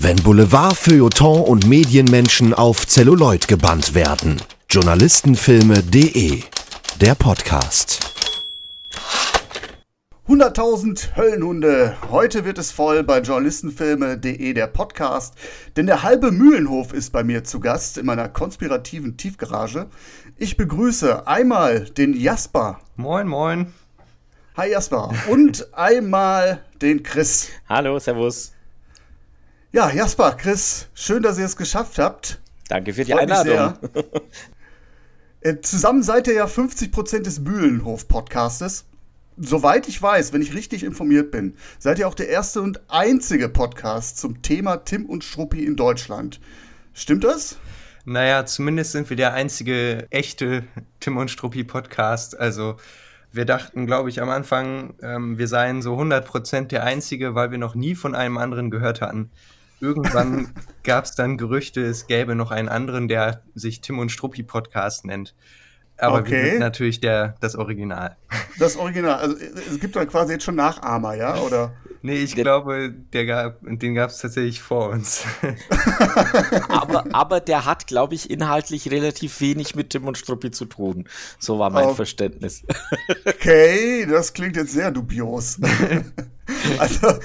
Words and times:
Wenn 0.00 0.14
Boulevard, 0.14 0.76
Feuilleton 0.76 1.40
und 1.40 1.66
Medienmenschen 1.66 2.54
auf 2.54 2.86
Celluloid 2.86 3.48
gebannt 3.48 3.94
werden. 3.94 4.40
Journalistenfilme.de 4.70 6.42
Der 7.00 7.16
Podcast. 7.16 7.98
100.000 10.28 11.16
Höllenhunde. 11.16 11.96
Heute 12.10 12.44
wird 12.44 12.58
es 12.58 12.70
voll 12.70 13.02
bei 13.02 13.18
Journalistenfilme.de, 13.18 14.52
der 14.52 14.68
Podcast. 14.68 15.34
Denn 15.76 15.86
der 15.86 16.04
halbe 16.04 16.30
Mühlenhof 16.30 16.92
ist 16.92 17.10
bei 17.10 17.24
mir 17.24 17.42
zu 17.42 17.58
Gast 17.58 17.98
in 17.98 18.06
meiner 18.06 18.28
konspirativen 18.28 19.16
Tiefgarage. 19.16 19.86
Ich 20.36 20.56
begrüße 20.56 21.26
einmal 21.26 21.86
den 21.86 22.14
Jasper. 22.14 22.78
Moin, 22.94 23.26
moin. 23.26 23.72
Hi 24.56 24.70
Jasper. 24.70 25.12
Und 25.28 25.74
einmal 25.74 26.60
den 26.80 27.02
Chris. 27.02 27.48
Hallo, 27.68 27.98
Servus. 27.98 28.52
Ja, 29.70 29.90
Jasper, 29.90 30.32
Chris, 30.32 30.88
schön, 30.94 31.22
dass 31.22 31.38
ihr 31.38 31.44
es 31.44 31.54
geschafft 31.54 31.98
habt. 31.98 32.40
Danke 32.68 32.94
für 32.94 33.04
die 33.04 33.12
Freut 33.12 33.30
Einladung. 33.30 33.78
Äh, 35.40 35.60
zusammen 35.60 36.02
seid 36.02 36.26
ihr 36.26 36.34
ja 36.34 36.46
50% 36.46 37.20
des 37.20 37.38
Mühlenhof-Podcastes. 37.38 38.86
Soweit 39.36 39.86
ich 39.86 40.02
weiß, 40.02 40.32
wenn 40.32 40.42
ich 40.42 40.52
richtig 40.52 40.82
informiert 40.82 41.30
bin, 41.30 41.54
seid 41.78 42.00
ihr 42.00 42.08
auch 42.08 42.16
der 42.16 42.28
erste 42.28 42.60
und 42.60 42.80
einzige 42.90 43.48
Podcast 43.48 44.18
zum 44.18 44.42
Thema 44.42 44.78
Tim 44.78 45.06
und 45.06 45.22
Struppi 45.22 45.64
in 45.64 45.76
Deutschland. 45.76 46.40
Stimmt 46.92 47.22
das? 47.22 47.56
Naja, 48.04 48.46
zumindest 48.46 48.90
sind 48.90 49.10
wir 49.10 49.16
der 49.16 49.32
einzige 49.32 50.08
echte 50.10 50.64
Tim 50.98 51.18
und 51.18 51.30
Struppi 51.30 51.62
Podcast. 51.62 52.36
Also 52.36 52.74
wir 53.30 53.44
dachten, 53.44 53.86
glaube 53.86 54.08
ich, 54.08 54.20
am 54.20 54.30
Anfang, 54.30 54.94
ähm, 55.02 55.38
wir 55.38 55.46
seien 55.46 55.82
so 55.82 55.94
100% 55.94 56.66
der 56.66 56.82
einzige, 56.82 57.36
weil 57.36 57.52
wir 57.52 57.58
noch 57.58 57.76
nie 57.76 57.94
von 57.94 58.16
einem 58.16 58.38
anderen 58.38 58.72
gehört 58.72 59.00
hatten. 59.00 59.30
Irgendwann 59.80 60.52
gab 60.82 61.04
es 61.04 61.14
dann 61.14 61.36
Gerüchte, 61.36 61.82
es 61.82 62.06
gäbe 62.06 62.34
noch 62.34 62.50
einen 62.50 62.68
anderen, 62.68 63.08
der 63.08 63.42
sich 63.54 63.80
Tim 63.80 63.98
und 63.98 64.10
Struppi 64.10 64.42
Podcast 64.42 65.04
nennt. 65.04 65.34
Aber 65.98 66.20
okay. 66.20 66.30
wir 66.30 66.50
sind 66.50 66.60
natürlich 66.60 67.00
der, 67.00 67.34
das 67.40 67.56
Original. 67.56 68.16
Das 68.58 68.76
Original. 68.76 69.18
Also 69.18 69.36
es 69.36 69.80
gibt 69.80 69.96
dann 69.96 70.08
quasi 70.08 70.34
jetzt 70.34 70.44
schon 70.44 70.54
Nachahmer, 70.54 71.14
ja? 71.14 71.38
Oder? 71.38 71.72
Nee, 72.02 72.18
ich 72.18 72.34
der, 72.34 72.44
glaube, 72.44 72.94
der 73.12 73.26
gab, 73.26 73.58
den 73.62 73.94
gab 73.94 74.10
es 74.10 74.18
tatsächlich 74.18 74.62
vor 74.62 74.90
uns. 74.90 75.24
aber, 76.68 77.04
aber 77.12 77.40
der 77.40 77.64
hat, 77.64 77.88
glaube 77.88 78.14
ich, 78.14 78.30
inhaltlich 78.30 78.90
relativ 78.92 79.40
wenig 79.40 79.74
mit 79.74 79.90
Tim 79.90 80.06
und 80.06 80.16
Struppi 80.16 80.52
zu 80.52 80.66
tun. 80.66 81.08
So 81.40 81.58
war 81.58 81.70
mein 81.70 81.86
oh. 81.86 81.94
Verständnis. 81.94 82.62
Okay, 83.26 84.06
das 84.08 84.32
klingt 84.32 84.56
jetzt 84.56 84.72
sehr 84.72 84.92
dubios. 84.92 85.58
Also, 86.78 87.18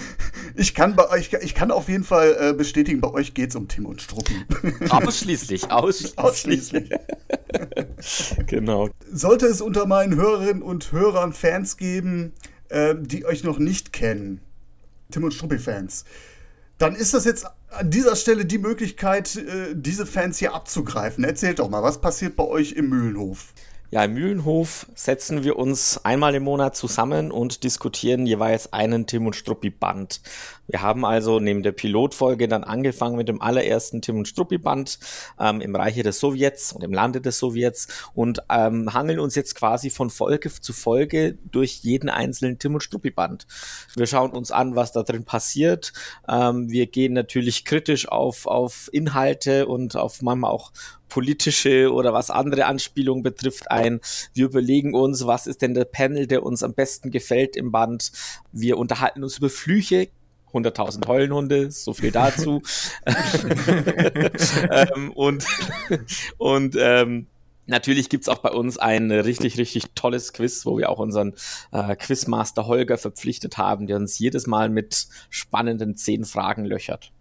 ich 0.55 0.73
kann, 0.75 0.95
bei 0.95 1.09
euch, 1.09 1.31
ich 1.41 1.55
kann 1.55 1.71
auf 1.71 1.89
jeden 1.89 2.03
Fall 2.03 2.35
äh, 2.39 2.53
bestätigen, 2.53 3.01
bei 3.01 3.09
euch 3.09 3.33
geht 3.33 3.49
es 3.49 3.55
um 3.55 3.67
Tim 3.67 3.85
und 3.85 4.01
Struppi. 4.01 4.35
Ausschließlich, 4.89 5.71
ausschließlich. 5.71 6.19
ausschließlich. 6.19 6.89
genau. 8.47 8.89
Sollte 9.11 9.47
es 9.47 9.61
unter 9.61 9.85
meinen 9.85 10.15
Hörerinnen 10.15 10.61
und 10.61 10.91
Hörern 10.91 11.33
Fans 11.33 11.77
geben, 11.77 12.33
äh, 12.69 12.95
die 12.99 13.25
euch 13.25 13.43
noch 13.43 13.59
nicht 13.59 13.93
kennen, 13.93 14.41
Tim 15.11 15.23
und 15.23 15.33
Struppi-Fans, 15.33 16.05
dann 16.77 16.95
ist 16.95 17.13
das 17.13 17.25
jetzt 17.25 17.45
an 17.69 17.89
dieser 17.89 18.15
Stelle 18.15 18.45
die 18.45 18.57
Möglichkeit, 18.57 19.35
äh, 19.35 19.73
diese 19.73 20.05
Fans 20.05 20.37
hier 20.37 20.53
abzugreifen. 20.53 21.23
Erzählt 21.23 21.59
doch 21.59 21.69
mal, 21.69 21.83
was 21.83 22.01
passiert 22.01 22.35
bei 22.35 22.43
euch 22.43 22.73
im 22.73 22.89
Mühlenhof? 22.89 23.53
Ja, 23.93 24.05
im 24.05 24.15
Mühlenhof 24.15 24.87
setzen 24.95 25.43
wir 25.43 25.55
uns 25.55 26.03
einmal 26.03 26.33
im 26.33 26.41
Monat 26.41 26.75
zusammen 26.75 27.29
und 27.31 27.63
diskutieren 27.63 28.25
jeweils 28.25 28.73
einen 28.73 29.05
Tim 29.05 29.27
und 29.27 29.35
Struppi 29.35 29.69
Band. 29.69 30.19
Wir 30.65 30.81
haben 30.81 31.05
also 31.05 31.39
neben 31.39 31.61
der 31.61 31.73
Pilotfolge 31.73 32.47
dann 32.47 32.63
angefangen 32.63 33.17
mit 33.17 33.27
dem 33.27 33.39
allerersten 33.39 34.01
Tim 34.01 34.17
und 34.17 34.27
Struppi 34.27 34.57
Band 34.57 34.97
ähm, 35.39 35.61
im 35.61 35.75
Reiche 35.75 36.01
des 36.01 36.19
Sowjets 36.19 36.73
und 36.73 36.83
im 36.83 36.91
Lande 36.91 37.21
des 37.21 37.37
Sowjets 37.37 37.87
und 38.15 38.41
ähm, 38.49 38.91
hangeln 38.95 39.19
uns 39.19 39.35
jetzt 39.35 39.53
quasi 39.53 39.91
von 39.91 40.09
Folge 40.09 40.49
zu 40.49 40.73
Folge 40.73 41.37
durch 41.51 41.81
jeden 41.83 42.09
einzelnen 42.09 42.57
Tim 42.57 42.73
und 42.73 42.81
Struppi 42.81 43.11
Band. 43.11 43.45
Wir 43.95 44.07
schauen 44.07 44.31
uns 44.31 44.49
an, 44.49 44.75
was 44.75 44.91
da 44.91 45.03
drin 45.03 45.23
passiert. 45.23 45.93
Ähm, 46.27 46.67
wir 46.71 46.87
gehen 46.87 47.13
natürlich 47.13 47.63
kritisch 47.63 48.07
auf, 48.07 48.47
auf 48.47 48.89
Inhalte 48.91 49.67
und 49.67 49.95
auf 49.95 50.23
manchmal 50.23 50.49
auch 50.49 50.71
politische 51.13 51.93
oder 51.93 52.11
was 52.11 52.31
andere 52.31 52.65
Anspielungen 52.65 53.21
betrifft 53.21 53.69
ein. 53.69 53.99
Wir 54.33 54.45
überlegen 54.45 54.95
uns, 54.95 55.27
was 55.27 55.45
ist 55.45 55.61
denn 55.61 55.75
der 55.75 55.85
Panel, 55.85 56.25
der 56.25 56.41
uns 56.41 56.63
am 56.63 56.73
besten 56.73 57.11
gefällt 57.11 57.55
im 57.55 57.71
Band. 57.71 58.11
Wir 58.51 58.79
unterhalten 58.79 59.23
uns 59.23 59.37
über 59.37 59.51
Flüche, 59.51 60.07
100.000 60.53 61.05
Heulenhunde, 61.07 61.69
so 61.69 61.93
viel 61.93 62.09
dazu. 62.09 62.63
ähm, 64.71 65.11
und 65.11 65.45
und 66.39 66.75
ähm, 66.79 67.27
Natürlich 67.65 68.09
gibt's 68.09 68.27
auch 68.27 68.39
bei 68.39 68.51
uns 68.51 68.77
ein 68.77 69.09
richtig, 69.09 69.57
richtig 69.57 69.91
tolles 69.95 70.33
Quiz, 70.33 70.65
wo 70.65 70.77
wir 70.77 70.89
auch 70.89 70.99
unseren 70.99 71.33
äh, 71.71 71.95
Quizmaster 71.95 72.67
Holger 72.67 72.97
verpflichtet 72.97 73.57
haben, 73.57 73.87
der 73.87 73.95
uns 73.95 74.19
jedes 74.19 74.47
Mal 74.47 74.67
mit 74.67 75.07
spannenden 75.29 75.95
zehn 75.95 76.25
Fragen 76.25 76.65
löchert. 76.65 77.12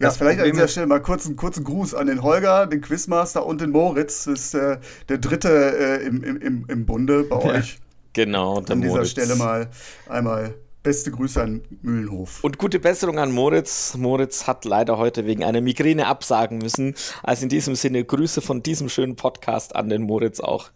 Ja, 0.00 0.10
vielleicht 0.10 0.40
an 0.40 0.50
dieser 0.50 0.68
Stelle 0.68 0.86
mal 0.86 1.00
kurz 1.00 1.26
einen 1.26 1.36
kurzen 1.36 1.64
Gruß 1.64 1.94
an 1.94 2.06
den 2.06 2.22
Holger, 2.22 2.66
den 2.66 2.80
Quizmaster 2.80 3.44
und 3.44 3.60
den 3.60 3.70
Moritz. 3.70 4.24
Das 4.24 4.40
ist 4.40 4.54
äh, 4.54 4.78
der 5.08 5.18
dritte 5.18 5.48
äh, 5.48 6.06
im, 6.06 6.22
im, 6.22 6.64
im 6.68 6.86
Bunde 6.86 7.24
bei 7.24 7.36
euch. 7.36 7.78
Genau, 8.12 8.60
der 8.60 8.74
An 8.74 8.82
dieser 8.82 8.94
Moritz. 8.94 9.10
Stelle 9.10 9.36
mal 9.36 9.70
einmal 10.08 10.54
beste 10.82 11.10
Grüße 11.10 11.40
an 11.40 11.62
Mühlenhof. 11.82 12.42
Und 12.42 12.58
gute 12.58 12.78
Besserung 12.80 13.18
an 13.18 13.32
Moritz. 13.32 13.94
Moritz 13.96 14.46
hat 14.46 14.64
leider 14.64 14.98
heute 14.98 15.26
wegen 15.26 15.44
einer 15.44 15.60
Migräne 15.60 16.06
absagen 16.06 16.58
müssen. 16.58 16.94
Also 17.22 17.44
in 17.44 17.48
diesem 17.48 17.74
Sinne 17.74 18.04
Grüße 18.04 18.40
von 18.40 18.62
diesem 18.62 18.88
schönen 18.88 19.16
Podcast 19.16 19.76
an 19.76 19.88
den 19.88 20.02
Moritz 20.02 20.40
auch. 20.40 20.70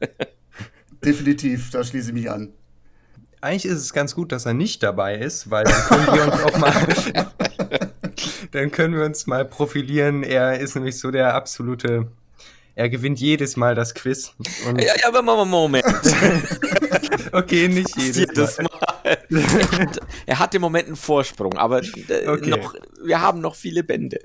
Definitiv, 1.04 1.70
da 1.70 1.84
schließe 1.84 2.08
ich 2.08 2.14
mich 2.14 2.30
an. 2.30 2.52
Eigentlich 3.40 3.66
ist 3.66 3.78
es 3.78 3.92
ganz 3.92 4.14
gut, 4.14 4.32
dass 4.32 4.46
er 4.46 4.54
nicht 4.54 4.82
dabei 4.82 5.16
ist, 5.18 5.50
weil 5.50 5.64
dann 5.64 5.74
können 5.74 6.06
wir 6.06 6.32
uns 6.32 6.42
auch 6.42 6.58
mal 6.58 6.72
dann 8.52 8.70
können 8.70 8.94
wir 8.94 9.04
uns 9.04 9.26
mal 9.26 9.44
profilieren. 9.44 10.22
Er 10.22 10.58
ist 10.58 10.74
nämlich 10.74 10.98
so 10.98 11.10
der 11.10 11.34
absolute. 11.34 12.08
Er 12.74 12.90
gewinnt 12.90 13.18
jedes 13.20 13.56
Mal 13.56 13.74
das 13.74 13.94
Quiz. 13.94 14.34
ja, 14.76 14.82
ja, 14.82 15.08
aber 15.08 15.22
Moment. 15.22 15.84
okay, 17.32 17.68
nicht 17.68 17.96
jedes, 17.96 18.16
jedes 18.16 18.58
Mal. 18.58 18.95
Er 20.26 20.38
hat 20.38 20.54
im 20.54 20.62
Moment 20.62 20.86
einen 20.86 20.96
Vorsprung, 20.96 21.56
aber 21.56 21.82
äh, 21.82 22.28
okay. 22.28 22.50
noch, 22.50 22.74
wir 23.04 23.20
haben 23.20 23.40
noch 23.40 23.54
viele 23.54 23.84
Bände. 23.84 24.18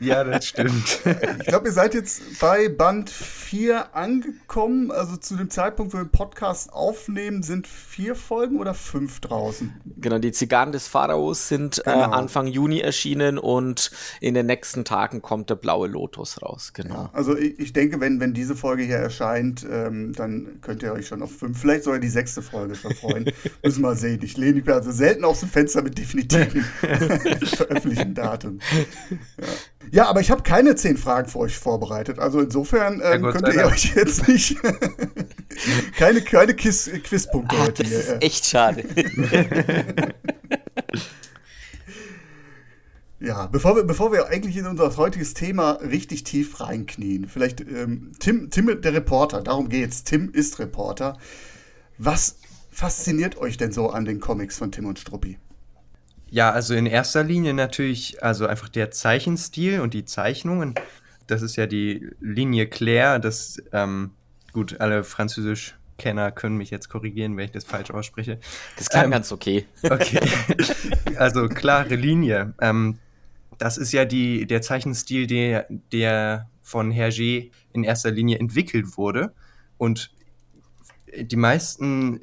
Ja, 0.00 0.24
das 0.24 0.46
stimmt. 0.46 1.00
Ich 1.40 1.46
glaube, 1.46 1.68
ihr 1.68 1.72
seid 1.72 1.94
jetzt 1.94 2.40
bei 2.40 2.68
Band 2.68 3.10
4 3.10 3.94
angekommen. 3.94 4.90
Also 4.90 5.16
zu 5.16 5.36
dem 5.36 5.50
Zeitpunkt, 5.50 5.92
wo 5.92 5.98
wir 5.98 6.04
den 6.04 6.10
Podcast 6.10 6.72
aufnehmen, 6.72 7.42
sind 7.42 7.66
vier 7.66 8.14
Folgen 8.14 8.58
oder 8.58 8.74
fünf 8.74 9.20
draußen? 9.20 9.72
Genau, 9.96 10.18
die 10.18 10.32
Zigarren 10.32 10.72
des 10.72 10.86
Pharaos 10.86 11.48
sind 11.48 11.78
äh, 11.78 11.82
genau. 11.84 11.98
äh, 11.98 12.14
Anfang 12.14 12.46
Juni 12.46 12.80
erschienen 12.80 13.38
und 13.38 13.90
in 14.20 14.34
den 14.34 14.46
nächsten 14.46 14.84
Tagen 14.84 15.22
kommt 15.22 15.50
der 15.50 15.56
blaue 15.56 15.88
Lotus 15.88 16.42
raus. 16.42 16.72
Genau. 16.72 16.94
Ja, 16.94 17.10
also 17.12 17.36
ich, 17.36 17.58
ich, 17.58 17.72
denke, 17.72 18.00
wenn, 18.00 18.20
wenn 18.20 18.34
diese 18.34 18.56
Folge 18.56 18.84
hier 18.84 18.96
erscheint, 18.96 19.66
ähm, 19.68 20.12
dann 20.12 20.60
könnt 20.60 20.82
ihr 20.82 20.92
euch 20.92 21.08
schon 21.08 21.22
auf 21.22 21.32
fünf, 21.32 21.60
vielleicht 21.60 21.84
sogar 21.84 21.98
die 21.98 22.08
sechste 22.08 22.42
Folge 22.42 22.74
schon 22.74 22.94
freuen. 22.94 23.24
Müssen 23.62 23.82
wir 23.82 23.88
mal 23.88 23.96
sehen. 23.96 24.13
Ich 24.22 24.36
lehne 24.36 24.60
mich 24.60 24.68
also 24.68 24.92
selten 24.92 25.24
aus 25.24 25.40
dem 25.40 25.48
Fenster 25.48 25.82
mit 25.82 25.98
definitiven 25.98 26.62
veröffentlichten 26.82 28.14
Daten. 28.14 28.60
Ja. 29.38 29.46
Ja, 29.90 30.06
aber 30.06 30.20
ich 30.20 30.30
habe 30.30 30.42
keine 30.42 30.74
zehn 30.74 30.96
Fragen 30.96 31.28
für 31.28 31.38
euch 31.38 31.58
vorbereitet. 31.58 32.18
Also 32.18 32.40
insofern 32.40 33.00
ähm, 33.04 33.24
ja, 33.24 33.32
könnt 33.32 33.54
ihr 33.54 33.66
euch 33.66 33.94
jetzt 33.94 34.26
nicht 34.28 34.56
keine, 35.96 36.20
keine 36.22 36.54
Kiss, 36.54 36.90
Quizpunkte 37.04 37.56
Ach, 37.58 37.68
Das 37.68 37.86
hier, 37.86 37.98
ist 37.98 38.22
echt 38.22 38.46
schade. 38.46 38.84
ja, 43.20 43.46
bevor 43.46 43.76
wir, 43.76 43.84
bevor 43.84 44.12
wir 44.12 44.28
eigentlich 44.28 44.56
in 44.56 44.66
unser 44.66 44.96
heutiges 44.96 45.34
Thema 45.34 45.72
richtig 45.72 46.24
tief 46.24 46.60
reinknien, 46.60 47.28
vielleicht 47.28 47.60
ähm, 47.60 48.12
Tim, 48.18 48.50
Tim, 48.50 48.80
der 48.80 48.94
Reporter, 48.94 49.42
darum 49.42 49.68
geht's. 49.68 50.04
Tim 50.04 50.30
ist 50.32 50.58
Reporter. 50.58 51.18
Was 51.98 52.38
fasziniert 52.74 53.36
euch 53.36 53.56
denn 53.56 53.72
so 53.72 53.90
an 53.90 54.04
den 54.04 54.20
Comics 54.20 54.58
von 54.58 54.72
Tim 54.72 54.86
und 54.86 54.98
Struppi? 54.98 55.38
Ja, 56.28 56.50
also 56.50 56.74
in 56.74 56.86
erster 56.86 57.22
Linie 57.22 57.54
natürlich, 57.54 58.22
also 58.22 58.46
einfach 58.46 58.68
der 58.68 58.90
Zeichenstil 58.90 59.80
und 59.80 59.94
die 59.94 60.04
Zeichnungen. 60.04 60.74
Das 61.28 61.42
ist 61.42 61.54
ja 61.56 61.66
die 61.66 62.10
Linie 62.20 62.66
Claire, 62.66 63.20
das, 63.20 63.62
ähm, 63.72 64.10
gut, 64.52 64.80
alle 64.80 65.04
Französisch-Kenner 65.04 66.32
können 66.32 66.56
mich 66.56 66.70
jetzt 66.70 66.88
korrigieren, 66.88 67.36
wenn 67.36 67.44
ich 67.44 67.52
das 67.52 67.64
falsch 67.64 67.92
ausspreche. 67.92 68.40
Das 68.76 68.90
klang 68.90 69.04
ähm, 69.04 69.10
ganz 69.12 69.30
okay. 69.30 69.66
Okay. 69.82 70.20
also 71.16 71.48
klare 71.48 71.94
Linie. 71.94 72.54
Ähm, 72.60 72.98
das 73.58 73.78
ist 73.78 73.92
ja 73.92 74.04
die, 74.04 74.46
der 74.46 74.60
Zeichenstil, 74.60 75.28
der, 75.28 75.68
der 75.92 76.50
von 76.62 76.90
Hergé 76.90 77.52
in 77.72 77.84
erster 77.84 78.10
Linie 78.10 78.38
entwickelt 78.40 78.98
wurde. 78.98 79.32
Und 79.78 80.10
die 81.16 81.36
meisten 81.36 82.22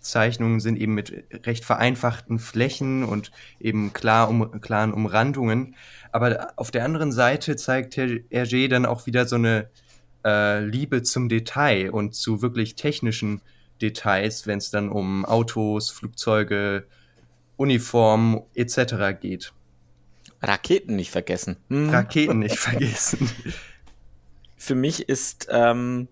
Zeichnungen 0.00 0.60
sind 0.60 0.76
eben 0.76 0.94
mit 0.94 1.24
recht 1.46 1.64
vereinfachten 1.64 2.38
Flächen 2.38 3.04
und 3.04 3.30
eben 3.60 3.92
klar 3.92 4.28
um, 4.28 4.60
klaren 4.60 4.92
Umrandungen. 4.92 5.76
Aber 6.10 6.52
auf 6.56 6.70
der 6.70 6.84
anderen 6.84 7.12
Seite 7.12 7.56
zeigt 7.56 7.94
Hergé 7.96 8.68
dann 8.68 8.86
auch 8.86 9.06
wieder 9.06 9.26
so 9.26 9.36
eine 9.36 9.68
äh, 10.24 10.64
Liebe 10.64 11.02
zum 11.02 11.28
Detail 11.28 11.90
und 11.90 12.14
zu 12.14 12.42
wirklich 12.42 12.74
technischen 12.74 13.42
Details, 13.80 14.46
wenn 14.46 14.58
es 14.58 14.70
dann 14.70 14.88
um 14.88 15.24
Autos, 15.24 15.90
Flugzeuge, 15.90 16.86
Uniformen 17.56 18.40
etc. 18.54 19.20
geht. 19.20 19.52
Raketen 20.42 20.96
nicht 20.96 21.10
vergessen. 21.10 21.56
Hm. 21.68 21.90
Raketen 21.90 22.38
nicht 22.38 22.58
vergessen. 22.58 23.30
Für 24.56 24.74
mich 24.74 25.08
ist 25.08 25.48
ähm, 25.50 26.08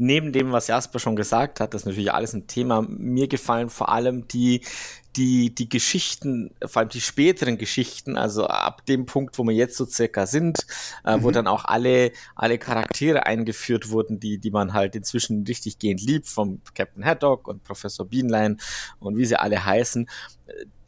neben 0.00 0.32
dem, 0.32 0.50
was 0.50 0.66
Jasper 0.66 0.98
schon 0.98 1.14
gesagt 1.14 1.60
hat, 1.60 1.74
das 1.74 1.82
ist 1.82 1.86
natürlich 1.86 2.12
alles 2.12 2.32
ein 2.32 2.46
Thema, 2.46 2.80
mir 2.80 3.28
gefallen 3.28 3.68
vor 3.68 3.90
allem 3.90 4.26
die, 4.28 4.62
die, 5.14 5.54
die 5.54 5.68
Geschichten, 5.68 6.54
vor 6.64 6.80
allem 6.80 6.88
die 6.88 7.02
späteren 7.02 7.58
Geschichten, 7.58 8.16
also 8.16 8.46
ab 8.46 8.86
dem 8.86 9.04
Punkt, 9.04 9.36
wo 9.36 9.44
wir 9.44 9.54
jetzt 9.54 9.76
so 9.76 9.84
circa 9.84 10.24
sind, 10.26 10.66
äh, 11.04 11.18
mhm. 11.18 11.22
wo 11.22 11.30
dann 11.30 11.46
auch 11.46 11.66
alle, 11.66 12.12
alle 12.34 12.56
Charaktere 12.56 13.26
eingeführt 13.26 13.90
wurden, 13.90 14.20
die, 14.20 14.38
die 14.38 14.50
man 14.50 14.72
halt 14.72 14.96
inzwischen 14.96 15.44
richtig 15.46 15.78
gehend 15.78 16.00
liebt, 16.00 16.28
vom 16.28 16.62
Captain 16.74 17.04
Haddock 17.04 17.46
und 17.46 17.62
Professor 17.62 18.06
Beanline 18.06 18.56
und 19.00 19.18
wie 19.18 19.26
sie 19.26 19.38
alle 19.38 19.66
heißen. 19.66 20.08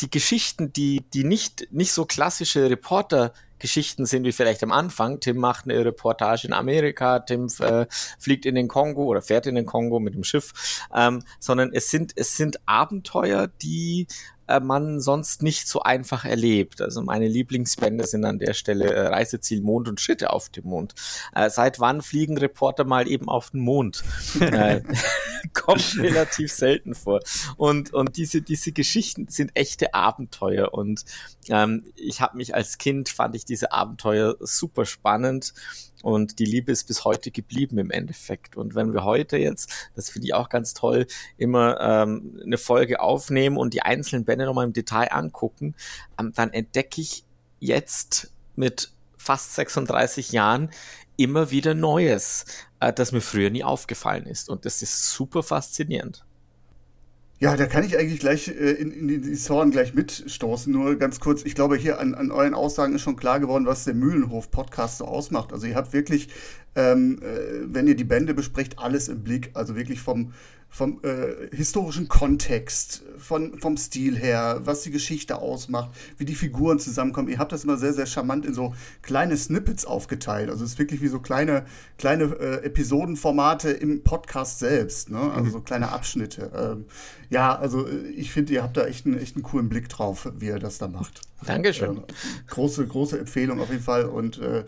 Die 0.01 0.11
Geschichten, 0.11 0.73
die, 0.73 1.05
die 1.13 1.25
nicht, 1.25 1.69
nicht 1.71 1.93
so 1.93 2.07
klassische 2.07 2.71
Reporter 2.71 3.35
Geschichten 3.63 4.05
sind 4.05 4.25
wie 4.25 4.33
vielleicht 4.33 4.63
am 4.63 4.73
Anfang. 4.73 5.21
Tim 5.21 5.39
macht 5.39 5.65
eine 5.65 5.85
Reportage 5.85 6.47
in 6.47 6.53
Amerika, 6.53 7.21
Tim 7.21 7.47
äh, 7.61 7.87
fliegt 8.19 8.45
in 8.45 8.57
den 8.57 8.69
Kongo 8.69 9.05
oder 9.05 9.23
fährt 9.23 9.47
in 9.47 9.55
den 9.55 9.67
Kongo 9.67 10.01
mit 10.01 10.15
dem 10.15 10.25
Schiff, 10.25 10.53
ähm, 10.95 11.23
sondern 11.41 11.73
es 11.73 11.89
sind, 11.89 12.13
es 12.17 12.37
sind 12.37 12.61
Abenteuer, 12.67 13.47
die 13.47 14.07
äh, 14.47 14.61
man 14.61 15.01
sonst 15.01 15.43
nicht 15.43 15.69
so 15.69 15.83
einfach 15.83 16.25
erlebt. 16.25 16.81
Also 16.81 17.03
meine 17.03 17.29
Lieblingsbände 17.29 18.07
sind 18.07 18.25
an 18.25 18.39
der 18.39 18.55
Stelle 18.55 18.93
äh, 18.93 19.07
Reiseziel 19.09 19.63
Mond 19.63 19.89
und 19.89 20.01
Schritte 20.01 20.33
auf 20.33 20.49
dem 20.49 20.65
Mond. 20.65 20.95
Äh, 21.35 21.51
seit 21.51 21.81
wann 21.81 22.03
fliegen 22.03 22.39
Reporter 22.39 22.85
mal 22.85 23.09
eben 23.09 23.29
auf 23.29 23.51
den 23.51 23.61
Mond? 23.61 24.03
äh, 24.41 24.83
kommt 25.53 25.97
relativ 25.99 26.53
selten 26.53 26.95
vor. 26.95 27.21
Und, 27.57 27.93
und 27.93 28.17
diese, 28.17 28.43
diese 28.43 28.73
Geschichten 28.73 29.29
sind 29.29 29.53
echte 29.55 29.95
Abenteuer. 29.95 30.75
Und 30.75 31.05
ähm, 31.49 31.85
ich 31.97 32.21
habe 32.21 32.37
mich 32.37 32.55
als 32.55 32.79
Kind, 32.79 33.09
fand 33.09 33.35
ich 33.35 33.45
diese 33.45 33.73
Abenteuer 33.73 34.37
super 34.41 34.85
spannend. 34.85 35.55
Und 36.03 36.39
die 36.39 36.45
Liebe 36.45 36.73
ist 36.73 36.85
bis 36.85 37.05
heute 37.05 37.31
geblieben 37.31 37.79
im 37.79 37.91
Endeffekt. 37.91 38.57
Und 38.57 38.75
wenn 38.75 38.93
wir 38.93 39.05
heute 39.05 39.39
jetzt, 39.39 39.91
das 39.95 40.11
finde 40.11 40.27
ich 40.27 40.35
auch 40.35 40.49
ganz 40.49 40.75
toll, 40.75 41.07
immer 41.39 41.81
ähm, 41.81 42.41
eine 42.43 42.59
Folge 42.59 43.01
aufnehmen 43.01 43.57
und 43.57 43.73
die 43.73 43.83
einzelnen 43.83 44.25
Bände 44.25 44.45
nochmal 44.45 44.67
im 44.67 44.73
Detail 44.73 45.13
angucken, 45.13 45.75
ähm, 46.19 46.33
dann 46.35 46.53
entdecke 46.53 47.01
ich 47.01 47.25
jetzt 47.61 48.33
mit 48.57 48.93
fast 49.17 49.55
36 49.55 50.33
Jahren 50.33 50.71
immer 51.17 51.51
wieder 51.51 51.75
Neues, 51.75 52.45
äh, 52.81 52.93
das 52.93 53.13
mir 53.13 53.21
früher 53.21 53.51
nie 53.51 53.65
aufgefallen 53.65 54.27
ist. 54.27 54.49
Und 54.49 54.65
das 54.67 54.83
ist 54.83 55.13
super 55.13 55.43
faszinierend. 55.43 56.25
Ja, 57.43 57.57
da 57.57 57.67
kann 57.67 57.83
ich 57.83 57.99
eigentlich 57.99 58.21
gleich 58.21 58.47
äh, 58.47 58.71
in, 58.71 58.93
in 58.93 59.09
die 59.09 59.35
Sorgen 59.35 59.73
gleich 59.73 59.95
mitstoßen. 59.95 60.73
Nur 60.73 60.95
ganz 60.95 61.19
kurz, 61.19 61.43
ich 61.43 61.57
glaube, 61.57 61.75
hier 61.77 61.99
an, 61.99 62.15
an 62.15 62.31
euren 62.31 62.55
Aussagen 62.55 62.95
ist 62.95 63.03
schon 63.03 63.17
klar 63.17 63.41
geworden, 63.41 63.67
was 63.67 63.83
der 63.83 63.95
Mühlenhof-Podcast 63.95 64.99
so 64.99 65.07
ausmacht. 65.07 65.53
Also 65.53 65.67
ihr 65.67 65.75
habt 65.75 65.93
wirklich, 65.93 66.29
ähm, 66.75 67.21
äh, 67.23 67.67
wenn 67.67 67.87
ihr 67.87 67.97
die 67.97 68.05
Bände 68.05 68.35
besprecht, 68.35 68.79
alles 68.79 69.09
im 69.09 69.23
Blick. 69.23 69.51
Also 69.55 69.77
wirklich 69.77 70.01
vom 70.01 70.33
vom 70.73 71.01
äh, 71.03 71.55
historischen 71.55 72.09
Kontext, 72.09 73.03
von, 73.19 73.59
vom 73.59 73.77
Stil 73.77 74.17
her, 74.17 74.63
was 74.65 74.81
die 74.81 74.91
Geschichte 74.91 75.37
ausmacht, 75.37 75.91
wie 76.17 76.25
die 76.25 76.35
Figuren 76.35 76.79
zusammenkommen. 76.79 77.29
Ihr 77.29 77.39
habt 77.39 77.53
das 77.53 77.65
immer 77.65 77.77
sehr, 77.77 77.93
sehr 77.93 78.07
charmant 78.07 78.47
in 78.47 78.55
so 78.55 78.75
kleine 79.03 79.37
Snippets 79.37 79.85
aufgeteilt. 79.85 80.49
Also 80.49 80.65
es 80.65 80.73
ist 80.73 80.79
wirklich 80.79 81.03
wie 81.03 81.09
so 81.09 81.21
kleine, 81.21 81.67
kleine 81.99 82.25
äh, 82.25 82.65
Episodenformate 82.65 83.71
im 83.71 84.03
Podcast 84.03 84.61
selbst, 84.61 85.11
ne? 85.11 85.31
Also 85.37 85.51
so 85.51 85.61
kleine 85.61 85.93
Abschnitte. 85.93 86.51
Ähm, 86.57 86.87
ja, 87.29 87.55
also 87.55 87.87
äh, 87.87 88.09
ich 88.09 88.33
finde, 88.33 88.55
ihr 88.55 88.63
habt 88.63 88.79
da 88.79 88.87
echt 88.87 89.05
einen, 89.05 89.19
echt 89.19 89.37
einen 89.37 89.43
coolen 89.43 89.69
Blick 89.69 89.91
drauf, 89.91 90.33
wie 90.39 90.47
ihr 90.47 90.59
das 90.59 90.79
da 90.79 90.89
macht. 90.89 91.21
Dankeschön. 91.45 91.99
Ähm, 91.99 92.05
große, 92.47 92.87
große 92.87 93.19
Empfehlung 93.19 93.61
auf 93.61 93.69
jeden 93.69 93.83
Fall. 93.83 94.07
Und 94.07 94.39
äh, 94.39 94.61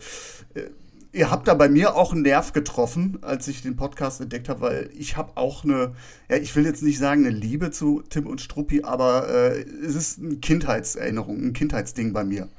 äh 0.53 0.69
ihr 1.15 1.31
habt 1.31 1.47
da 1.47 1.53
bei 1.53 1.69
mir 1.69 1.95
auch 1.95 2.11
einen 2.11 2.23
Nerv 2.23 2.51
getroffen, 2.51 3.19
als 3.21 3.47
ich 3.47 3.61
den 3.61 3.75
Podcast 3.75 4.19
entdeckt 4.21 4.49
habe, 4.49 4.61
weil 4.61 4.89
ich 4.97 5.15
habe 5.15 5.31
auch 5.35 5.63
eine, 5.63 5.93
ja, 6.29 6.35
ich 6.37 6.55
will 6.55 6.65
jetzt 6.65 6.83
nicht 6.83 6.99
sagen 6.99 7.25
eine 7.25 7.35
Liebe 7.35 7.71
zu 7.71 8.03
Tim 8.09 8.27
und 8.27 8.41
Struppi, 8.41 8.83
aber 8.83 9.29
äh, 9.29 9.61
es 9.61 9.95
ist 9.95 10.19
eine 10.19 10.35
Kindheitserinnerung, 10.35 11.41
ein 11.41 11.53
Kindheitsding 11.53 12.11
bei 12.11 12.23
mir. 12.23 12.49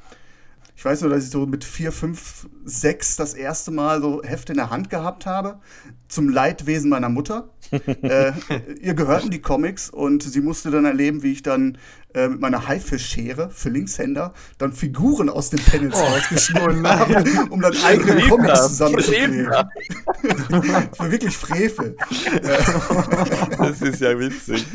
Ich 0.75 0.85
weiß 0.85 1.03
nur, 1.03 1.11
dass 1.11 1.25
ich 1.25 1.31
so 1.31 1.47
mit 1.47 1.65
vier, 1.65 1.91
fünf, 1.91 2.49
sechs 2.65 3.17
das 3.17 3.33
erste 3.33 3.71
Mal 3.71 4.03
so 4.03 4.23
Hefte 4.23 4.53
in 4.53 4.59
der 4.59 4.71
Hand 4.71 4.91
gehabt 4.91 5.25
habe, 5.25 5.59
zum 6.09 6.29
Leidwesen 6.29 6.91
meiner 6.91 7.09
Mutter. 7.09 7.49
äh, 8.03 8.33
ihr 8.81 8.95
gehörten 8.95 9.31
die 9.31 9.41
Comics 9.41 9.89
und 9.89 10.23
sie 10.23 10.41
musste 10.41 10.71
dann 10.71 10.85
erleben, 10.85 11.23
wie 11.23 11.33
ich 11.33 11.43
dann 11.43 11.79
äh, 12.17 12.29
mit 12.29 12.41
meiner 12.41 12.67
Haifischschere 12.67 13.51
für 13.51 13.69
Linkshänder 13.69 14.33
dann 14.59 14.73
Figuren 14.73 15.29
aus 15.29 15.51
den 15.51 15.61
Panels 15.61 15.95
oh, 15.97 16.05
rausgeschnitten 16.05 16.89
habe, 16.89 17.25
um 17.51 17.61
dann 17.61 17.77
eigene 17.85 18.23
Comics 18.23 18.69
zusammenzukriegen. 18.69 19.49
das 19.51 19.71
war 20.99 21.11
wirklich 21.11 21.37
Frevel. 21.37 21.95
das 23.59 23.83
ist 23.83 24.01
ja 24.01 24.19
witzig. 24.19 24.67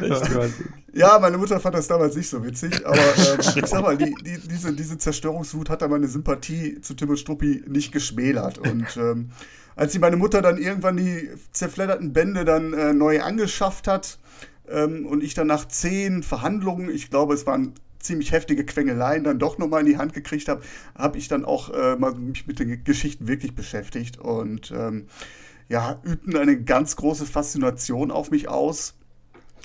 Das 0.00 0.22
ist 0.22 0.36
echt 0.36 0.54
ja, 0.94 1.18
meine 1.18 1.36
Mutter 1.36 1.60
fand 1.60 1.74
das 1.74 1.86
damals 1.86 2.16
nicht 2.16 2.28
so 2.28 2.42
witzig, 2.44 2.84
aber 2.86 2.96
ähm, 2.96 3.38
ich 3.40 3.66
sag 3.66 3.82
mal, 3.82 3.96
die, 3.96 4.14
die, 4.24 4.38
diese, 4.48 4.72
diese 4.72 4.96
Zerstörungswut 4.98 5.70
hat 5.70 5.82
da 5.82 5.88
meine 5.88 6.08
Sympathie 6.08 6.80
zu 6.80 6.94
Tim 6.94 7.10
und 7.10 7.18
Struppi 7.18 7.62
nicht 7.68 7.92
geschmälert. 7.92 8.58
Und 8.58 8.96
ähm, 8.96 9.30
als 9.76 9.92
sie 9.92 9.98
meine 9.98 10.16
Mutter 10.16 10.42
dann 10.42 10.56
irgendwann 10.58 10.96
die 10.96 11.30
zerfledderten 11.52 12.12
Bände 12.12 12.44
dann 12.44 12.72
äh, 12.72 12.92
neu 12.94 13.20
angeschafft 13.20 13.86
hat 13.86 14.18
ähm, 14.70 15.06
und 15.06 15.22
ich 15.22 15.34
dann 15.34 15.46
nach 15.46 15.66
zehn 15.66 16.22
Verhandlungen, 16.22 16.90
ich 16.90 17.10
glaube, 17.10 17.34
es 17.34 17.46
waren 17.46 17.74
ziemlich 17.98 18.32
heftige 18.32 18.64
Quengeleien 18.64 19.24
dann 19.24 19.38
doch 19.38 19.58
nochmal 19.58 19.80
in 19.80 19.86
die 19.86 19.98
Hand 19.98 20.12
gekriegt 20.12 20.48
habe, 20.48 20.62
habe 20.96 21.18
ich 21.18 21.28
dann 21.28 21.44
auch 21.44 21.70
äh, 21.70 21.96
mal 21.96 22.14
mich 22.14 22.46
mit 22.46 22.58
den 22.58 22.84
Geschichten 22.84 23.28
wirklich 23.28 23.54
beschäftigt 23.54 24.18
und 24.18 24.70
ähm, 24.70 25.06
ja, 25.68 26.00
übten 26.02 26.36
eine 26.36 26.62
ganz 26.62 26.96
große 26.96 27.26
Faszination 27.26 28.10
auf 28.10 28.30
mich 28.30 28.48
aus. 28.48 28.94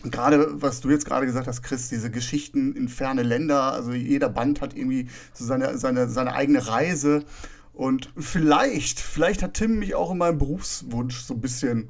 Gerade, 0.04 0.62
was 0.62 0.82
du 0.82 0.90
jetzt 0.90 1.06
gerade 1.06 1.26
gesagt 1.26 1.48
hast, 1.48 1.64
Chris, 1.64 1.88
diese 1.88 2.12
Geschichten 2.12 2.76
in 2.76 2.90
ferne 2.90 3.24
Länder, 3.24 3.72
also 3.72 3.94
jeder 3.94 4.28
Band 4.28 4.60
hat 4.60 4.76
irgendwie 4.76 5.08
so 5.34 5.46
seine, 5.46 5.78
seine, 5.78 6.10
seine 6.10 6.36
eigene 6.36 6.68
Reise. 6.68 7.24
Und 7.72 8.12
vielleicht, 8.18 9.00
vielleicht 9.00 9.42
hat 9.42 9.54
Tim 9.54 9.80
mich 9.80 9.96
auch 9.96 10.12
in 10.12 10.18
meinem 10.18 10.38
Berufswunsch 10.38 11.22
so 11.22 11.36
ein 11.36 11.42
bisschen 11.42 11.90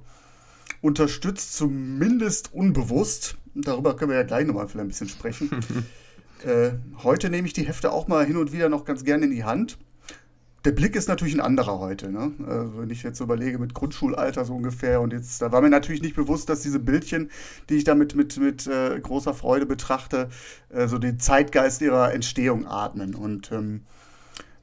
unterstützt, 0.83 1.55
zumindest 1.55 2.53
unbewusst. 2.53 3.37
Darüber 3.55 3.95
können 3.95 4.11
wir 4.11 4.17
ja 4.17 4.23
gleich 4.23 4.45
nochmal 4.45 4.67
vielleicht 4.67 4.85
ein 4.85 4.89
bisschen 4.89 5.09
sprechen. 5.09 5.49
äh, 6.45 6.71
heute 7.03 7.29
nehme 7.29 7.47
ich 7.47 7.53
die 7.53 7.65
Hefte 7.65 7.91
auch 7.91 8.07
mal 8.07 8.25
hin 8.25 8.35
und 8.35 8.51
wieder 8.51 8.67
noch 8.67 8.83
ganz 8.83 9.05
gerne 9.05 9.25
in 9.25 9.31
die 9.31 9.45
Hand. 9.45 9.77
Der 10.65 10.71
Blick 10.71 10.95
ist 10.95 11.07
natürlich 11.07 11.33
ein 11.33 11.41
anderer 11.41 11.79
heute. 11.79 12.11
Ne? 12.11 12.33
Also 12.45 12.79
wenn 12.79 12.89
ich 12.89 13.01
jetzt 13.01 13.21
überlege, 13.21 13.59
mit 13.59 13.73
Grundschulalter 13.73 14.43
so 14.43 14.55
ungefähr. 14.55 14.99
Und 14.99 15.13
jetzt, 15.13 15.41
da 15.41 15.51
war 15.53 15.61
mir 15.61 15.69
natürlich 15.69 16.01
nicht 16.01 16.15
bewusst, 16.15 16.49
dass 16.49 16.61
diese 16.61 16.79
Bildchen, 16.79 17.31
die 17.69 17.75
ich 17.75 17.85
damit 17.85 18.15
mit, 18.15 18.37
mit 18.37 18.67
äh, 18.67 18.99
großer 18.99 19.33
Freude 19.33 19.65
betrachte, 19.65 20.29
äh, 20.69 20.87
so 20.87 20.97
den 20.97 21.19
Zeitgeist 21.19 21.81
ihrer 21.81 22.13
Entstehung 22.13 22.67
atmen. 22.67 23.15
Und 23.15 23.51
ähm, 23.53 23.83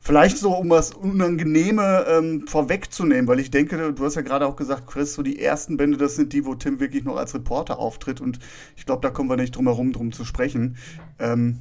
Vielleicht 0.02 0.38
so, 0.38 0.56
um 0.56 0.70
was 0.70 0.92
Unangenehme 0.92 2.06
ähm, 2.08 2.46
vorwegzunehmen, 2.46 3.28
weil 3.28 3.38
ich 3.38 3.50
denke, 3.50 3.92
du 3.92 4.04
hast 4.04 4.14
ja 4.14 4.22
gerade 4.22 4.46
auch 4.46 4.56
gesagt, 4.56 4.86
Chris, 4.86 5.12
so 5.12 5.22
die 5.22 5.38
ersten 5.38 5.76
Bände, 5.76 5.98
das 5.98 6.16
sind 6.16 6.32
die, 6.32 6.46
wo 6.46 6.54
Tim 6.54 6.80
wirklich 6.80 7.04
noch 7.04 7.16
als 7.16 7.34
Reporter 7.34 7.78
auftritt 7.78 8.22
und 8.22 8.38
ich 8.76 8.86
glaube, 8.86 9.02
da 9.02 9.10
kommen 9.10 9.28
wir 9.28 9.36
nicht 9.36 9.54
drum 9.54 9.66
herum, 9.66 9.92
drum 9.92 10.10
zu 10.12 10.24
sprechen. 10.24 10.78
Ähm, 11.18 11.58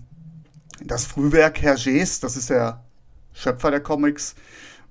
das 0.82 1.06
Frühwerk 1.06 1.60
Hergés, 1.62 2.22
das 2.22 2.38
ist 2.38 2.50
der 2.50 2.82
Schöpfer 3.34 3.72
der 3.72 3.82
Comics, 3.82 4.36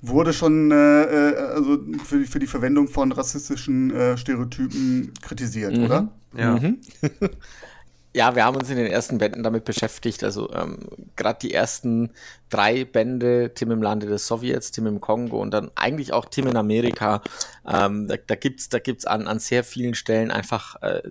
wurde 0.02 0.34
schon 0.34 0.70
äh, 0.70 1.02
äh 1.04 1.36
also 1.36 1.78
für, 2.04 2.24
für, 2.26 2.38
die 2.38 2.46
Verwendung 2.46 2.88
von 2.88 3.12
rassistischen 3.12 3.90
äh, 3.90 4.18
Stereotypen 4.18 5.12
kritisiert, 5.22 5.74
mhm. 5.74 5.84
oder? 5.84 6.08
Ja. 6.36 6.56
Mhm. 6.56 6.78
Ja, 8.18 8.34
wir 8.34 8.44
haben 8.44 8.56
uns 8.56 8.68
in 8.68 8.76
den 8.76 8.88
ersten 8.88 9.18
Bänden 9.18 9.44
damit 9.44 9.64
beschäftigt. 9.64 10.24
Also 10.24 10.52
ähm, 10.52 10.88
gerade 11.14 11.38
die 11.38 11.54
ersten 11.54 12.10
drei 12.48 12.84
Bände, 12.84 13.54
Tim 13.54 13.70
im 13.70 13.80
Lande 13.80 14.08
des 14.08 14.26
Sowjets, 14.26 14.72
Tim 14.72 14.88
im 14.88 15.00
Kongo 15.00 15.40
und 15.40 15.54
dann 15.54 15.70
eigentlich 15.76 16.12
auch 16.12 16.24
Tim 16.24 16.48
in 16.48 16.56
Amerika. 16.56 17.22
Ähm, 17.64 18.08
da, 18.08 18.16
da 18.16 18.34
gibt's, 18.34 18.70
da 18.70 18.80
gibt's 18.80 19.06
an, 19.06 19.28
an 19.28 19.38
sehr 19.38 19.62
vielen 19.62 19.94
Stellen 19.94 20.32
einfach 20.32 20.82
äh, 20.82 21.02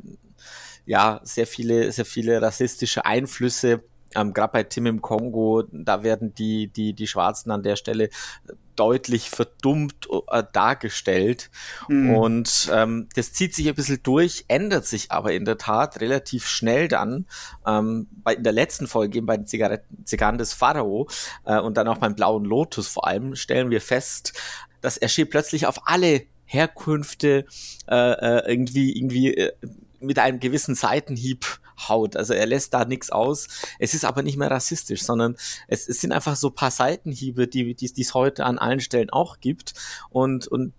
ja 0.86 1.22
sehr 1.24 1.48
viele, 1.48 1.94
sehr 1.94 2.04
viele 2.04 2.42
rassistische 2.42 3.06
Einflüsse. 3.06 3.86
Ähm, 4.14 4.34
gerade 4.34 4.52
bei 4.52 4.64
Tim 4.64 4.88
im 4.88 5.02
Kongo, 5.02 5.64
da 5.72 6.04
werden 6.04 6.36
die, 6.36 6.68
die, 6.68 6.92
die 6.92 7.08
Schwarzen 7.08 7.52
an 7.52 7.64
der 7.64 7.78
Stelle 7.78 8.10
deutlich 8.78 9.30
verdummt 9.30 10.08
äh, 10.30 10.44
dargestellt. 10.54 11.50
Mhm. 11.90 12.16
Und 12.16 12.70
ähm, 12.74 13.10
das 13.16 13.34
zieht 13.34 13.54
sich 13.54 13.68
ein 13.68 13.76
bisschen 13.76 14.02
durch, 14.04 14.46
ändert 14.48 14.86
sich 14.86 15.12
aber 15.12 15.34
in 15.34 15.46
der 15.46 15.58
Tat 15.58 16.00
relativ 16.00 16.48
schnell 16.48 16.88
dann. 16.88 17.26
Ähm, 17.66 18.08
bei, 18.24 18.36
in 18.36 18.44
der 18.44 18.54
letzten 18.54 18.88
Folge, 18.88 19.22
bei 19.22 19.38
den 19.38 19.48
Zigaretten, 19.48 20.06
Zigarren 20.06 20.38
des 20.38 20.54
Pharao 20.54 21.08
äh, 21.46 21.60
und 21.60 21.76
dann 21.76 21.88
auch 21.88 21.98
beim 21.98 22.16
Blauen 22.16 22.46
Lotus 22.46 22.88
vor 22.88 23.08
allem, 23.08 23.36
stellen 23.36 23.70
wir 23.70 23.82
fest, 23.82 24.34
dass 24.82 25.02
Hergé 25.02 25.26
plötzlich 25.26 25.66
auf 25.66 25.88
alle 25.88 26.24
Herkünfte 26.46 27.46
äh, 27.90 27.96
äh, 27.96 28.50
irgendwie, 28.50 28.96
irgendwie 28.96 29.34
äh, 29.36 29.52
mit 30.00 30.20
einem 30.20 30.40
gewissen 30.40 30.76
Seitenhieb 30.76 31.60
haut. 31.88 32.16
Also 32.16 32.34
er 32.34 32.46
lässt 32.46 32.74
da 32.74 32.86
nichts 32.86 33.10
aus. 33.10 33.48
Es 33.80 33.94
ist 33.94 34.06
aber 34.06 34.24
nicht 34.24 34.38
mehr 34.38 34.52
rassistisch, 34.52 35.04
sondern 35.04 35.36
es, 35.68 35.88
es 35.88 36.02
sind 36.02 36.12
einfach 36.12 36.36
so 36.36 36.50
paar 36.50 36.72
Seitenhiebe, 36.72 37.48
die 37.48 37.76
die 37.76 38.02
es 38.02 38.14
heute 38.14 38.46
an 38.46 38.58
allen 38.58 38.80
Stellen 38.80 39.10
auch 39.10 39.40
gibt. 39.40 39.74
Und, 40.10 40.48
und 40.48 40.74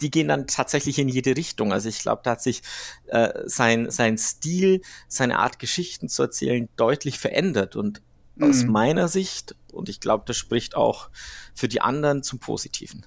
die 0.00 0.10
gehen 0.10 0.28
dann 0.28 0.46
tatsächlich 0.46 0.98
in 0.98 1.08
jede 1.08 1.36
Richtung. 1.36 1.72
Also 1.72 1.88
ich 1.88 2.00
glaube, 2.00 2.22
da 2.24 2.32
hat 2.32 2.42
sich 2.42 2.62
äh, 3.06 3.30
sein, 3.46 3.90
sein 3.90 4.18
Stil, 4.18 4.82
seine 5.08 5.38
Art 5.38 5.58
Geschichten 5.58 6.08
zu 6.08 6.22
erzählen 6.22 6.68
deutlich 6.76 7.18
verändert. 7.18 7.76
Und 7.76 8.02
mhm. 8.36 8.50
aus 8.50 8.64
meiner 8.64 9.08
Sicht, 9.08 9.56
und 9.72 9.88
ich 9.88 10.00
glaube, 10.00 10.24
das 10.26 10.36
spricht 10.36 10.76
auch 10.76 11.10
für 11.54 11.68
die 11.68 11.80
anderen 11.80 12.22
zum 12.22 12.38
Positiven. 12.38 13.06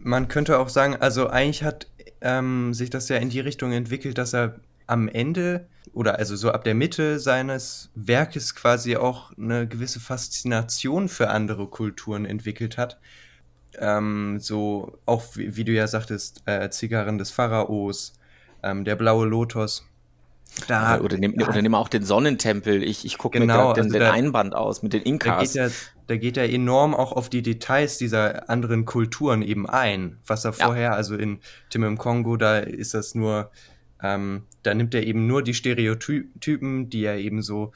Man 0.00 0.28
könnte 0.28 0.58
auch 0.58 0.68
sagen, 0.68 0.96
also 0.96 1.28
eigentlich 1.28 1.64
hat 1.64 1.88
ähm, 2.20 2.74
sich 2.74 2.90
das 2.90 3.08
ja 3.08 3.16
in 3.16 3.30
die 3.30 3.40
Richtung 3.40 3.72
entwickelt, 3.72 4.18
dass 4.18 4.34
er 4.34 4.56
am 4.86 5.08
Ende 5.08 5.66
oder 5.92 6.18
also 6.18 6.36
so 6.36 6.50
ab 6.50 6.64
der 6.64 6.74
Mitte 6.74 7.18
seines 7.18 7.90
Werkes 7.94 8.54
quasi 8.54 8.96
auch 8.96 9.32
eine 9.36 9.66
gewisse 9.66 10.00
Faszination 10.00 11.08
für 11.08 11.28
andere 11.28 11.66
Kulturen 11.66 12.24
entwickelt 12.24 12.78
hat. 12.78 12.98
Ähm, 13.78 14.38
so 14.40 14.98
auch 15.06 15.24
wie, 15.36 15.56
wie, 15.56 15.64
du 15.64 15.72
ja 15.72 15.86
sagtest, 15.86 16.42
äh, 16.46 16.70
Zigarren 16.70 17.18
des 17.18 17.30
Pharaos, 17.30 18.14
ähm, 18.62 18.84
der 18.84 18.96
blaue 18.96 19.26
Lotus. 19.26 19.86
Da, 20.66 21.00
oder, 21.00 21.18
nimm, 21.18 21.38
ja, 21.38 21.48
oder 21.48 21.62
nimm 21.62 21.74
auch 21.74 21.88
den 21.88 22.04
Sonnentempel. 22.04 22.82
Ich, 22.82 23.04
ich 23.04 23.18
gucke 23.18 23.38
genau, 23.38 23.54
mir 23.54 23.58
gerade 23.58 23.74
den, 23.74 23.84
also 23.84 23.92
den 23.92 24.00
da, 24.00 24.12
Einband 24.12 24.54
aus 24.54 24.82
mit 24.82 24.94
den 24.94 25.02
Inkas. 25.02 25.52
Da 25.52 25.66
geht, 25.66 25.72
er, 25.72 25.76
da 26.08 26.16
geht 26.16 26.36
er 26.36 26.52
enorm 26.52 26.94
auch 26.94 27.12
auf 27.12 27.30
die 27.30 27.42
Details 27.42 27.98
dieser 27.98 28.50
anderen 28.50 28.84
Kulturen 28.84 29.42
eben 29.42 29.68
ein. 29.68 30.18
Was 30.26 30.44
er 30.44 30.52
vorher, 30.52 30.90
ja. 30.90 30.92
also 30.92 31.14
in 31.14 31.38
Tim 31.70 31.84
im 31.84 31.96
Kongo, 31.98 32.36
da 32.36 32.58
ist 32.58 32.94
das 32.94 33.14
nur 33.14 33.50
ähm, 34.02 34.44
da 34.62 34.74
nimmt 34.74 34.94
er 34.94 35.04
eben 35.04 35.26
nur 35.26 35.42
die 35.42 35.54
Stereotypen, 35.54 36.90
die 36.90 37.04
er 37.04 37.18
eben 37.18 37.42
so 37.42 37.72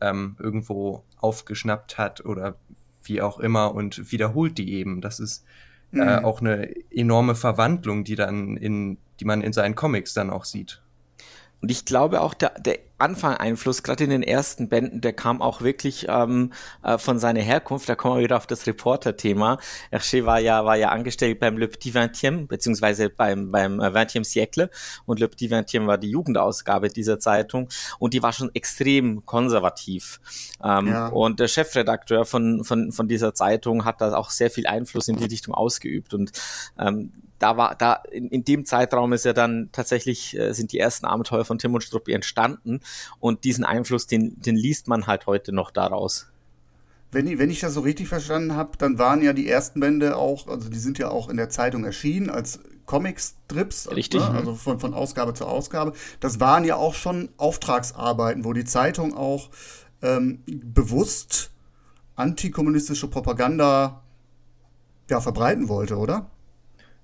ähm, 0.00 0.36
irgendwo 0.38 1.04
aufgeschnappt 1.18 1.98
hat 1.98 2.24
oder 2.24 2.56
wie 3.02 3.22
auch 3.22 3.38
immer 3.38 3.74
und 3.74 4.10
wiederholt 4.10 4.58
die 4.58 4.74
eben. 4.74 5.00
Das 5.00 5.20
ist 5.20 5.44
äh, 5.92 6.18
mhm. 6.18 6.24
auch 6.24 6.40
eine 6.40 6.74
enorme 6.90 7.34
Verwandlung, 7.34 8.04
die 8.04 8.16
dann 8.16 8.56
in, 8.56 8.98
die 9.20 9.24
man 9.24 9.42
in 9.42 9.52
seinen 9.52 9.74
Comics 9.74 10.14
dann 10.14 10.30
auch 10.30 10.44
sieht. 10.44 10.82
Und 11.60 11.70
ich 11.70 11.84
glaube 11.84 12.20
auch, 12.20 12.34
der, 12.34 12.58
der 12.60 12.78
Anfang-Einfluss, 12.98 13.82
gerade 13.82 14.04
in 14.04 14.10
den 14.10 14.22
ersten 14.22 14.68
Bänden, 14.68 15.00
der 15.00 15.12
kam 15.12 15.42
auch 15.42 15.60
wirklich 15.60 16.06
ähm, 16.08 16.52
äh, 16.82 16.98
von 16.98 17.18
seiner 17.18 17.40
Herkunft. 17.40 17.88
Da 17.88 17.94
kommen 17.94 18.16
wir 18.16 18.24
wieder 18.24 18.36
auf 18.36 18.46
das 18.46 18.66
Reporter-Thema. 18.66 19.58
Hergé 19.92 20.24
war 20.24 20.40
ja, 20.40 20.64
war 20.64 20.76
ja 20.76 20.88
angestellt 20.88 21.38
beim 21.38 21.58
Le 21.58 21.68
Petit 21.68 21.94
Vingtième, 21.94 22.46
beziehungsweise 22.46 23.10
beim, 23.10 23.50
beim 23.50 23.80
äh, 23.80 23.94
Vingtième 23.94 24.24
Siècle. 24.24 24.70
Und 25.04 25.20
Le 25.20 25.28
Petit 25.28 25.50
Vingtième 25.50 25.86
war 25.86 25.98
die 25.98 26.10
Jugendausgabe 26.10 26.88
dieser 26.88 27.18
Zeitung. 27.20 27.68
Und 27.98 28.14
die 28.14 28.22
war 28.22 28.32
schon 28.32 28.54
extrem 28.54 29.26
konservativ. 29.26 30.20
Ähm, 30.64 30.88
ja. 30.88 31.08
Und 31.08 31.40
der 31.40 31.48
Chefredakteur 31.48 32.24
von, 32.24 32.64
von, 32.64 32.92
von 32.92 33.08
dieser 33.08 33.34
Zeitung 33.34 33.84
hat 33.84 34.00
da 34.00 34.14
auch 34.14 34.30
sehr 34.30 34.50
viel 34.50 34.66
Einfluss 34.66 35.08
in 35.08 35.16
die 35.16 35.24
Richtung 35.24 35.54
ausgeübt. 35.54 36.14
Und 36.14 36.32
ähm, 36.78 37.12
da 37.38 37.56
war, 37.56 37.74
da 37.74 37.94
in, 38.10 38.28
in 38.28 38.44
dem 38.44 38.64
Zeitraum 38.64 39.12
ist 39.12 39.24
ja 39.24 39.32
dann 39.32 39.68
tatsächlich, 39.72 40.38
äh, 40.38 40.52
sind 40.52 40.72
die 40.72 40.78
ersten 40.78 41.06
Abenteuer 41.06 41.44
von 41.44 41.58
Tim 41.58 41.74
und 41.74 41.82
Struppi 41.82 42.12
entstanden 42.12 42.80
und 43.20 43.44
diesen 43.44 43.64
Einfluss, 43.64 44.06
den, 44.06 44.40
den 44.40 44.56
liest 44.56 44.88
man 44.88 45.06
halt 45.06 45.26
heute 45.26 45.52
noch 45.52 45.70
daraus. 45.70 46.28
Wenn 47.12 47.26
ich, 47.26 47.38
wenn 47.38 47.50
ich 47.50 47.60
das 47.60 47.74
so 47.74 47.80
richtig 47.80 48.08
verstanden 48.08 48.54
habe, 48.54 48.76
dann 48.78 48.98
waren 48.98 49.22
ja 49.22 49.32
die 49.32 49.48
ersten 49.48 49.80
Bände 49.80 50.16
auch, 50.16 50.48
also 50.48 50.68
die 50.68 50.78
sind 50.78 50.98
ja 50.98 51.08
auch 51.08 51.28
in 51.28 51.36
der 51.36 51.50
Zeitung 51.50 51.84
erschienen 51.84 52.30
als 52.30 52.60
Comic-Strips, 52.86 53.90
Richtig. 53.90 54.20
Ne? 54.20 54.30
also 54.30 54.54
von, 54.54 54.80
von 54.80 54.94
Ausgabe 54.94 55.34
zu 55.34 55.46
Ausgabe. 55.46 55.92
Das 56.20 56.40
waren 56.40 56.64
ja 56.64 56.76
auch 56.76 56.94
schon 56.94 57.28
Auftragsarbeiten, 57.36 58.44
wo 58.44 58.52
die 58.52 58.64
Zeitung 58.64 59.14
auch 59.14 59.50
ähm, 60.02 60.42
bewusst 60.46 61.50
antikommunistische 62.14 63.08
Propaganda 63.08 64.02
ja, 65.10 65.20
verbreiten 65.20 65.68
wollte, 65.68 65.96
oder? 65.96 66.30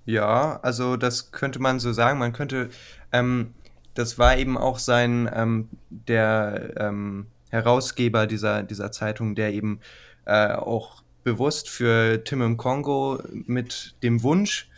Ja, 0.05 0.59
also 0.63 0.97
das 0.97 1.31
könnte 1.31 1.61
man 1.61 1.79
so 1.79 1.93
sagen. 1.93 2.19
Man 2.19 2.33
könnte, 2.33 2.71
ähm, 3.13 3.53
das 3.95 4.19
war 4.19 4.37
eben 4.37 4.59
auch 4.59 4.79
sein, 4.79 5.31
ähm, 5.33 5.69
der 5.91 6.73
ähm, 6.77 7.27
Herausgeber 7.51 8.27
dieser, 8.27 8.63
dieser 8.63 8.91
Zeitung, 8.91 9.35
der 9.35 9.53
eben 9.53 9.81
äh, 10.25 10.53
auch 10.53 11.03
bewusst 11.23 11.69
für 11.69 12.25
Tim 12.25 12.43
im 12.43 12.57
Kongo 12.57 13.21
mit 13.31 13.95
dem 14.03 14.23
Wunsch 14.23 14.69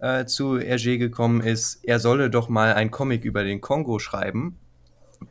äh, 0.00 0.26
zu 0.26 0.58
Hergé 0.58 0.98
gekommen 0.98 1.40
ist, 1.40 1.84
er 1.84 1.98
solle 1.98 2.28
doch 2.28 2.48
mal 2.48 2.74
ein 2.74 2.90
Comic 2.90 3.24
über 3.24 3.44
den 3.44 3.60
Kongo 3.60 3.98
schreiben, 3.98 4.58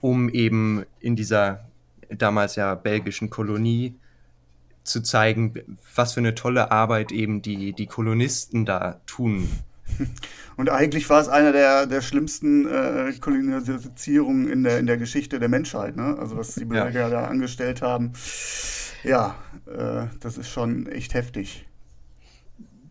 um 0.01 0.29
eben 0.29 0.85
in 0.99 1.15
dieser 1.15 1.65
damals 2.09 2.55
ja 2.55 2.73
belgischen 2.75 3.29
Kolonie 3.29 3.95
zu 4.83 5.01
zeigen, 5.01 5.77
was 5.95 6.13
für 6.13 6.19
eine 6.19 6.35
tolle 6.35 6.71
Arbeit 6.71 7.11
eben 7.11 7.41
die, 7.41 7.73
die 7.73 7.87
Kolonisten 7.87 8.65
da 8.65 9.01
tun. 9.05 9.49
Und 10.55 10.69
eigentlich 10.69 11.09
war 11.09 11.21
es 11.21 11.27
einer 11.27 11.51
der, 11.51 11.85
der 11.85 12.01
schlimmsten 12.01 12.67
äh, 12.67 13.13
Kolonialisierungen 13.19 14.49
in 14.49 14.63
der, 14.63 14.79
in 14.79 14.87
der 14.87 14.97
Geschichte 14.97 15.39
der 15.39 15.49
Menschheit, 15.49 15.95
ne? 15.95 16.15
Also 16.19 16.37
was 16.37 16.55
die 16.55 16.65
Belgier 16.65 17.01
ja. 17.01 17.09
da 17.09 17.25
angestellt 17.25 17.81
haben. 17.81 18.13
Ja, 19.03 19.35
äh, 19.67 20.07
das 20.19 20.37
ist 20.37 20.49
schon 20.49 20.87
echt 20.87 21.13
heftig. 21.13 21.65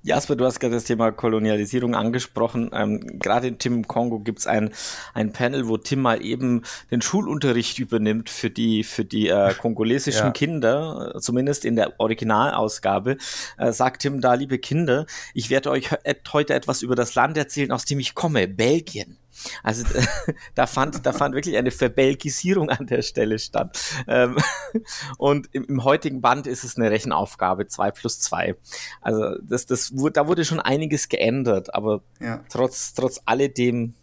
Jasper, 0.05 0.35
du 0.35 0.45
hast 0.45 0.59
gerade 0.59 0.75
das 0.75 0.85
Thema 0.85 1.13
Kolonialisierung 1.13 1.95
angesprochen. 1.95 2.71
Ähm, 2.73 3.21
gerade 3.21 3.47
in 3.47 3.59
Tim 3.59 3.87
Kongo 3.87 4.19
gibt 4.19 4.41
es 4.41 4.47
ein, 4.49 4.71
ein 5.15 5.33
Panel, 5.33 5.69
wo 5.69 5.77
Tim 5.77 6.03
mal 6.03 6.25
eben 6.25 6.63
den 6.91 7.03
Schulunterricht 7.03 7.79
übernimmt 7.79 8.29
für 8.29 8.51
die, 8.51 8.83
für 8.83 9.05
die 9.05 9.29
äh, 9.29 9.55
kongolesischen 9.59 10.27
ja. 10.27 10.33
Kinder, 10.33 11.15
zumindest 11.21 11.65
in 11.65 11.77
der 11.77 12.01
Originalausgabe. 12.01 13.17
Äh, 13.59 13.73
sagt 13.73 14.03
Tim 14.03 14.21
da, 14.21 14.35
liebe 14.35 14.59
Kinder, 14.59 15.07
ich 15.35 15.51
werde 15.51 15.71
euch 15.71 15.91
heute 16.33 16.55
etwas 16.55 16.83
über 16.83 16.97
das 16.97 17.15
Land 17.15 17.37
erzählen, 17.37 17.71
aus 17.71 17.85
dem 17.85 18.01
ich 18.01 18.17
komme, 18.17 18.49
Belgien. 18.49 19.19
Also 19.63 19.85
da 20.55 20.67
fand, 20.67 21.05
da 21.07 21.13
fand 21.13 21.35
wirklich 21.35 21.57
eine 21.57 21.71
Verbelgisierung 21.71 22.71
an 22.71 22.87
der 22.87 23.03
Stelle 23.03 23.39
statt. 23.39 23.79
Ähm, 24.07 24.37
und 25.19 25.49
im, 25.53 25.65
im, 25.65 25.85
heutigen 25.85 26.21
Band 26.21 26.47
ist 26.47 26.65
es 26.65 26.77
eine 26.77 26.91
Rechenaufgabe, 26.91 27.67
2 27.67 27.91
plus 27.91 28.21
2. 28.21 28.57
Also 29.01 29.37
das, 29.43 29.67
das, 29.67 29.93
da 30.13 30.29
wurde 30.29 30.45
schon 30.45 30.61
einiges 30.61 31.09
geändert, 31.09 31.75
aber 31.75 32.03
ja. 32.21 32.45
trotz, 32.49 32.95
trotz 32.95 33.21
alledem 33.25 33.95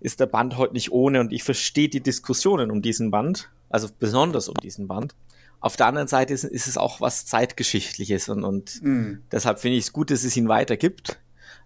ist 0.00 0.20
der 0.20 0.26
Band 0.26 0.56
heute 0.56 0.72
nicht 0.72 0.92
ohne 0.92 1.20
und 1.20 1.32
ich 1.32 1.44
verstehe 1.44 1.88
die 1.88 2.00
Diskussionen 2.00 2.70
um 2.70 2.82
diesen 2.82 3.10
Band, 3.10 3.50
also 3.68 3.88
besonders 3.98 4.48
um 4.48 4.54
diesen 4.54 4.88
Band. 4.88 5.14
Auf 5.60 5.76
der 5.76 5.86
anderen 5.86 6.08
Seite 6.08 6.32
ist, 6.32 6.44
ist 6.44 6.66
es 6.66 6.78
auch 6.78 7.02
was 7.02 7.26
Zeitgeschichtliches 7.26 8.30
und, 8.30 8.44
und 8.44 8.82
mhm. 8.82 9.22
deshalb 9.30 9.60
finde 9.60 9.76
ich 9.76 9.84
es 9.84 9.92
gut, 9.92 10.10
dass 10.10 10.24
es 10.24 10.36
ihn 10.36 10.48
weiter 10.48 10.78
gibt. 10.78 11.20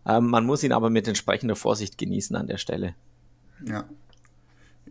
Ähm, 0.06 0.26
man 0.26 0.44
muss 0.44 0.62
ihn 0.62 0.73
aber 0.73 0.90
mit 0.90 1.08
entsprechender 1.08 1.56
Vorsicht 1.56 1.99
genießen 1.99 2.37
an 2.37 2.46
der 2.46 2.58
Stelle. 2.58 2.94
Ja. 3.66 3.84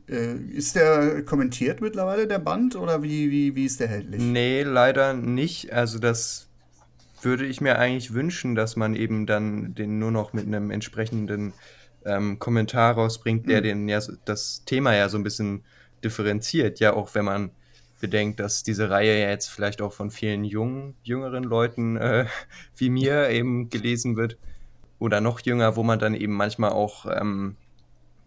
Äh, 0.07 0.35
ist 0.35 0.75
der 0.75 1.23
kommentiert 1.23 1.81
mittlerweile, 1.81 2.27
der 2.27 2.39
Band, 2.39 2.75
oder 2.75 3.03
wie, 3.03 3.31
wie, 3.31 3.55
wie 3.55 3.65
ist 3.65 3.79
der 3.79 3.87
hältlich? 3.87 4.21
Nee, 4.21 4.63
leider 4.63 5.13
nicht. 5.13 5.71
Also 5.71 5.99
das 5.99 6.49
würde 7.21 7.45
ich 7.45 7.61
mir 7.61 7.79
eigentlich 7.79 8.13
wünschen, 8.13 8.55
dass 8.55 8.75
man 8.75 8.95
eben 8.95 9.25
dann 9.25 9.75
den 9.75 9.99
nur 9.99 10.11
noch 10.11 10.33
mit 10.33 10.45
einem 10.45 10.71
entsprechenden 10.71 11.53
ähm, 12.05 12.39
Kommentar 12.39 12.95
rausbringt, 12.95 13.47
der 13.49 13.59
mhm. 13.59 13.63
den 13.63 13.89
ja 13.89 14.01
das 14.25 14.63
Thema 14.65 14.93
ja 14.93 15.07
so 15.07 15.17
ein 15.17 15.23
bisschen 15.23 15.63
differenziert. 16.03 16.79
Ja, 16.79 16.93
auch 16.93 17.15
wenn 17.15 17.25
man 17.25 17.51
bedenkt, 18.01 18.41
dass 18.41 18.63
diese 18.63 18.89
Reihe 18.89 19.21
ja 19.21 19.29
jetzt 19.29 19.47
vielleicht 19.47 19.81
auch 19.81 19.93
von 19.93 20.11
vielen 20.11 20.43
jungen, 20.43 20.95
jüngeren 21.03 21.43
Leuten 21.43 21.95
äh, 21.95 22.25
wie 22.75 22.89
mir 22.89 23.29
eben 23.29 23.69
gelesen 23.69 24.17
wird 24.17 24.37
oder 25.03 25.19
noch 25.19 25.41
jünger, 25.41 25.75
wo 25.75 25.83
man 25.83 25.99
dann 25.99 26.13
eben 26.13 26.31
manchmal 26.31 26.71
auch 26.71 27.05
ähm, 27.05 27.57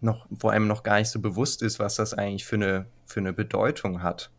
noch, 0.03 0.27
wo 0.29 0.49
einem 0.49 0.67
noch 0.67 0.83
gar 0.83 0.99
nicht 0.99 1.09
so 1.09 1.21
bewusst 1.21 1.63
ist, 1.63 1.79
was 1.79 1.95
das 1.97 2.13
eigentlich 2.13 2.45
für 2.45 2.57
eine, 2.57 2.85
für 3.07 3.21
eine 3.21 3.33
Bedeutung 3.33 4.03
hat. 4.03 4.31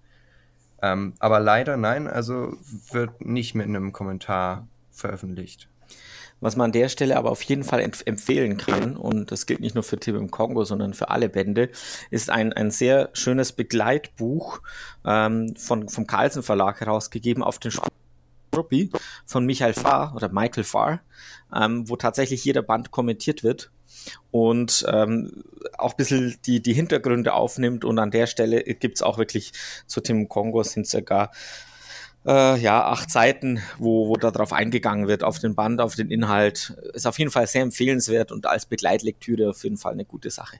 Ähm, 0.84 1.16
aber 1.18 1.40
leider 1.40 1.78
nein, 1.78 2.08
also 2.08 2.56
wird 2.92 3.26
nicht 3.26 3.56
mit 3.56 3.66
einem 3.66 3.92
Kommentar 3.92 4.68
veröffentlicht. 4.92 5.68
Was 6.40 6.56
man 6.56 6.66
an 6.66 6.72
der 6.74 6.90
Stelle 6.90 7.18
aber 7.18 7.32
auf 7.32 7.42
jeden 7.42 7.64
Fall 7.64 7.80
empfehlen 7.80 8.58
kann, 8.58 8.96
und 8.96 9.32
das 9.32 9.48
gilt 9.48 9.60
nicht 9.60 9.74
nur 9.74 9.84
für 9.84 10.00
Tim 10.00 10.16
im 10.18 10.30
Kongo, 10.30 10.64
sondern 10.64 10.94
für 10.94 11.10
alle 11.10 11.30
Bände, 11.30 11.72
ist 12.12 12.30
ein, 12.30 12.54
ein 12.54 12.70
sehr 12.70 13.10
schönes 13.14 13.52
Begleitbuch 13.52 14.62
ähm, 15.04 15.56
von, 15.56 15.90
vom 15.90 16.06
Carlsen 16.06 16.44
Verlag 16.44 16.82
herausgegeben 16.82 17.42
auf 17.42 17.58
den 17.58 17.72
Struppi 18.48 18.92
von 19.26 19.46
Michael 19.46 19.74
Farr 19.74 20.14
oder 20.16 20.30
Michael 20.30 20.64
Farr, 20.64 21.02
ähm, 21.56 21.90
wo 21.90 21.96
tatsächlich 21.96 22.44
jeder 22.46 22.62
Band 22.62 22.92
kommentiert 22.92 23.44
wird 23.44 23.72
und 24.32 24.86
ähm, 24.88 25.44
auch 25.78 25.92
ein 25.92 25.98
bisschen 25.98 26.38
die, 26.46 26.62
die 26.62 26.74
Hintergründe 26.74 27.34
aufnimmt. 27.34 27.86
Und 27.86 28.00
an 28.00 28.12
der 28.12 28.28
Stelle 28.28 28.64
gibt's 28.64 29.02
auch 29.02 29.18
wirklich 29.18 29.54
zu 29.86 30.02
Tim 30.02 30.30
Kongo 30.30 30.64
sind 30.64 30.88
circa 30.88 31.32
äh, 32.26 32.60
ja, 32.60 32.86
acht 32.86 33.10
Seiten, 33.10 33.62
wo, 33.78 34.10
wo 34.10 34.18
darauf 34.18 34.54
eingegangen 34.54 35.08
wird, 35.08 35.24
auf 35.24 35.40
den 35.40 35.56
Band, 35.56 35.82
auf 35.82 35.96
den 35.96 36.12
Inhalt. 36.12 36.78
Ist 36.94 37.08
auf 37.08 37.18
jeden 37.20 37.32
Fall 37.32 37.48
sehr 37.48 37.62
empfehlenswert 37.62 38.32
und 38.32 38.46
als 38.46 38.66
Begleitlektüre 38.66 39.50
auf 39.50 39.64
jeden 39.64 39.78
Fall 39.78 39.94
eine 39.94 40.06
gute 40.06 40.30
Sache. 40.30 40.58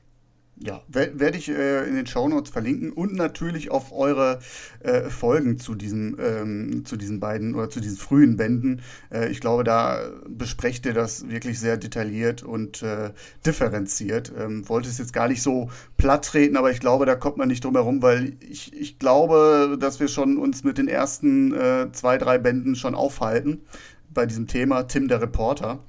Ja, 0.60 0.82
werde 0.88 1.38
ich 1.38 1.50
äh, 1.50 1.88
in 1.88 1.96
den 1.96 2.08
Shownotes 2.08 2.52
verlinken 2.52 2.92
und 2.92 3.14
natürlich 3.14 3.70
auf 3.70 3.92
eure 3.92 4.40
äh, 4.80 5.04
Folgen 5.04 5.60
zu 5.60 5.76
diesen, 5.76 6.18
ähm, 6.20 6.84
zu 6.84 6.98
diesen 6.98 7.20
beiden 7.20 7.54
oder 7.54 7.70
zu 7.70 7.80
diesen 7.80 7.98
frühen 7.98 8.38
Bänden. 8.38 8.82
Äh, 9.12 9.30
ich 9.30 9.40
glaube, 9.40 9.64
da 9.64 10.10
besprecht 10.28 10.88
ihr 10.88 10.94
das 10.94 11.30
wirklich 11.30 11.60
sehr 11.60 11.78
detailliert 11.78 12.42
und 12.42 12.82
äh, 12.82 13.12
differenziert. 13.46 14.34
Ähm, 14.36 14.68
wollte 14.68 14.90
es 14.90 14.98
jetzt 14.98 15.14
gar 15.14 15.28
nicht 15.28 15.44
so 15.44 15.70
platt 15.96 16.26
treten, 16.26 16.58
aber 16.58 16.72
ich 16.72 16.80
glaube, 16.80 17.06
da 17.06 17.16
kommt 17.16 17.38
man 17.38 17.50
nicht 17.50 17.64
drum 17.64 17.76
herum, 17.76 18.02
weil 18.02 18.34
ich, 18.40 18.74
ich 18.74 18.98
glaube, 18.98 19.78
dass 19.80 20.00
wir 20.00 20.08
schon 20.08 20.38
uns 20.38 20.64
mit 20.64 20.80
den 20.80 20.88
ersten 20.88 21.54
äh, 21.54 21.92
zwei, 21.92 22.18
drei 22.18 22.40
Bänden 22.40 22.76
schon 22.76 22.96
aufhalten 22.96 23.62
bei 24.10 24.26
diesem 24.26 24.48
Thema 24.48 24.84
Tim 24.84 25.08
der 25.08 25.22
Reporter. 25.22 25.84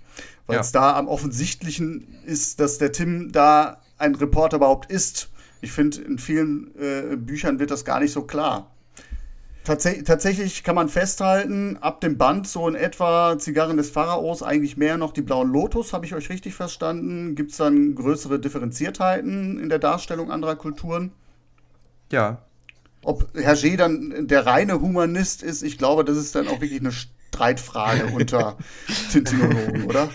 Weil 0.47 0.61
es 0.61 0.73
ja. 0.73 0.81
da 0.81 0.97
am 0.99 1.09
offensichtlichen 1.09 2.07
ist, 2.25 2.61
dass 2.61 2.79
der 2.79 2.93
Tim 2.93 3.33
da 3.33 3.83
ein 3.99 4.15
Reporter 4.15 4.57
überhaupt 4.57 4.91
ist. 4.91 5.31
Ich 5.61 5.73
finde, 5.73 6.01
in 6.03 6.19
vielen 6.19 6.75
äh, 6.79 7.17
Büchern 7.17 7.59
wird 7.59 7.71
das 7.71 7.85
gar 7.85 8.01
nicht 8.01 8.13
so 8.13 8.23
klar. 8.23 8.71
Tats 9.65 9.87
tatsächlich 10.05 10.65
kann 10.65 10.75
man 10.75 10.89
festhalten, 10.89 11.77
ab 11.79 12.01
dem 12.01 12.17
Band 12.17 12.49
so 12.49 12.67
in 12.69 12.75
etwa 12.75 13.39
Zigarren 13.39 13.77
des 13.77 13.91
Pharaos, 13.91 14.43
eigentlich 14.43 14.79
mehr 14.79 14.97
noch 14.97 15.13
die 15.13 15.21
blauen 15.21 15.53
Lotus, 15.53 15.93
habe 15.93 16.07
ich 16.07 16.15
euch 16.15 16.31
richtig 16.31 16.55
verstanden? 16.55 17.35
Gibt 17.35 17.51
es 17.51 17.59
dann 17.59 17.95
größere 17.95 18.41
Differenziertheiten 18.41 19.59
in 19.59 19.69
der 19.69 19.79
Darstellung 19.79 20.31
anderer 20.31 20.57
Kulturen? 20.57 21.13
Ja. 22.11 22.43
Ob 23.05 23.31
Hergé 23.35 23.77
dann 23.77 24.27
der 24.27 24.47
reine 24.47 24.81
Humanist 24.81 25.43
ist, 25.43 25.63
ich 25.63 25.77
glaube, 25.77 26.05
das 26.05 26.17
ist 26.17 26.35
dann 26.35 26.49
auch 26.49 26.61
wirklich 26.61 26.81
eine 26.81 26.93
Streitfrage 26.93 28.07
unter 28.15 28.57
Tintinologen, 29.13 29.85
oder? 29.85 30.09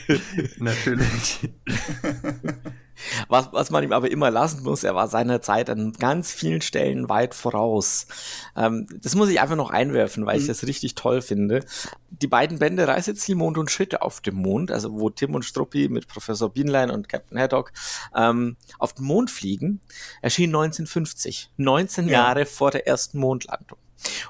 Natürlich. 0.57 1.49
Was, 3.27 3.49
was 3.51 3.69
man 3.69 3.83
ihm 3.83 3.93
aber 3.93 4.09
immer 4.09 4.31
lassen 4.31 4.63
muss, 4.63 4.83
er 4.83 4.95
war 4.95 5.07
seiner 5.07 5.41
Zeit 5.41 5.69
an 5.69 5.93
ganz 5.93 6.31
vielen 6.31 6.61
Stellen 6.61 7.09
weit 7.09 7.35
voraus. 7.35 8.07
Ähm, 8.55 8.87
das 9.01 9.15
muss 9.15 9.29
ich 9.29 9.39
einfach 9.39 9.55
noch 9.55 9.69
einwerfen, 9.69 10.25
weil 10.25 10.35
mhm. 10.35 10.41
ich 10.41 10.47
das 10.47 10.65
richtig 10.65 10.95
toll 10.95 11.21
finde. 11.21 11.65
Die 12.09 12.27
beiden 12.27 12.59
Bände 12.59 12.87
Reiseziel 12.87 13.35
Mond 13.35 13.57
und 13.57 13.71
Schritte 13.71 14.01
auf 14.01 14.21
dem 14.21 14.35
Mond, 14.35 14.71
also 14.71 14.99
wo 14.99 15.09
Tim 15.09 15.35
und 15.35 15.43
Struppi 15.43 15.89
mit 15.89 16.07
Professor 16.07 16.49
Bienlein 16.49 16.91
und 16.91 17.09
Captain 17.09 17.39
Haddock 17.39 17.71
ähm, 18.15 18.57
auf 18.79 18.93
den 18.93 19.05
Mond 19.05 19.31
fliegen, 19.31 19.81
erschien 20.21 20.49
1950, 20.49 21.51
19 21.57 22.05
ja. 22.05 22.11
Jahre 22.11 22.45
vor 22.45 22.71
der 22.71 22.87
ersten 22.87 23.19
Mondlandung. 23.19 23.77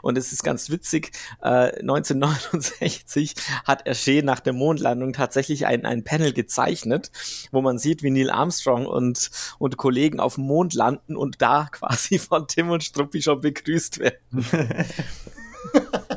Und 0.01 0.17
es 0.17 0.31
ist 0.31 0.43
ganz 0.43 0.69
witzig, 0.69 1.11
äh, 1.41 1.79
1969 1.79 3.35
hat 3.65 3.85
Hergé 3.85 4.23
nach 4.23 4.39
der 4.39 4.53
Mondlandung 4.53 5.13
tatsächlich 5.13 5.65
ein, 5.65 5.85
ein 5.85 6.03
Panel 6.03 6.33
gezeichnet, 6.33 7.11
wo 7.51 7.61
man 7.61 7.77
sieht, 7.77 8.03
wie 8.03 8.11
Neil 8.11 8.29
Armstrong 8.29 8.85
und, 8.85 9.31
und 9.59 9.77
Kollegen 9.77 10.19
auf 10.19 10.35
dem 10.35 10.45
Mond 10.45 10.73
landen 10.73 11.15
und 11.15 11.41
da 11.41 11.65
quasi 11.71 12.19
von 12.19 12.47
Tim 12.47 12.69
und 12.69 12.83
Struppi 12.83 13.21
schon 13.21 13.41
begrüßt 13.41 13.99
werden. 13.99 14.45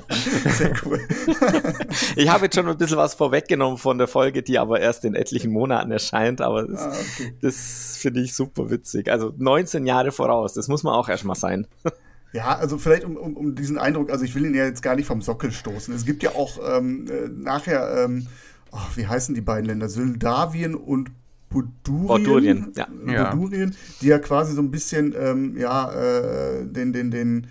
Sehr 0.08 0.72
cool. 0.84 1.00
ich 2.16 2.28
habe 2.28 2.44
jetzt 2.44 2.56
schon 2.56 2.68
ein 2.68 2.76
bisschen 2.76 2.96
was 2.96 3.14
vorweggenommen 3.14 3.78
von 3.78 3.98
der 3.98 4.08
Folge, 4.08 4.42
die 4.42 4.58
aber 4.58 4.80
erst 4.80 5.04
in 5.04 5.14
etlichen 5.14 5.52
Monaten 5.52 5.90
erscheint, 5.90 6.40
aber 6.40 6.66
das, 6.66 6.82
ah, 6.82 6.90
okay. 6.90 7.34
das 7.40 7.96
finde 7.98 8.20
ich 8.20 8.34
super 8.34 8.70
witzig. 8.70 9.10
Also 9.10 9.32
19 9.36 9.86
Jahre 9.86 10.12
voraus, 10.12 10.54
das 10.54 10.68
muss 10.68 10.82
man 10.82 10.94
auch 10.94 11.08
erstmal 11.08 11.36
sein. 11.36 11.66
Ja, 12.32 12.56
also 12.56 12.78
vielleicht 12.78 13.04
um, 13.04 13.16
um, 13.16 13.36
um 13.36 13.54
diesen 13.54 13.78
Eindruck, 13.78 14.10
also 14.10 14.24
ich 14.24 14.34
will 14.34 14.44
ihn 14.44 14.54
ja 14.54 14.64
jetzt 14.64 14.82
gar 14.82 14.96
nicht 14.96 15.06
vom 15.06 15.22
Sockel 15.22 15.52
stoßen. 15.52 15.94
Es 15.94 16.04
gibt 16.04 16.22
ja 16.22 16.30
auch 16.30 16.58
ähm, 16.62 17.06
äh, 17.08 17.28
nachher, 17.28 18.04
ähm, 18.04 18.26
oh, 18.72 18.78
wie 18.94 19.06
heißen 19.06 19.34
die 19.34 19.40
beiden 19.40 19.66
Länder? 19.66 19.88
Syldawien 19.88 20.74
und 20.74 21.10
Budurien, 21.48 22.24
Budurien, 22.24 22.72
ja. 23.06 23.30
Budurien, 23.30 23.74
die 24.00 24.08
ja 24.08 24.18
quasi 24.18 24.52
so 24.52 24.60
ein 24.60 24.70
bisschen 24.70 25.14
ähm, 25.18 25.56
ja, 25.56 25.92
äh, 25.92 26.66
den, 26.66 26.92
den, 26.92 27.10
den 27.10 27.46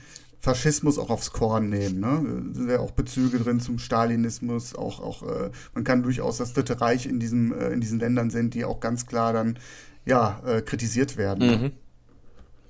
Faschismus 0.45 0.99
auch 0.99 1.09
aufs 1.09 1.31
Korn 1.31 1.69
nehmen. 1.69 1.99
Ne? 2.01 2.51
Da 2.53 2.59
sind 2.59 2.69
ja 2.69 2.79
auch 2.79 2.91
Bezüge 2.91 3.39
drin 3.39 3.59
zum 3.59 3.79
Stalinismus, 3.79 4.75
auch, 4.75 4.99
auch 4.99 5.23
äh, 5.23 5.49
man 5.73 5.83
kann 5.83 6.03
durchaus 6.03 6.38
das 6.38 6.53
Dritte 6.53 6.79
Reich 6.81 7.07
in, 7.07 7.19
diesem, 7.19 7.51
äh, 7.51 7.69
in 7.69 7.81
diesen 7.81 7.99
Ländern 7.99 8.29
sehen, 8.29 8.51
die 8.51 8.63
auch 8.63 8.79
ganz 8.79 9.07
klar 9.07 9.33
dann 9.33 9.57
ja, 10.05 10.39
äh, 10.45 10.61
kritisiert 10.61 11.17
werden. 11.17 11.47
Mhm. 11.47 11.71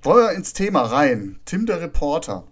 Wollen 0.05 0.27
wir 0.27 0.33
ins 0.33 0.53
Thema 0.53 0.83
rein. 0.83 1.39
Tim 1.45 1.65
der 1.65 1.81
Reporter. 1.81 2.43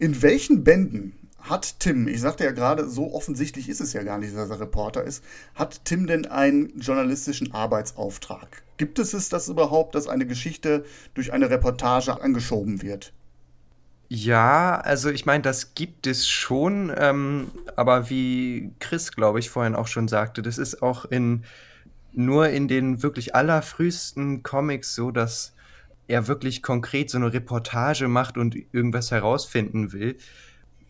In 0.00 0.20
welchen 0.20 0.64
Bänden 0.64 1.14
hat 1.38 1.78
Tim, 1.78 2.08
ich 2.08 2.20
sagte 2.20 2.42
ja 2.42 2.50
gerade, 2.50 2.88
so 2.88 3.14
offensichtlich 3.14 3.68
ist 3.68 3.80
es 3.80 3.92
ja 3.92 4.02
gar 4.02 4.18
nicht, 4.18 4.36
dass 4.36 4.50
er 4.50 4.58
Reporter 4.58 5.04
ist, 5.04 5.22
hat 5.54 5.84
Tim 5.84 6.08
denn 6.08 6.26
einen 6.26 6.76
journalistischen 6.80 7.54
Arbeitsauftrag? 7.54 8.64
Gibt 8.78 8.98
es 8.98 9.14
es 9.14 9.28
das 9.28 9.48
überhaupt, 9.48 9.94
dass 9.94 10.08
eine 10.08 10.26
Geschichte 10.26 10.84
durch 11.14 11.32
eine 11.32 11.50
Reportage 11.50 12.20
angeschoben 12.20 12.82
wird? 12.82 13.12
Ja, 14.08 14.80
also 14.80 15.08
ich 15.08 15.24
meine, 15.24 15.42
das 15.42 15.74
gibt 15.76 16.08
es 16.08 16.28
schon, 16.28 16.92
ähm, 16.96 17.52
aber 17.76 18.10
wie 18.10 18.72
Chris, 18.80 19.12
glaube 19.12 19.38
ich, 19.38 19.50
vorhin 19.50 19.76
auch 19.76 19.86
schon 19.86 20.08
sagte, 20.08 20.42
das 20.42 20.58
ist 20.58 20.82
auch 20.82 21.04
in 21.04 21.44
nur 22.12 22.48
in 22.48 22.66
den 22.66 23.04
wirklich 23.04 23.36
allerfrühesten 23.36 24.42
Comics 24.42 24.96
so, 24.96 25.12
dass 25.12 25.52
er 26.08 26.28
wirklich 26.28 26.62
konkret 26.62 27.10
so 27.10 27.18
eine 27.18 27.32
Reportage 27.32 28.08
macht 28.08 28.38
und 28.38 28.56
irgendwas 28.72 29.10
herausfinden 29.10 29.92
will, 29.92 30.16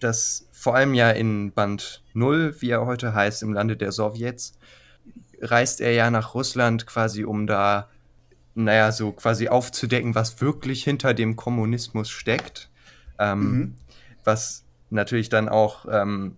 das 0.01 0.49
vor 0.53 0.75
allem 0.75 0.95
ja 0.95 1.11
in 1.11 1.53
Band 1.53 2.03
0, 2.13 2.57
wie 2.61 2.71
er 2.71 2.87
heute 2.87 3.15
heißt, 3.15 3.43
im 3.43 3.53
Lande 3.53 3.77
der 3.77 3.93
Sowjets, 3.93 4.59
reist 5.41 5.81
er 5.81 5.93
ja 5.93 6.11
nach 6.11 6.35
Russland 6.35 6.87
quasi, 6.87 7.25
um 7.25 7.47
da, 7.47 7.89
naja, 8.55 8.93
so 8.93 9.13
quasi 9.13 9.49
aufzudecken, 9.49 10.15
was 10.15 10.41
wirklich 10.41 10.85
hinter 10.85 11.15
dem 11.15 11.37
Kommunismus 11.37 12.11
steckt. 12.11 12.71
Ähm, 13.19 13.41
mhm. 13.41 13.75
Was 14.25 14.65
natürlich 14.91 15.29
dann 15.29 15.49
auch, 15.49 15.87
ähm, 15.91 16.37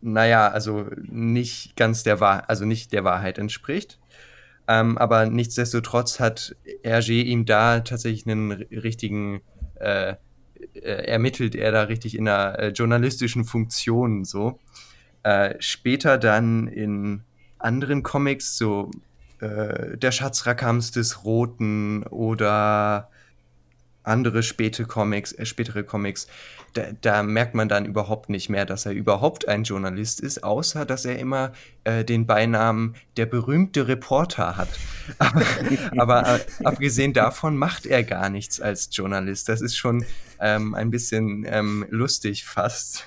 naja, 0.00 0.48
also 0.48 0.86
nicht 1.02 1.76
ganz 1.76 2.02
der 2.02 2.20
Wahrheit, 2.20 2.48
also 2.48 2.64
nicht 2.64 2.92
der 2.92 3.04
Wahrheit 3.04 3.38
entspricht. 3.38 3.98
Ähm, 4.68 4.98
aber 4.98 5.26
nichtsdestotrotz 5.26 6.18
hat 6.20 6.56
Hergé 6.82 7.22
ihm 7.22 7.46
da 7.46 7.80
tatsächlich 7.80 8.26
einen 8.26 8.52
richtigen, 8.52 9.40
äh, 9.76 10.14
äh, 10.74 10.80
ermittelt 10.80 11.54
er 11.54 11.72
da 11.72 11.82
richtig 11.82 12.16
in 12.16 12.28
einer 12.28 12.58
äh, 12.58 12.68
journalistischen 12.68 13.44
Funktion 13.44 14.24
so. 14.24 14.58
Äh, 15.22 15.54
später 15.60 16.18
dann 16.18 16.66
in 16.68 17.22
anderen 17.58 18.02
Comics, 18.02 18.56
so 18.56 18.90
äh, 19.40 19.96
Der 19.96 20.12
Schatzrakams 20.12 20.90
des 20.90 21.24
Roten 21.24 22.02
oder 22.04 23.10
andere 24.06 24.42
späte 24.42 24.84
Comics, 24.84 25.32
äh, 25.32 25.46
spätere 25.46 25.82
Comics, 25.82 26.26
da, 26.74 26.84
da, 27.00 27.22
merkt 27.22 27.54
man 27.54 27.68
dann 27.68 27.86
überhaupt 27.86 28.28
nicht 28.28 28.48
mehr, 28.48 28.66
dass 28.66 28.86
er 28.86 28.92
überhaupt 28.92 29.48
ein 29.48 29.64
Journalist 29.64 30.20
ist, 30.20 30.44
außer 30.44 30.84
dass 30.84 31.04
er 31.04 31.18
immer 31.18 31.52
äh, 31.84 32.04
den 32.04 32.26
Beinamen 32.26 32.94
der 33.16 33.26
berühmte 33.26 33.88
Reporter 33.88 34.56
hat. 34.56 34.68
aber, 35.18 35.42
aber 35.96 36.36
äh, 36.36 36.40
abgesehen 36.64 37.12
davon 37.12 37.56
macht 37.56 37.86
er 37.86 38.04
gar 38.04 38.28
nichts 38.28 38.60
als 38.60 38.90
Journalist. 38.92 39.48
Das 39.48 39.60
ist 39.60 39.76
schon 39.76 40.04
ähm, 40.38 40.74
ein 40.74 40.90
bisschen 40.90 41.46
ähm, 41.48 41.86
lustig 41.88 42.44
fast. 42.44 43.04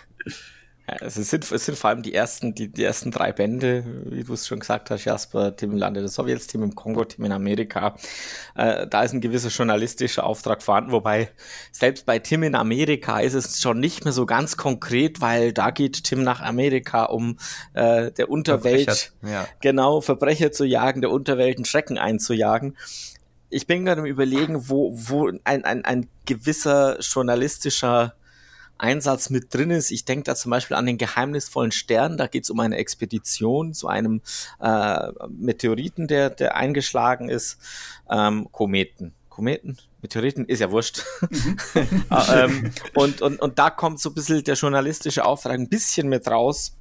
Es 1.01 1.15
sind, 1.15 1.51
es 1.51 1.65
sind 1.65 1.77
vor 1.77 1.89
allem 1.89 2.01
die 2.01 2.13
ersten, 2.13 2.55
die, 2.55 2.67
die 2.67 2.83
ersten 2.83 3.11
drei 3.11 3.31
Bände, 3.31 3.83
wie 4.05 4.23
du 4.23 4.33
es 4.33 4.47
schon 4.47 4.59
gesagt 4.59 4.89
hast, 4.89 5.05
Jasper, 5.05 5.55
Team 5.55 5.71
im 5.71 5.77
Lande 5.77 5.99
der 5.99 6.09
Sowjets, 6.09 6.47
Team 6.47 6.63
im 6.63 6.75
Kongo, 6.75 7.03
Team 7.05 7.25
in 7.25 7.31
Amerika. 7.31 7.95
Äh, 8.55 8.87
da 8.87 9.03
ist 9.03 9.13
ein 9.13 9.21
gewisser 9.21 9.49
journalistischer 9.49 10.25
Auftrag 10.25 10.61
vorhanden, 10.61 10.91
wobei 10.91 11.29
selbst 11.71 12.05
bei 12.05 12.19
Tim 12.19 12.43
in 12.43 12.55
Amerika 12.55 13.19
ist 13.19 13.33
es 13.33 13.61
schon 13.61 13.79
nicht 13.79 14.05
mehr 14.05 14.13
so 14.13 14.25
ganz 14.25 14.57
konkret, 14.57 15.21
weil 15.21 15.53
da 15.53 15.71
geht 15.71 16.03
Tim 16.03 16.23
nach 16.23 16.41
Amerika, 16.41 17.05
um 17.05 17.37
äh, 17.73 18.11
der 18.11 18.29
Unterwelt, 18.29 19.13
ja. 19.21 19.47
genau, 19.61 20.01
Verbrecher 20.01 20.51
zu 20.51 20.65
jagen, 20.65 21.01
der 21.01 21.11
Unterwelt 21.11 21.57
einen 21.57 21.65
Schrecken 21.65 21.97
einzujagen 21.97 22.75
ich 23.49 23.65
bin 23.65 23.85
gerade 23.85 24.01
im 24.01 24.05
Überlegen, 24.05 24.69
wo, 24.69 24.91
wo 24.93 25.27
ein, 25.43 25.65
ein, 25.65 25.83
ein 25.83 26.07
gewisser 26.25 26.99
journalistischer 26.99 28.13
Einsatz 28.79 29.29
mit 29.29 29.53
drin 29.53 29.71
ist. 29.71 29.91
Ich 29.91 30.05
denke 30.05 30.23
da 30.23 30.35
zum 30.35 30.49
Beispiel 30.49 30.75
an 30.75 30.85
den 30.85 30.97
geheimnisvollen 30.97 31.71
Stern. 31.71 32.17
Da 32.17 32.27
geht 32.27 32.45
es 32.45 32.49
um 32.49 32.59
eine 32.59 32.77
Expedition 32.77 33.73
zu 33.73 33.87
einem 33.87 34.21
äh, 34.59 35.11
Meteoriten, 35.29 36.07
der, 36.07 36.29
der 36.29 36.55
eingeschlagen 36.55 37.29
ist. 37.29 37.59
Ähm, 38.09 38.49
Kometen. 38.51 39.13
Kometen, 39.29 39.77
Meteoriten, 40.01 40.45
ist 40.45 40.59
ja 40.59 40.71
wurscht. 40.71 41.03
Mhm. 41.29 41.57
ähm, 42.33 42.73
und, 42.95 43.21
und, 43.21 43.41
und 43.41 43.59
da 43.59 43.69
kommt 43.69 43.99
so 43.99 44.09
ein 44.09 44.15
bisschen 44.15 44.43
der 44.43 44.55
journalistische 44.55 45.23
Auftrag 45.23 45.53
ein 45.53 45.69
bisschen 45.69 46.09
mit 46.09 46.27
raus 46.27 46.75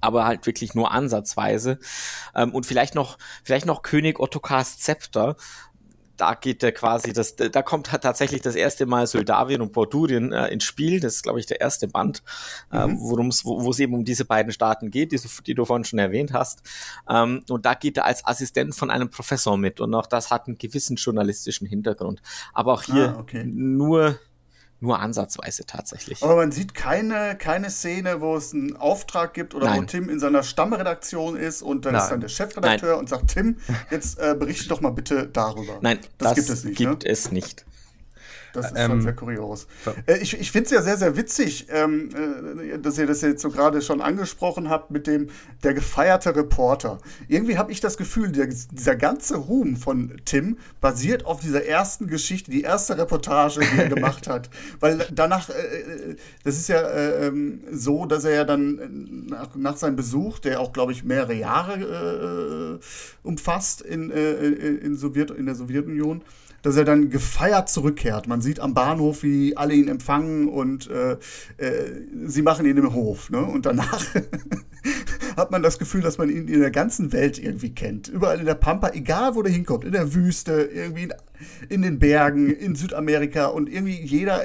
aber 0.00 0.24
halt 0.24 0.46
wirklich 0.46 0.74
nur 0.74 0.90
ansatzweise. 0.92 1.78
Ähm, 2.34 2.54
und 2.54 2.66
vielleicht 2.66 2.94
noch, 2.94 3.18
vielleicht 3.44 3.66
noch 3.66 3.82
König 3.82 4.18
Ottokars 4.18 4.78
Zepter, 4.78 5.36
da 6.20 6.34
geht 6.34 6.62
der 6.62 6.72
quasi, 6.72 7.14
das, 7.14 7.34
da 7.36 7.62
kommt 7.62 7.92
halt 7.92 8.02
tatsächlich 8.02 8.42
das 8.42 8.54
erste 8.54 8.84
Mal 8.84 9.06
Soldavien 9.06 9.62
und 9.62 9.72
Bordurien 9.72 10.32
äh, 10.32 10.48
ins 10.48 10.64
Spiel. 10.64 11.00
Das 11.00 11.14
ist, 11.14 11.22
glaube 11.22 11.40
ich, 11.40 11.46
der 11.46 11.60
erste 11.60 11.88
Band, 11.88 12.22
äh, 12.70 12.86
mhm. 12.86 13.00
worum's, 13.00 13.44
wo 13.44 13.70
es 13.70 13.78
eben 13.78 13.94
um 13.94 14.04
diese 14.04 14.26
beiden 14.26 14.52
Staaten 14.52 14.90
geht, 14.90 15.12
die, 15.12 15.20
die 15.46 15.54
du 15.54 15.64
vorhin 15.64 15.84
schon 15.84 15.98
erwähnt 15.98 16.34
hast. 16.34 16.60
Ähm, 17.08 17.42
und 17.48 17.64
da 17.64 17.72
geht 17.72 17.96
er 17.96 18.04
als 18.04 18.26
Assistent 18.26 18.74
von 18.74 18.90
einem 18.90 19.08
Professor 19.08 19.56
mit. 19.56 19.80
Und 19.80 19.94
auch 19.94 20.06
das 20.06 20.30
hat 20.30 20.46
einen 20.46 20.58
gewissen 20.58 20.96
journalistischen 20.96 21.66
Hintergrund. 21.66 22.20
Aber 22.52 22.74
auch 22.74 22.82
hier 22.82 23.14
ah, 23.16 23.20
okay. 23.20 23.44
nur 23.44 24.18
nur 24.80 24.98
ansatzweise 24.98 25.66
tatsächlich. 25.66 26.22
Aber 26.22 26.36
man 26.36 26.52
sieht 26.52 26.74
keine, 26.74 27.36
keine 27.36 27.70
Szene, 27.70 28.20
wo 28.20 28.36
es 28.36 28.54
einen 28.54 28.76
Auftrag 28.76 29.34
gibt 29.34 29.54
oder 29.54 29.66
Nein. 29.66 29.82
wo 29.82 29.84
Tim 29.84 30.08
in 30.08 30.18
seiner 30.18 30.42
Stammredaktion 30.42 31.36
ist 31.36 31.62
und 31.62 31.84
dann 31.84 31.92
Nein. 31.92 32.02
ist 32.02 32.08
dann 32.10 32.20
der 32.20 32.28
Chefredakteur 32.28 32.90
Nein. 32.90 32.98
und 33.00 33.08
sagt, 33.08 33.28
Tim, 33.28 33.56
jetzt 33.90 34.18
äh, 34.18 34.34
berichte 34.38 34.68
doch 34.68 34.80
mal 34.80 34.90
bitte 34.90 35.26
darüber. 35.26 35.78
Nein, 35.82 35.98
das, 36.18 36.28
das 36.28 36.34
gibt 36.34 36.50
es 36.50 36.64
nicht. 36.64 36.78
Gibt 36.78 37.04
ne? 37.04 37.10
es 37.10 37.30
nicht. 37.30 37.66
Das 38.52 38.66
ist 38.66 38.72
ähm, 38.76 38.90
schon 38.90 39.02
sehr 39.02 39.12
kurios. 39.14 39.66
Äh, 40.06 40.18
ich 40.18 40.38
ich 40.38 40.50
finde 40.50 40.66
es 40.66 40.70
ja 40.72 40.82
sehr, 40.82 40.96
sehr 40.96 41.16
witzig, 41.16 41.66
ähm, 41.70 42.10
äh, 42.14 42.78
dass 42.78 42.98
ihr 42.98 43.06
das 43.06 43.20
jetzt 43.20 43.42
so 43.42 43.50
gerade 43.50 43.82
schon 43.82 44.00
angesprochen 44.00 44.68
habt 44.68 44.90
mit 44.90 45.06
dem 45.06 45.28
der 45.62 45.74
gefeierte 45.74 46.34
Reporter. 46.34 46.98
Irgendwie 47.28 47.58
habe 47.58 47.72
ich 47.72 47.80
das 47.80 47.96
Gefühl, 47.96 48.32
der, 48.32 48.46
dieser 48.46 48.96
ganze 48.96 49.36
Ruhm 49.36 49.76
von 49.76 50.20
Tim 50.24 50.58
basiert 50.80 51.26
auf 51.26 51.40
dieser 51.40 51.64
ersten 51.64 52.06
Geschichte, 52.06 52.50
die 52.50 52.62
erste 52.62 52.98
Reportage, 52.98 53.60
die 53.60 53.78
er 53.78 53.88
gemacht 53.88 54.28
hat. 54.28 54.50
Weil 54.80 55.06
danach, 55.12 55.48
äh, 55.50 55.52
äh, 55.52 56.16
das 56.44 56.56
ist 56.56 56.68
ja 56.68 56.80
äh, 56.80 57.26
ähm, 57.26 57.60
so, 57.70 58.06
dass 58.06 58.24
er 58.24 58.34
ja 58.34 58.44
dann 58.44 59.26
nach, 59.28 59.54
nach 59.54 59.76
seinem 59.76 59.96
Besuch, 59.96 60.38
der 60.38 60.60
auch, 60.60 60.72
glaube 60.72 60.92
ich, 60.92 61.04
mehrere 61.04 61.34
Jahre 61.34 62.80
äh, 62.80 63.26
umfasst 63.26 63.82
in, 63.82 64.10
in, 64.10 64.96
Sowjet, 64.96 65.30
in 65.30 65.46
der 65.46 65.54
Sowjetunion, 65.54 66.22
dass 66.62 66.76
er 66.76 66.84
dann 66.84 67.10
gefeiert 67.10 67.68
zurückkehrt. 67.68 68.26
Man 68.26 68.40
sieht 68.40 68.60
am 68.60 68.74
Bahnhof, 68.74 69.22
wie 69.22 69.56
alle 69.56 69.74
ihn 69.74 69.88
empfangen 69.88 70.48
und 70.48 70.90
äh, 70.90 71.12
äh, 71.12 71.18
sie 72.26 72.42
machen 72.42 72.66
ihn 72.66 72.76
im 72.76 72.94
Hof. 72.94 73.30
Ne? 73.30 73.42
Und 73.42 73.66
danach 73.66 74.04
hat 75.36 75.50
man 75.50 75.62
das 75.62 75.78
Gefühl, 75.78 76.02
dass 76.02 76.18
man 76.18 76.28
ihn 76.28 76.48
in 76.48 76.60
der 76.60 76.70
ganzen 76.70 77.12
Welt 77.12 77.38
irgendwie 77.38 77.74
kennt. 77.74 78.08
Überall 78.08 78.40
in 78.40 78.46
der 78.46 78.54
Pampa, 78.54 78.90
egal 78.90 79.34
wo 79.34 79.42
der 79.42 79.52
hinkommt, 79.52 79.84
in 79.84 79.92
der 79.92 80.14
Wüste, 80.14 80.70
irgendwie 80.72 81.04
in, 81.04 81.12
in 81.68 81.82
den 81.82 81.98
Bergen, 81.98 82.50
in 82.50 82.74
Südamerika 82.74 83.46
und 83.46 83.68
irgendwie 83.68 84.00
jeder, 84.00 84.42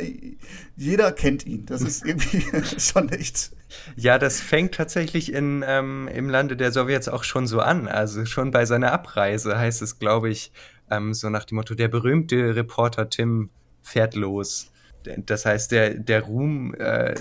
jeder 0.78 1.12
kennt 1.12 1.46
ihn. 1.46 1.66
Das 1.66 1.82
ist 1.82 2.06
irgendwie 2.06 2.46
schon 2.78 3.10
echt. 3.10 3.52
Ja, 3.96 4.18
das 4.18 4.40
fängt 4.40 4.76
tatsächlich 4.76 5.34
in, 5.34 5.64
ähm, 5.68 6.10
im 6.14 6.30
Lande 6.30 6.56
der 6.56 6.72
Sowjets 6.72 7.10
auch 7.10 7.24
schon 7.24 7.48
so 7.48 7.60
an. 7.60 7.88
Also 7.88 8.26
schon 8.26 8.52
bei 8.52 8.66
seiner 8.66 8.92
Abreise 8.92 9.58
heißt 9.58 9.82
es, 9.82 10.00
glaube 10.00 10.30
ich, 10.30 10.52
ähm, 10.90 11.14
so 11.14 11.30
nach 11.30 11.46
dem 11.46 11.58
Motto, 11.58 11.76
der 11.76 11.88
berühmte 11.88 12.56
Reporter 12.56 13.10
Tim 13.10 13.50
fährt 13.82 14.16
los. 14.16 14.72
Das 15.18 15.46
heißt, 15.46 15.72
der, 15.72 15.94
der 15.94 16.24
Ruhm, 16.24 16.74
äh, 16.76 17.16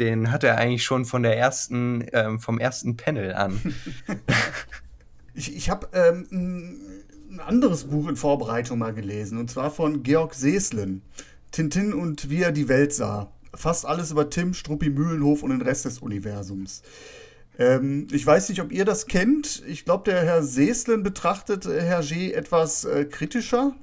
den 0.00 0.32
hat 0.32 0.44
er 0.44 0.56
eigentlich 0.56 0.84
schon 0.84 1.04
von 1.04 1.22
der 1.22 1.36
ersten, 1.36 2.04
ähm, 2.12 2.40
vom 2.40 2.58
ersten 2.58 2.96
Panel 2.96 3.34
an. 3.34 3.60
ich 5.34 5.54
ich 5.54 5.70
habe 5.70 5.88
ähm, 5.92 6.26
ein 7.30 7.40
anderes 7.40 7.84
Buch 7.84 8.08
in 8.08 8.16
Vorbereitung 8.16 8.78
mal 8.78 8.94
gelesen, 8.94 9.38
und 9.38 9.50
zwar 9.50 9.70
von 9.70 10.02
Georg 10.02 10.34
Seeslen. 10.34 11.02
Tintin 11.50 11.94
und 11.94 12.30
wie 12.30 12.42
er 12.42 12.52
die 12.52 12.68
Welt 12.68 12.92
sah. 12.92 13.32
Fast 13.54 13.86
alles 13.86 14.10
über 14.10 14.28
Tim, 14.28 14.52
Struppi 14.54 14.90
Mühlenhof 14.90 15.42
und 15.42 15.50
den 15.50 15.62
Rest 15.62 15.86
des 15.86 15.98
Universums. 15.98 16.82
Ähm, 17.58 18.06
ich 18.12 18.24
weiß 18.24 18.48
nicht, 18.48 18.60
ob 18.62 18.72
ihr 18.72 18.84
das 18.84 19.06
kennt. 19.06 19.62
Ich 19.66 19.84
glaube, 19.84 20.10
der 20.10 20.22
Herr 20.22 20.42
Seeslen 20.42 21.02
betrachtet 21.02 21.66
äh, 21.66 21.82
Herr 21.82 22.02
G. 22.02 22.32
etwas 22.32 22.84
äh, 22.84 23.04
kritischer. 23.04 23.74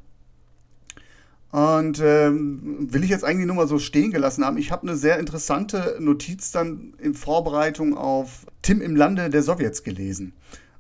Und 1.52 2.02
ähm, 2.04 2.92
will 2.92 3.04
ich 3.04 3.10
jetzt 3.10 3.24
eigentlich 3.24 3.48
nur 3.48 3.56
mal 3.56 3.68
so 3.68 3.80
stehen 3.80 4.12
gelassen 4.12 4.44
haben. 4.44 4.58
Ich 4.58 4.72
habe 4.72 4.84
eine 4.84 4.98
sehr 4.98 5.20
interessante 5.20 5.98
Notiz 6.00 6.52
dann 6.52 6.94
in 7.00 7.14
Vorbereitung 7.14 7.96
auf 7.98 8.46
Tim 8.62 8.82
im 8.82 8.96
Lande 8.96 9.30
der 9.30 9.42
Sowjets 9.42 9.84
gelesen. 9.84 10.34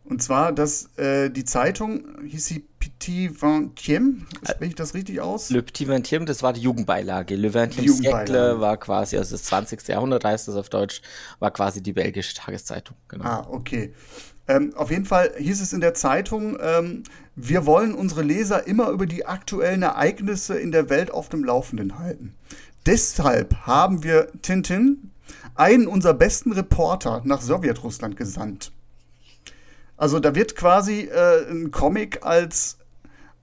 Und 0.07 0.21
zwar, 0.21 0.51
dass 0.51 0.95
äh, 0.97 1.29
die 1.31 1.45
Zeitung, 1.45 2.05
hieß 2.23 2.45
sie 2.45 2.65
Petit 2.79 3.31
Vingtième, 3.41 4.21
spreche 4.43 4.69
ich 4.69 4.75
das 4.75 4.93
richtig 4.93 5.19
aus? 5.19 5.49
Le 5.49 5.63
Petit 5.63 5.87
Vingtième, 5.87 6.25
das 6.25 6.43
war 6.43 6.53
die 6.53 6.61
Jugendbeilage. 6.61 7.35
Le 7.35 7.49
Vingtième 7.49 7.91
Siècle 7.91 8.59
war 8.59 8.77
quasi, 8.77 9.17
also 9.17 9.35
das 9.35 9.43
20. 9.45 9.87
Jahrhundert 9.87 10.23
heißt 10.23 10.47
das 10.47 10.55
auf 10.55 10.69
Deutsch, 10.69 11.01
war 11.39 11.49
quasi 11.49 11.81
die 11.81 11.93
belgische 11.93 12.35
Tageszeitung. 12.35 12.95
Genau. 13.07 13.25
Ah, 13.25 13.47
okay. 13.49 13.93
Ähm, 14.47 14.73
auf 14.75 14.91
jeden 14.91 15.05
Fall 15.05 15.33
hieß 15.39 15.59
es 15.59 15.73
in 15.73 15.81
der 15.81 15.95
Zeitung, 15.95 16.57
ähm, 16.61 17.01
wir 17.35 17.65
wollen 17.65 17.95
unsere 17.95 18.21
Leser 18.21 18.67
immer 18.67 18.89
über 18.89 19.07
die 19.07 19.25
aktuellen 19.25 19.81
Ereignisse 19.81 20.59
in 20.59 20.71
der 20.71 20.89
Welt 20.89 21.09
auf 21.09 21.29
dem 21.29 21.43
Laufenden 21.43 21.97
halten. 21.97 22.35
Deshalb 22.85 23.55
haben 23.65 24.03
wir 24.03 24.27
Tintin, 24.43 25.09
einen 25.55 25.87
unserer 25.87 26.13
besten 26.13 26.51
Reporter, 26.51 27.21
nach 27.25 27.41
Sowjetrussland 27.41 28.17
gesandt. 28.17 28.71
Also 29.97 30.19
da 30.19 30.35
wird 30.35 30.55
quasi 30.55 31.01
äh, 31.01 31.49
ein 31.49 31.71
Comic 31.71 32.25
als, 32.25 32.77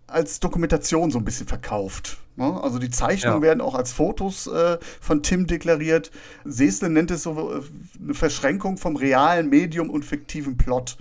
als 0.07 0.41
Dokumentation 0.41 1.11
so 1.11 1.19
ein 1.19 1.25
bisschen 1.25 1.47
verkauft. 1.47 2.19
Ne? 2.37 2.61
Also 2.63 2.79
die 2.79 2.91
Zeichnungen 2.91 3.43
ja. 3.43 3.49
werden 3.49 3.61
auch 3.61 3.75
als 3.75 3.93
Fotos 3.93 4.47
äh, 4.47 4.79
von 5.01 5.23
Tim 5.23 5.47
deklariert. 5.47 6.11
Sesle 6.45 6.91
nennt 6.91 7.11
es 7.11 7.23
so 7.23 7.53
äh, 7.53 7.63
eine 8.03 8.15
Verschränkung 8.15 8.77
vom 8.77 8.97
realen 8.97 9.49
Medium 9.49 9.91
und 9.91 10.05
fiktiven 10.05 10.57
Plot, 10.57 10.97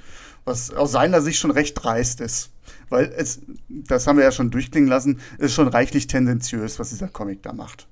was 0.46 0.74
aus 0.74 0.92
seiner 0.92 1.22
Sicht 1.22 1.40
schon 1.40 1.52
recht 1.52 1.82
dreist 1.82 2.22
ist. 2.22 2.50
Weil 2.90 3.14
es, 3.16 3.40
das 3.70 4.08
haben 4.08 4.18
wir 4.18 4.26
ja 4.26 4.32
schon 4.32 4.52
durchklingen 4.52 4.90
lassen, 4.90 5.20
ist 5.38 5.54
schon 5.54 5.68
reichlich 5.68 6.08
tendenziös, 6.08 6.80
was 6.80 6.90
dieser 6.90 7.08
Comic 7.08 7.42
da 7.44 7.54
macht. 7.54 7.88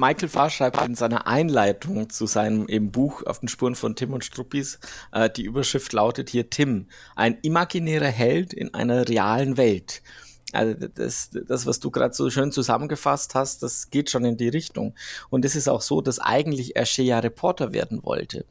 Michael 0.00 0.30
Farr 0.30 0.48
schreibt 0.48 0.80
in 0.86 0.94
seiner 0.94 1.26
Einleitung 1.26 2.08
zu 2.08 2.26
seinem 2.26 2.66
eben 2.68 2.90
Buch 2.90 3.22
auf 3.24 3.40
den 3.40 3.48
Spuren 3.48 3.74
von 3.74 3.94
Tim 3.94 4.14
und 4.14 4.24
Struppis, 4.24 4.80
äh, 5.12 5.28
die 5.28 5.44
Überschrift 5.44 5.92
lautet 5.92 6.30
hier 6.30 6.48
Tim, 6.48 6.86
ein 7.16 7.38
imaginärer 7.42 8.06
Held 8.06 8.54
in 8.54 8.72
einer 8.72 9.06
realen 9.06 9.58
Welt. 9.58 10.02
Also 10.52 10.74
das, 10.74 11.30
das 11.30 11.66
was 11.66 11.80
du 11.80 11.90
gerade 11.90 12.14
so 12.14 12.30
schön 12.30 12.50
zusammengefasst 12.50 13.34
hast, 13.34 13.62
das 13.62 13.90
geht 13.90 14.10
schon 14.10 14.24
in 14.24 14.38
die 14.38 14.48
Richtung. 14.48 14.94
Und 15.28 15.44
es 15.44 15.54
ist 15.54 15.68
auch 15.68 15.82
so, 15.82 16.00
dass 16.00 16.18
eigentlich 16.18 16.76
Hergé 16.76 17.02
ja 17.02 17.18
Reporter 17.18 17.72
werden 17.72 18.02
wollte. 18.02 18.46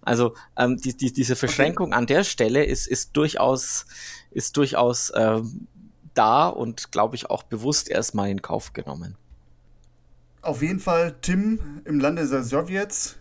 Also 0.00 0.34
ähm, 0.56 0.78
die, 0.78 0.96
die, 0.96 1.12
diese 1.12 1.36
Verschränkung 1.36 1.92
an 1.92 2.06
der 2.06 2.22
Stelle 2.24 2.64
ist, 2.64 2.86
ist 2.86 3.16
durchaus, 3.16 3.86
ist 4.30 4.56
durchaus 4.56 5.10
äh, 5.10 5.40
da 6.14 6.48
und 6.48 6.92
glaube 6.92 7.16
ich 7.16 7.28
auch 7.28 7.42
bewusst 7.42 7.90
erstmal 7.90 8.30
in 8.30 8.40
Kauf 8.40 8.72
genommen. 8.72 9.18
Auf 10.42 10.60
jeden 10.60 10.80
Fall 10.80 11.14
Tim 11.22 11.60
im 11.84 12.00
Lande 12.00 12.26
der 12.26 12.42
Sowjets. 12.42 13.16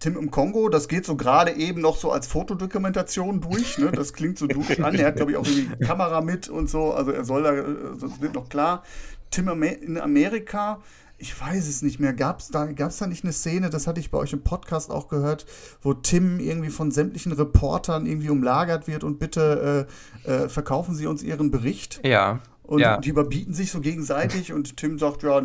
Tim 0.00 0.18
im 0.18 0.30
Kongo, 0.30 0.68
das 0.68 0.88
geht 0.88 1.06
so 1.06 1.16
gerade 1.16 1.52
eben 1.52 1.80
noch 1.80 1.96
so 1.96 2.12
als 2.12 2.26
Fotodokumentation 2.26 3.40
durch. 3.40 3.78
Ne? 3.78 3.90
Das 3.92 4.12
klingt 4.12 4.36
so 4.36 4.46
durch 4.46 4.84
an. 4.84 4.94
Er 4.94 5.06
hat, 5.06 5.16
glaube 5.16 5.30
ich, 5.30 5.36
auch 5.38 5.46
irgendwie 5.46 5.84
Kamera 5.86 6.20
mit 6.20 6.48
und 6.48 6.68
so. 6.68 6.92
Also 6.92 7.12
er 7.12 7.24
soll 7.24 7.44
da, 7.44 7.52
das 7.98 8.20
wird 8.20 8.34
noch 8.34 8.48
klar. 8.50 8.82
Tim 9.30 9.48
in 9.62 9.98
Amerika, 9.98 10.80
ich 11.18 11.40
weiß 11.40 11.66
es 11.66 11.82
nicht 11.82 11.98
mehr. 11.98 12.12
Gab 12.12 12.40
es 12.40 12.48
da, 12.48 12.66
gab's 12.66 12.98
da 12.98 13.06
nicht 13.06 13.24
eine 13.24 13.32
Szene, 13.32 13.70
das 13.70 13.86
hatte 13.86 14.00
ich 14.00 14.10
bei 14.10 14.18
euch 14.18 14.32
im 14.32 14.42
Podcast 14.42 14.90
auch 14.90 15.08
gehört, 15.08 15.46
wo 15.80 15.94
Tim 15.94 16.40
irgendwie 16.40 16.70
von 16.70 16.90
sämtlichen 16.90 17.32
Reportern 17.32 18.06
irgendwie 18.06 18.28
umlagert 18.28 18.86
wird 18.88 19.02
und 19.02 19.18
bitte 19.18 19.86
äh, 20.26 20.30
äh, 20.30 20.48
verkaufen 20.48 20.94
Sie 20.94 21.06
uns 21.06 21.22
Ihren 21.22 21.50
Bericht? 21.50 22.00
Ja. 22.04 22.40
Und 22.62 22.80
ja. 22.80 22.98
die 22.98 23.08
überbieten 23.10 23.54
sich 23.54 23.70
so 23.70 23.80
gegenseitig 23.80 24.52
und 24.52 24.76
Tim 24.76 24.98
sagt, 24.98 25.22
ja, 25.22 25.42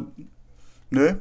Nö. 0.93 1.15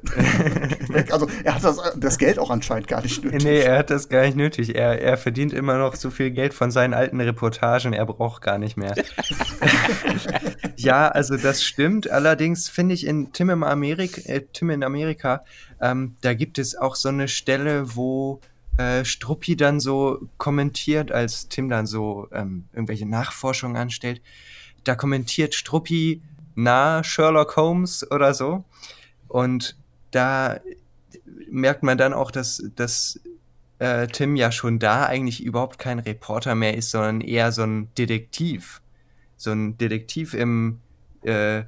also 1.12 1.28
er 1.44 1.54
hat 1.54 1.62
das, 1.62 1.78
das, 1.96 2.18
Geld 2.18 2.40
auch 2.40 2.50
anscheinend 2.50 2.88
gar 2.88 3.02
nicht 3.02 3.22
nötig. 3.22 3.44
Nee, 3.44 3.60
er 3.60 3.78
hat 3.78 3.90
das 3.90 4.08
gar 4.08 4.22
nicht 4.22 4.36
nötig. 4.36 4.74
Er, 4.74 5.00
er 5.00 5.16
verdient 5.16 5.52
immer 5.52 5.78
noch 5.78 5.94
so 5.94 6.10
viel 6.10 6.32
Geld 6.32 6.54
von 6.54 6.72
seinen 6.72 6.92
alten 6.92 7.20
Reportagen, 7.20 7.92
er 7.92 8.04
braucht 8.04 8.42
gar 8.42 8.58
nicht 8.58 8.76
mehr. 8.76 8.96
ja, 10.76 11.06
also 11.06 11.36
das 11.36 11.62
stimmt. 11.62 12.10
Allerdings 12.10 12.68
finde 12.68 12.96
ich 12.96 13.06
in 13.06 13.32
Tim, 13.32 13.48
im 13.48 13.62
Amerik 13.62 14.28
äh, 14.28 14.44
Tim 14.52 14.70
in 14.70 14.82
Amerika, 14.82 15.44
ähm, 15.80 16.16
da 16.20 16.34
gibt 16.34 16.58
es 16.58 16.76
auch 16.76 16.96
so 16.96 17.08
eine 17.08 17.28
Stelle, 17.28 17.94
wo 17.94 18.40
äh, 18.76 19.04
Struppi 19.04 19.54
dann 19.54 19.78
so 19.78 20.18
kommentiert, 20.36 21.12
als 21.12 21.46
Tim 21.46 21.68
dann 21.68 21.86
so 21.86 22.26
ähm, 22.32 22.64
irgendwelche 22.72 23.06
Nachforschungen 23.06 23.76
anstellt. 23.76 24.20
Da 24.82 24.96
kommentiert 24.96 25.54
Struppi 25.54 26.22
na 26.56 27.04
Sherlock 27.04 27.54
Holmes 27.54 28.10
oder 28.10 28.34
so. 28.34 28.64
Und 29.30 29.76
da 30.10 30.58
merkt 31.48 31.84
man 31.84 31.96
dann 31.96 32.12
auch, 32.12 32.32
dass, 32.32 32.62
dass 32.74 33.20
äh, 33.78 34.08
Tim 34.08 34.34
ja 34.34 34.50
schon 34.50 34.80
da 34.80 35.06
eigentlich 35.06 35.42
überhaupt 35.42 35.78
kein 35.78 36.00
Reporter 36.00 36.56
mehr 36.56 36.76
ist, 36.76 36.90
sondern 36.90 37.20
eher 37.20 37.52
so 37.52 37.62
ein 37.62 37.88
Detektiv. 37.96 38.82
So 39.36 39.52
ein 39.52 39.78
Detektiv 39.78 40.34
im, 40.34 40.80
äh, 41.22 41.62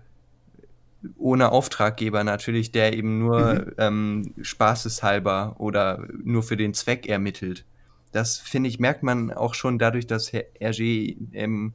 ohne 1.17 1.53
Auftraggeber 1.53 2.25
natürlich, 2.25 2.73
der 2.73 2.95
eben 2.95 3.21
nur 3.21 3.55
mhm. 3.55 3.73
ähm, 3.79 4.35
spaßeshalber 4.43 5.55
oder 5.59 6.07
nur 6.25 6.43
für 6.43 6.57
den 6.57 6.75
Zweck 6.75 7.07
ermittelt. 7.07 7.65
Das 8.11 8.39
finde 8.39 8.71
ich, 8.71 8.81
merkt 8.81 9.05
man 9.05 9.33
auch 9.33 9.55
schon 9.55 9.79
dadurch, 9.79 10.09
dass 10.09 10.33
Herr 10.33 10.45
Hergé 10.61 11.17
ähm, 11.33 11.75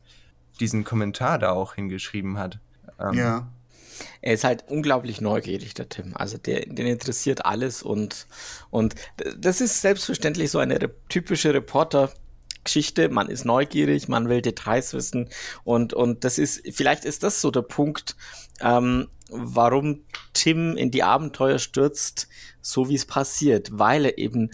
diesen 0.59 0.83
Kommentar 0.83 1.39
da 1.39 1.51
auch 1.51 1.75
hingeschrieben 1.75 2.37
hat. 2.37 2.59
Ähm, 2.99 3.13
ja. 3.13 3.47
Er 4.21 4.33
ist 4.33 4.43
halt 4.43 4.65
unglaublich 4.67 5.21
neugierig, 5.21 5.73
der 5.73 5.89
Tim. 5.89 6.13
Also 6.15 6.37
der, 6.37 6.61
den 6.65 6.87
interessiert 6.87 7.45
alles 7.45 7.83
und, 7.83 8.27
und 8.69 8.95
das 9.37 9.61
ist 9.61 9.81
selbstverständlich 9.81 10.51
so 10.51 10.59
eine 10.59 10.77
typische 11.09 11.53
Reporter- 11.53 12.11
Geschichte, 12.63 13.07
man 13.07 13.29
ist 13.29 13.45
neugierig, 13.45 14.09
man 14.09 14.27
will 14.27 14.41
Details 14.41 14.93
wissen 14.93 15.29
und, 15.63 15.93
und 15.93 16.25
das 16.25 16.37
ist, 16.37 16.63
vielleicht 16.75 17.05
ist 17.05 17.23
das 17.23 17.39
so 17.39 17.49
der 17.49 17.61
Punkt, 17.61 18.17
ähm, 18.59 19.07
warum 19.29 20.01
Tim 20.33 20.75
in 20.75 20.91
die 20.91 21.03
Abenteuer 21.03 21.59
stürzt, 21.59 22.27
so 22.61 22.89
wie 22.89 22.95
es 22.95 23.05
passiert, 23.05 23.69
weil 23.71 24.03
er 24.03 24.17
eben 24.17 24.51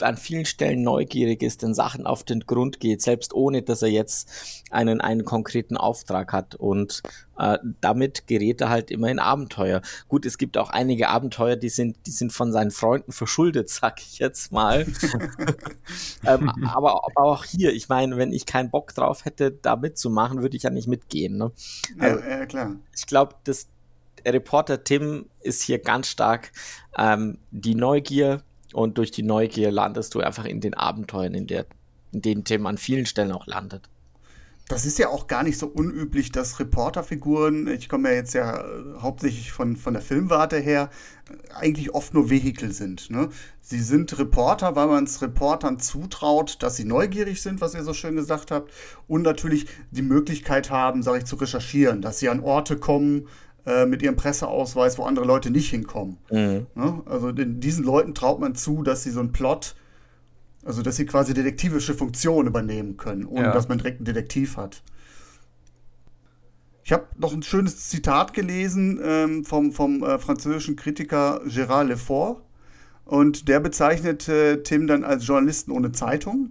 an 0.00 0.16
vielen 0.16 0.44
Stellen 0.44 0.82
neugierig 0.82 1.42
ist, 1.42 1.62
den 1.62 1.74
Sachen 1.74 2.06
auf 2.06 2.24
den 2.24 2.40
Grund 2.40 2.78
geht, 2.78 3.00
selbst 3.00 3.32
ohne 3.32 3.62
dass 3.62 3.82
er 3.82 3.88
jetzt 3.88 4.28
einen, 4.70 5.00
einen 5.00 5.24
konkreten 5.24 5.76
Auftrag 5.76 6.32
hat. 6.32 6.54
Und 6.54 7.02
äh, 7.38 7.58
damit 7.80 8.26
gerät 8.26 8.60
er 8.60 8.68
halt 8.68 8.90
immer 8.90 9.08
in 9.08 9.18
Abenteuer. 9.18 9.80
Gut, 10.08 10.26
es 10.26 10.36
gibt 10.36 10.58
auch 10.58 10.70
einige 10.70 11.08
Abenteuer, 11.08 11.56
die 11.56 11.70
sind, 11.70 11.96
die 12.06 12.10
sind 12.10 12.32
von 12.32 12.52
seinen 12.52 12.70
Freunden 12.70 13.12
verschuldet, 13.12 13.70
sag 13.70 14.00
ich 14.00 14.18
jetzt 14.18 14.52
mal. 14.52 14.86
ähm, 16.26 16.50
aber, 16.66 17.04
aber 17.04 17.24
auch 17.24 17.44
hier, 17.44 17.72
ich 17.72 17.88
meine, 17.88 18.18
wenn 18.18 18.32
ich 18.32 18.44
keinen 18.44 18.70
Bock 18.70 18.94
drauf 18.94 19.24
hätte, 19.24 19.52
da 19.52 19.76
mitzumachen, 19.76 20.42
würde 20.42 20.56
ich 20.56 20.64
ja 20.64 20.70
nicht 20.70 20.88
mitgehen. 20.88 21.38
Ne? 21.38 21.50
Also, 21.98 22.20
ja, 22.20 22.38
ja, 22.38 22.46
klar. 22.46 22.76
Ich 22.94 23.06
glaube, 23.06 23.36
das 23.44 23.68
Reporter 24.26 24.84
Tim 24.84 25.26
ist 25.40 25.62
hier 25.62 25.78
ganz 25.78 26.08
stark 26.08 26.52
ähm, 26.96 27.38
die 27.50 27.74
Neugier, 27.74 28.42
und 28.72 28.98
durch 28.98 29.10
die 29.10 29.22
Neugier 29.22 29.70
landest 29.70 30.14
du 30.14 30.20
einfach 30.20 30.44
in 30.44 30.60
den 30.60 30.74
Abenteuern, 30.74 31.34
in, 31.34 31.46
der, 31.46 31.66
in 32.12 32.22
denen 32.22 32.44
Tim 32.44 32.66
an 32.66 32.78
vielen 32.78 33.06
Stellen 33.06 33.32
auch 33.32 33.46
landet. 33.46 33.88
Das 34.68 34.86
ist 34.86 34.98
ja 34.98 35.08
auch 35.08 35.26
gar 35.26 35.42
nicht 35.42 35.58
so 35.58 35.66
unüblich, 35.66 36.32
dass 36.32 36.58
Reporterfiguren, 36.58 37.66
ich 37.66 37.88
komme 37.88 38.10
ja 38.10 38.14
jetzt 38.14 38.32
ja 38.32 38.60
äh, 38.60 38.64
hauptsächlich 39.00 39.52
von, 39.52 39.76
von 39.76 39.92
der 39.92 40.02
Filmwarte 40.02 40.58
her, 40.58 40.88
eigentlich 41.54 41.94
oft 41.94 42.14
nur 42.14 42.30
Vehikel 42.30 42.72
sind. 42.72 43.10
Ne? 43.10 43.28
Sie 43.60 43.80
sind 43.80 44.18
Reporter, 44.18 44.74
weil 44.76 44.86
man 44.86 45.04
es 45.04 45.20
Reportern 45.20 45.78
zutraut, 45.78 46.62
dass 46.62 46.76
sie 46.76 46.84
neugierig 46.84 47.42
sind, 47.42 47.60
was 47.60 47.74
ihr 47.74 47.82
so 47.82 47.92
schön 47.92 48.16
gesagt 48.16 48.50
habt, 48.50 48.72
und 49.08 49.22
natürlich 49.22 49.66
die 49.90 50.02
Möglichkeit 50.02 50.70
haben, 50.70 51.02
sage 51.02 51.18
ich, 51.18 51.24
zu 51.24 51.36
recherchieren, 51.36 52.00
dass 52.00 52.18
sie 52.18 52.28
an 52.28 52.40
Orte 52.40 52.76
kommen, 52.76 53.28
äh, 53.66 53.86
mit 53.86 54.02
ihrem 54.02 54.16
Presseausweis, 54.16 54.98
wo 54.98 55.04
andere 55.04 55.24
Leute 55.24 55.50
nicht 55.50 55.70
hinkommen. 55.70 56.18
Mhm. 56.30 56.66
Ne? 56.74 57.02
Also 57.06 57.32
den, 57.32 57.60
diesen 57.60 57.84
Leuten 57.84 58.14
traut 58.14 58.40
man 58.40 58.54
zu, 58.54 58.82
dass 58.82 59.02
sie 59.02 59.10
so 59.10 59.20
einen 59.20 59.32
Plot, 59.32 59.74
also 60.64 60.82
dass 60.82 60.96
sie 60.96 61.06
quasi 61.06 61.34
detektivische 61.34 61.94
Funktionen 61.94 62.48
übernehmen 62.48 62.96
können, 62.96 63.24
ohne 63.24 63.44
ja. 63.44 63.52
dass 63.52 63.68
man 63.68 63.78
direkt 63.78 63.98
einen 63.98 64.06
Detektiv 64.06 64.56
hat. 64.56 64.82
Ich 66.84 66.92
habe 66.92 67.06
noch 67.16 67.32
ein 67.32 67.42
schönes 67.42 67.88
Zitat 67.88 68.34
gelesen 68.34 69.00
ähm, 69.02 69.44
vom, 69.44 69.72
vom 69.72 70.02
äh, 70.02 70.18
französischen 70.18 70.74
Kritiker 70.74 71.40
Gérard 71.46 71.84
Lefort. 71.84 72.42
Und 73.04 73.48
der 73.48 73.60
bezeichnet 73.60 74.28
äh, 74.28 74.62
Tim 74.62 74.86
dann 74.86 75.04
als 75.04 75.26
Journalisten 75.26 75.70
ohne 75.70 75.92
Zeitung. 75.92 76.50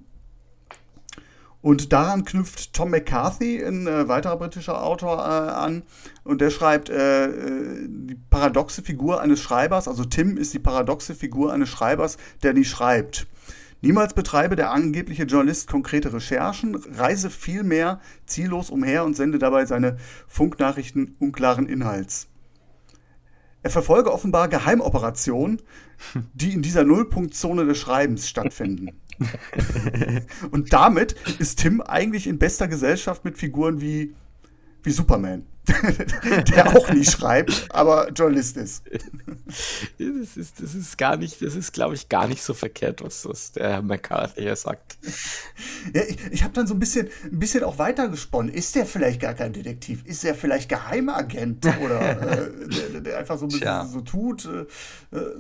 Und 1.61 1.93
daran 1.93 2.25
knüpft 2.25 2.73
Tom 2.73 2.89
McCarthy, 2.89 3.63
ein 3.63 3.85
äh, 3.85 4.07
weiterer 4.07 4.37
britischer 4.37 4.83
Autor, 4.83 5.19
äh, 5.19 5.51
an. 5.51 5.83
Und 6.23 6.41
der 6.41 6.49
schreibt, 6.49 6.89
äh, 6.89 7.25
äh, 7.25 7.87
die 7.87 8.15
paradoxe 8.15 8.81
Figur 8.81 9.21
eines 9.21 9.39
Schreibers, 9.39 9.87
also 9.87 10.03
Tim 10.03 10.37
ist 10.37 10.53
die 10.53 10.59
paradoxe 10.59 11.13
Figur 11.13 11.53
eines 11.53 11.69
Schreibers, 11.69 12.17
der 12.41 12.53
nie 12.53 12.65
schreibt. 12.65 13.27
Niemals 13.81 14.13
betreibe 14.13 14.55
der 14.55 14.71
angebliche 14.71 15.23
Journalist 15.23 15.67
konkrete 15.67 16.13
Recherchen, 16.13 16.75
reise 16.75 17.29
vielmehr 17.29 17.99
ziellos 18.27 18.69
umher 18.69 19.03
und 19.03 19.15
sende 19.15 19.39
dabei 19.39 19.65
seine 19.65 19.97
Funknachrichten 20.27 21.15
unklaren 21.19 21.67
Inhalts. 21.67 22.27
Er 23.63 23.69
verfolge 23.69 24.11
offenbar 24.11 24.49
Geheimoperationen, 24.49 25.61
die 26.33 26.53
in 26.53 26.61
dieser 26.61 26.83
Nullpunktzone 26.83 27.65
des 27.65 27.77
Schreibens 27.77 28.27
stattfinden. 28.27 29.00
und 30.51 30.73
damit 30.73 31.13
ist 31.39 31.59
Tim 31.59 31.81
eigentlich 31.81 32.27
in 32.27 32.39
bester 32.39 32.67
Gesellschaft 32.67 33.25
mit 33.25 33.37
Figuren 33.37 33.81
wie, 33.81 34.13
wie 34.83 34.91
Superman. 34.91 35.45
der 36.49 36.75
auch 36.75 36.91
nie 36.91 37.05
schreibt, 37.05 37.67
aber 37.69 38.09
Journalist 38.11 38.57
ist. 38.57 38.83
Das 39.99 40.35
ist, 40.35 40.59
das 40.59 40.73
ist 40.73 40.97
gar 40.97 41.17
nicht, 41.17 41.39
das 41.41 41.55
ist, 41.55 41.71
glaube 41.71 41.93
ich, 41.93 42.09
gar 42.09 42.27
nicht 42.27 42.41
so 42.41 42.55
verkehrt, 42.55 43.03
was, 43.03 43.27
was 43.27 43.51
der 43.51 43.69
Herr 43.69 43.81
McCarthy 43.83 44.41
hier 44.41 44.55
sagt. 44.55 44.97
Ja, 45.93 46.01
ich, 46.01 46.17
ich 46.31 46.43
habe 46.43 46.53
dann 46.53 46.65
so 46.65 46.73
ein 46.73 46.79
bisschen, 46.79 47.09
ein 47.25 47.37
bisschen 47.39 47.63
auch 47.63 47.77
weitergesponnen. 47.77 48.51
Ist 48.51 48.75
der 48.75 48.87
vielleicht 48.87 49.21
gar 49.21 49.35
kein 49.35 49.53
Detektiv? 49.53 50.03
Ist 50.05 50.23
er 50.23 50.33
vielleicht 50.33 50.67
Geheimagent 50.67 51.65
oder 51.79 52.21
äh, 52.21 52.51
der, 52.67 53.01
der, 53.01 53.17
einfach 53.19 53.37
so, 53.37 53.47
so 53.47 54.01
tut? 54.01 54.45
Äh, 54.45 55.15
äh 55.15 55.35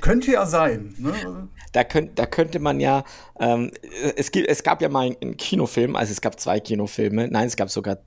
könnte 0.00 0.32
ja 0.32 0.46
sein. 0.46 0.94
Ne? 0.98 1.48
Da, 1.72 1.84
könnt, 1.84 2.18
da 2.18 2.26
könnte 2.26 2.58
man 2.58 2.80
ja, 2.80 3.04
ähm, 3.38 3.70
es, 4.16 4.30
gibt, 4.30 4.48
es 4.48 4.62
gab 4.62 4.82
ja 4.82 4.88
mal 4.88 5.16
einen 5.20 5.36
Kinofilm, 5.36 5.96
also 5.96 6.12
es 6.12 6.20
gab 6.20 6.38
zwei 6.40 6.60
Kinofilme, 6.60 7.28
nein, 7.28 7.46
es 7.46 7.56
gab 7.56 7.70
sogar 7.70 7.98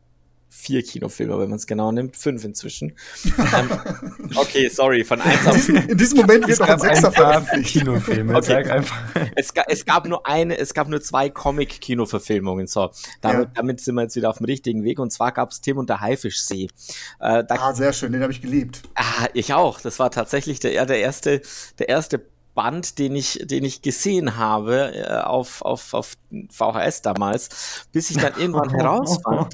vier 0.54 0.84
Kinofilme, 0.84 1.40
wenn 1.40 1.50
man 1.50 1.58
es 1.58 1.66
genau 1.66 1.92
nimmt, 1.92 2.18
fünf 2.18 2.44
inzwischen. 2.44 2.94
ähm, 3.26 3.70
okay, 4.36 4.68
sorry, 4.68 5.04
von 5.04 5.22
eins 5.22 5.48
auf. 5.48 5.70
In 5.88 5.98
diesem 5.98 6.18
Moment 6.20 6.46
wird 6.48 6.60
noch 6.60 6.68
ein 6.68 6.80
Sechser 6.80 7.12
veröffentlicht. 7.12 7.72
Kinofilme, 7.72 8.36
okay. 8.36 8.70
einfach. 8.70 8.98
Es, 9.36 9.54
es, 9.68 9.86
gab 9.86 10.06
nur 10.08 10.28
eine, 10.28 10.58
es 10.58 10.74
gab 10.74 10.90
nur 10.90 11.02
zwei 11.02 11.30
Comic-Kinoverfilmungen, 11.30 12.68
so. 12.68 12.92
Damit, 13.22 13.48
ja. 13.48 13.52
damit 13.56 13.80
sind 13.80 13.96
wir 13.96 14.04
jetzt 14.04 14.16
wieder 14.18 14.30
auf 14.30 14.38
dem 14.38 14.46
richtigen 14.46 14.84
Weg. 14.84 15.00
Und 15.00 15.12
zwar 15.12 15.32
gab 15.32 15.52
es 15.52 15.62
Tim 15.62 15.78
und 15.78 15.90
der 15.90 16.02
Haifischsee. 16.02 16.68
Äh, 17.20 17.44
da, 17.46 17.56
ah, 17.56 17.74
sehr 17.74 17.94
schön, 17.94 18.12
den 18.12 18.22
habe 18.22 18.34
ich 18.34 18.42
geliebt. 18.42 18.82
Ah, 18.96 19.28
ich 19.34 19.54
auch. 19.54 19.80
Das 19.80 20.00
war 20.00 20.12
tatsächlich 20.12 20.60
der, 20.60 20.86
der 20.86 21.00
erste, 21.00 21.42
der 21.80 21.88
erste 21.88 22.22
Band, 22.54 23.00
den 23.00 23.16
ich, 23.16 23.40
den 23.44 23.64
ich 23.64 23.82
gesehen 23.82 24.38
habe 24.38 24.94
äh, 24.94 25.22
auf, 25.22 25.62
auf, 25.62 25.94
auf 25.94 26.14
VHS 26.50 27.02
damals, 27.02 27.88
bis 27.92 28.12
ich 28.12 28.18
dann 28.18 28.34
irgendwann 28.38 28.70
herausfand, 28.76 29.54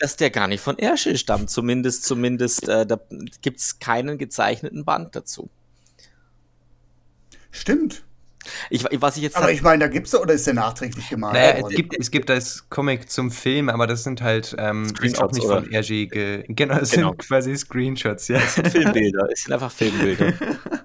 dass 0.00 0.16
der 0.16 0.30
gar 0.30 0.48
nicht 0.48 0.60
von 0.62 0.78
Ersche 0.78 1.16
stammt. 1.16 1.50
Zumindest, 1.50 2.04
zumindest, 2.04 2.68
äh, 2.68 2.86
da 2.86 2.98
gibt 3.42 3.60
es 3.60 3.78
keinen 3.78 4.18
gezeichneten 4.18 4.84
Band 4.84 5.14
dazu. 5.14 5.50
Stimmt. 7.50 8.02
Ich, 8.70 8.84
was 9.00 9.16
ich 9.16 9.22
jetzt 9.22 9.36
aber 9.36 9.52
ich 9.52 9.60
meine, 9.60 9.80
da 9.80 9.88
gibt 9.88 10.06
es 10.06 10.14
oder 10.14 10.32
ist 10.32 10.46
der 10.46 10.54
nachträglich 10.54 11.10
gemalt? 11.10 11.34
Naja, 11.34 11.66
es 11.68 11.74
gibt, 11.74 11.94
es 11.98 12.10
gibt 12.10 12.30
das 12.30 12.68
Comic 12.70 13.10
zum 13.10 13.30
Film, 13.30 13.68
aber 13.68 13.86
das 13.86 14.02
sind 14.02 14.22
halt 14.22 14.56
ähm, 14.58 14.92
auch 15.18 15.30
nicht 15.30 15.44
oder? 15.44 15.62
von 15.62 15.70
Hergé. 15.70 16.08
Ge 16.08 16.44
genau, 16.48 16.78
das 16.78 16.92
genau. 16.92 17.10
sind 17.10 17.18
quasi 17.18 17.54
Screenshots, 17.56 18.28
ja. 18.28 18.38
Es 18.38 18.54
sind 18.54 18.68
Filmbilder, 18.68 19.28
es 19.30 19.42
sind 19.42 19.52
einfach 19.52 19.70
Filmbilder. 19.70 20.32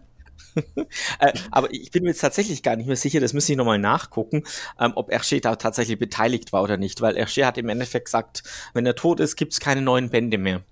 äh, 1.20 1.34
aber 1.52 1.74
ich 1.74 1.92
bin 1.92 2.04
mir 2.04 2.10
jetzt 2.10 2.22
tatsächlich 2.22 2.64
gar 2.64 2.76
nicht 2.76 2.88
mehr 2.88 2.96
sicher, 2.96 3.20
das 3.20 3.34
müsste 3.34 3.54
ich 3.54 3.58
nochmal 3.58 3.80
nachgucken, 3.80 4.44
ähm, 4.80 4.94
ob 4.96 5.12
Hergé 5.12 5.42
da 5.42 5.56
tatsächlich 5.56 6.00
beteiligt 6.00 6.54
war 6.54 6.64
oder 6.64 6.78
nicht, 6.78 7.02
weil 7.02 7.16
Hergé 7.18 7.46
hat 7.46 7.58
im 7.58 7.70
Endeffekt 7.70 8.06
gesagt, 8.06 8.44
wenn 8.74 8.86
er 8.86 8.96
tot 8.96 9.20
ist, 9.20 9.36
gibt 9.36 9.54
es 9.54 9.60
keine 9.60 9.82
neuen 9.82 10.10
Bände 10.10 10.38
mehr. 10.38 10.64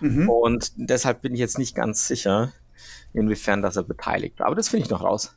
Mhm. 0.00 0.28
Und 0.28 0.72
deshalb 0.76 1.22
bin 1.22 1.34
ich 1.34 1.40
jetzt 1.40 1.58
nicht 1.58 1.74
ganz 1.74 2.06
sicher, 2.06 2.52
inwiefern 3.12 3.62
dass 3.62 3.76
er 3.76 3.84
beteiligt 3.84 4.38
war. 4.38 4.46
Aber 4.46 4.56
das 4.56 4.68
finde 4.68 4.84
ich 4.84 4.90
noch 4.90 5.02
raus 5.02 5.36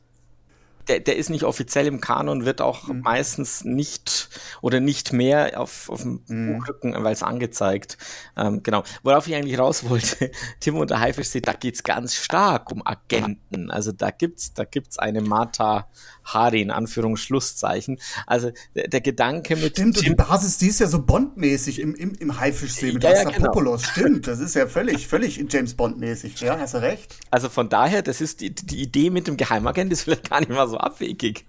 der, 0.88 1.00
der 1.00 1.16
ist 1.16 1.30
nicht 1.30 1.44
offiziell 1.44 1.86
im 1.86 2.00
Kanon, 2.00 2.44
wird 2.44 2.60
auch 2.60 2.88
mhm. 2.88 3.00
meistens 3.00 3.64
nicht 3.64 4.30
oder 4.60 4.80
nicht 4.80 5.12
mehr 5.12 5.60
auf, 5.60 5.88
auf 5.90 6.02
dem 6.02 6.22
mhm. 6.26 6.54
Buchrücken, 6.54 6.94
weil 7.04 7.12
es 7.12 7.22
angezeigt. 7.22 7.98
Ähm, 8.36 8.62
genau. 8.62 8.82
Worauf 9.02 9.26
ich 9.28 9.34
eigentlich 9.34 9.58
raus 9.58 9.88
wollte, 9.88 10.30
Tim 10.60 10.76
und 10.76 10.90
der 10.90 11.00
Haifischsee, 11.00 11.40
da 11.40 11.52
geht's 11.52 11.82
ganz 11.82 12.14
stark 12.14 12.72
um 12.72 12.86
Agenten. 12.86 13.70
Also 13.70 13.92
da 13.92 14.10
gibt's, 14.10 14.54
da 14.54 14.64
gibt's 14.64 14.98
eine 14.98 15.20
Mata 15.20 15.88
Hari 16.24 16.62
in 16.62 16.70
Anführungsschlusszeichen. 16.70 17.98
Also 18.26 18.50
der, 18.74 18.88
der 18.88 19.00
Gedanke 19.00 19.56
mit. 19.56 19.72
Stimmt, 19.72 19.96
Tim, 19.96 20.12
und 20.12 20.18
die 20.20 20.24
Basis, 20.24 20.58
die 20.58 20.68
ist 20.68 20.80
ja 20.80 20.86
so 20.86 21.02
Bond-mäßig 21.02 21.80
im, 21.80 21.94
im, 21.94 22.14
im 22.14 22.38
Haifischsee 22.38 22.92
mit 22.92 23.04
ja, 23.04 23.12
ja, 23.12 23.24
genau. 23.24 23.76
Stimmt, 23.78 24.26
das 24.26 24.40
ist 24.40 24.54
ja 24.54 24.66
völlig, 24.66 25.06
völlig 25.06 25.44
James 25.48 25.74
Bond-mäßig. 25.74 26.40
Ja, 26.40 26.58
hast 26.58 26.74
du 26.74 26.78
recht. 26.78 27.16
Also 27.30 27.48
von 27.48 27.68
daher, 27.68 28.02
das 28.02 28.20
ist 28.20 28.40
die, 28.40 28.54
die 28.54 28.82
Idee 28.82 29.10
mit 29.10 29.26
dem 29.26 29.36
Geheimagent 29.36 29.92
ist 29.92 30.02
vielleicht 30.02 30.30
gar 30.30 30.40
nicht 30.40 30.50
mal 30.50 30.68
so 30.68 30.77
abwegig. 30.78 31.46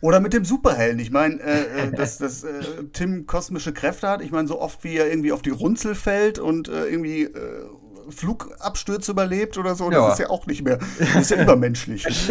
Oder 0.00 0.20
mit 0.20 0.34
dem 0.34 0.44
Superhelden. 0.44 0.98
Ich 0.98 1.10
meine, 1.10 1.40
äh, 1.40 1.86
äh, 1.86 1.90
dass, 1.96 2.18
dass 2.18 2.44
äh, 2.44 2.62
Tim 2.92 3.26
kosmische 3.26 3.72
Kräfte 3.72 4.08
hat. 4.08 4.20
Ich 4.20 4.30
meine, 4.30 4.46
so 4.46 4.60
oft 4.60 4.84
wie 4.84 4.96
er 4.96 5.08
irgendwie 5.08 5.32
auf 5.32 5.40
die 5.40 5.50
Runzel 5.50 5.94
fällt 5.94 6.38
und 6.38 6.68
äh, 6.68 6.86
irgendwie 6.86 7.22
äh, 7.22 7.66
Flugabstürze 8.10 9.12
überlebt 9.12 9.56
oder 9.56 9.74
so, 9.74 9.90
ja. 9.90 10.06
das 10.06 10.14
ist 10.14 10.18
ja 10.26 10.30
auch 10.30 10.46
nicht 10.46 10.62
mehr. 10.62 10.78
Das 10.98 11.14
ist 11.14 11.30
ja 11.30 11.42
übermenschlich. 11.42 12.06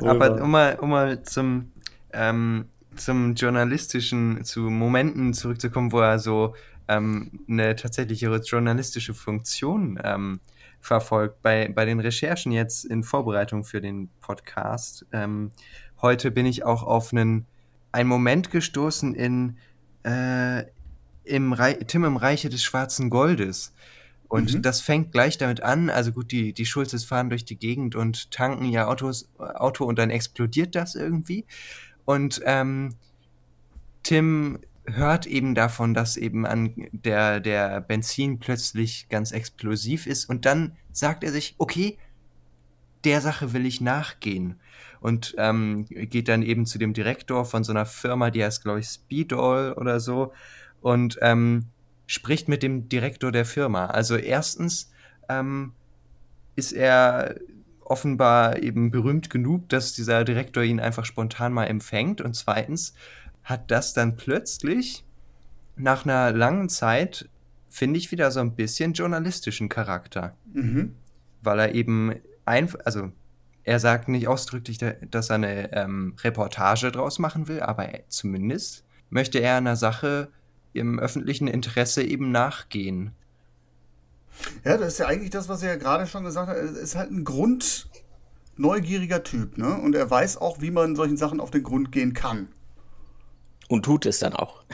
Aber 0.00 0.42
um 0.42 0.50
mal, 0.50 0.78
um 0.80 0.90
mal 0.90 1.22
zum, 1.22 1.70
ähm, 2.12 2.64
zum 2.96 3.34
journalistischen, 3.34 4.44
zu 4.44 4.62
Momenten 4.62 5.32
zurückzukommen, 5.32 5.92
wo 5.92 6.00
er 6.00 6.18
so 6.18 6.54
ähm, 6.88 7.30
eine 7.48 7.76
tatsächliche 7.76 8.34
journalistische 8.34 9.14
Funktion 9.14 10.00
ähm, 10.02 10.40
verfolgt. 10.80 11.42
Bei, 11.42 11.68
bei 11.68 11.84
den 11.84 12.00
Recherchen 12.00 12.52
jetzt 12.52 12.84
in 12.84 13.02
Vorbereitung 13.02 13.64
für 13.64 13.80
den 13.80 14.08
Podcast. 14.20 15.06
Ähm, 15.12 15.52
heute 16.00 16.30
bin 16.30 16.46
ich 16.46 16.64
auch 16.64 16.82
auf 16.82 17.12
einen, 17.12 17.46
einen 17.92 18.08
Moment 18.08 18.50
gestoßen 18.50 19.14
in 19.14 19.58
äh, 20.02 20.64
im 21.24 21.54
Tim 21.86 22.04
im 22.04 22.16
Reiche 22.16 22.48
des 22.48 22.62
Schwarzen 22.62 23.10
Goldes. 23.10 23.72
Und 24.28 24.54
mhm. 24.54 24.62
das 24.62 24.80
fängt 24.80 25.12
gleich 25.12 25.38
damit 25.38 25.62
an. 25.62 25.90
Also 25.90 26.12
gut, 26.12 26.30
die, 26.30 26.52
die 26.52 26.66
Schulzes 26.66 27.04
fahren 27.04 27.30
durch 27.30 27.44
die 27.44 27.58
Gegend 27.58 27.96
und 27.96 28.30
tanken 28.30 28.64
ihr 28.64 28.88
Autos, 28.88 29.28
Auto 29.38 29.84
und 29.84 29.98
dann 29.98 30.10
explodiert 30.10 30.74
das 30.74 30.94
irgendwie. 30.94 31.46
Und 32.04 32.40
ähm, 32.44 32.94
Tim 34.02 34.60
hört 34.86 35.26
eben 35.26 35.54
davon, 35.54 35.94
dass 35.94 36.16
eben 36.16 36.46
an 36.46 36.74
der, 36.92 37.40
der 37.40 37.80
Benzin 37.80 38.38
plötzlich 38.38 39.08
ganz 39.08 39.32
explosiv 39.32 40.06
ist. 40.06 40.28
Und 40.28 40.46
dann 40.46 40.76
sagt 40.92 41.24
er 41.24 41.32
sich, 41.32 41.54
okay, 41.58 41.98
der 43.04 43.20
Sache 43.20 43.52
will 43.52 43.66
ich 43.66 43.80
nachgehen. 43.80 44.60
Und 45.00 45.34
ähm, 45.38 45.86
geht 45.86 46.28
dann 46.28 46.42
eben 46.42 46.66
zu 46.66 46.78
dem 46.78 46.92
Direktor 46.92 47.44
von 47.44 47.64
so 47.64 47.72
einer 47.72 47.86
Firma, 47.86 48.30
die 48.30 48.44
heißt, 48.44 48.62
glaube 48.62 48.80
ich, 48.80 48.86
Speedall 48.86 49.72
oder 49.72 50.00
so. 50.00 50.32
Und 50.80 51.18
ähm, 51.22 51.66
spricht 52.06 52.48
mit 52.48 52.62
dem 52.62 52.88
Direktor 52.88 53.32
der 53.32 53.44
Firma. 53.46 53.86
Also 53.86 54.16
erstens 54.16 54.90
ähm, 55.28 55.72
ist 56.56 56.72
er 56.72 57.36
offenbar 57.80 58.62
eben 58.62 58.90
berühmt 58.90 59.30
genug, 59.30 59.68
dass 59.68 59.94
dieser 59.94 60.24
Direktor 60.24 60.62
ihn 60.62 60.80
einfach 60.80 61.04
spontan 61.04 61.52
mal 61.52 61.66
empfängt. 61.66 62.20
Und 62.20 62.34
zweitens 62.34 62.94
hat 63.42 63.70
das 63.70 63.92
dann 63.92 64.16
plötzlich 64.16 65.04
nach 65.76 66.04
einer 66.04 66.32
langen 66.32 66.68
Zeit, 66.68 67.28
finde 67.68 67.98
ich, 67.98 68.10
wieder 68.12 68.30
so 68.30 68.40
ein 68.40 68.54
bisschen 68.54 68.92
journalistischen 68.92 69.68
Charakter. 69.68 70.36
Mhm. 70.52 70.94
Weil 71.42 71.58
er 71.58 71.74
eben 71.74 72.14
einfach, 72.44 72.80
also 72.84 73.12
er 73.64 73.78
sagt 73.78 74.08
nicht 74.08 74.28
ausdrücklich, 74.28 74.78
dass 74.78 75.30
er 75.30 75.36
eine 75.36 75.72
ähm, 75.72 76.14
Reportage 76.22 76.90
draus 76.92 77.18
machen 77.18 77.48
will, 77.48 77.60
aber 77.60 77.88
zumindest 78.08 78.84
möchte 79.10 79.38
er 79.38 79.56
einer 79.56 79.76
Sache 79.76 80.28
im 80.72 80.98
öffentlichen 80.98 81.48
Interesse 81.48 82.02
eben 82.02 82.30
nachgehen. 82.30 83.12
Ja, 84.64 84.76
das 84.76 84.94
ist 84.94 84.98
ja 84.98 85.06
eigentlich 85.06 85.30
das, 85.30 85.48
was 85.48 85.62
er 85.62 85.70
ja 85.70 85.76
gerade 85.76 86.06
schon 86.06 86.24
gesagt 86.24 86.48
hat. 86.48 86.56
Er 86.56 86.64
ist 86.64 86.96
halt 86.96 87.10
ein 87.10 87.24
grundneugieriger 87.24 89.22
Typ, 89.22 89.58
ne? 89.58 89.76
Und 89.76 89.94
er 89.94 90.10
weiß 90.10 90.38
auch, 90.38 90.60
wie 90.60 90.70
man 90.70 90.96
solchen 90.96 91.16
Sachen 91.16 91.40
auf 91.40 91.50
den 91.50 91.62
Grund 91.62 91.92
gehen 91.92 92.14
kann. 92.14 92.48
Und 93.70 93.84
tut 93.84 94.04
es 94.04 94.18
dann 94.18 94.32
auch. 94.32 94.64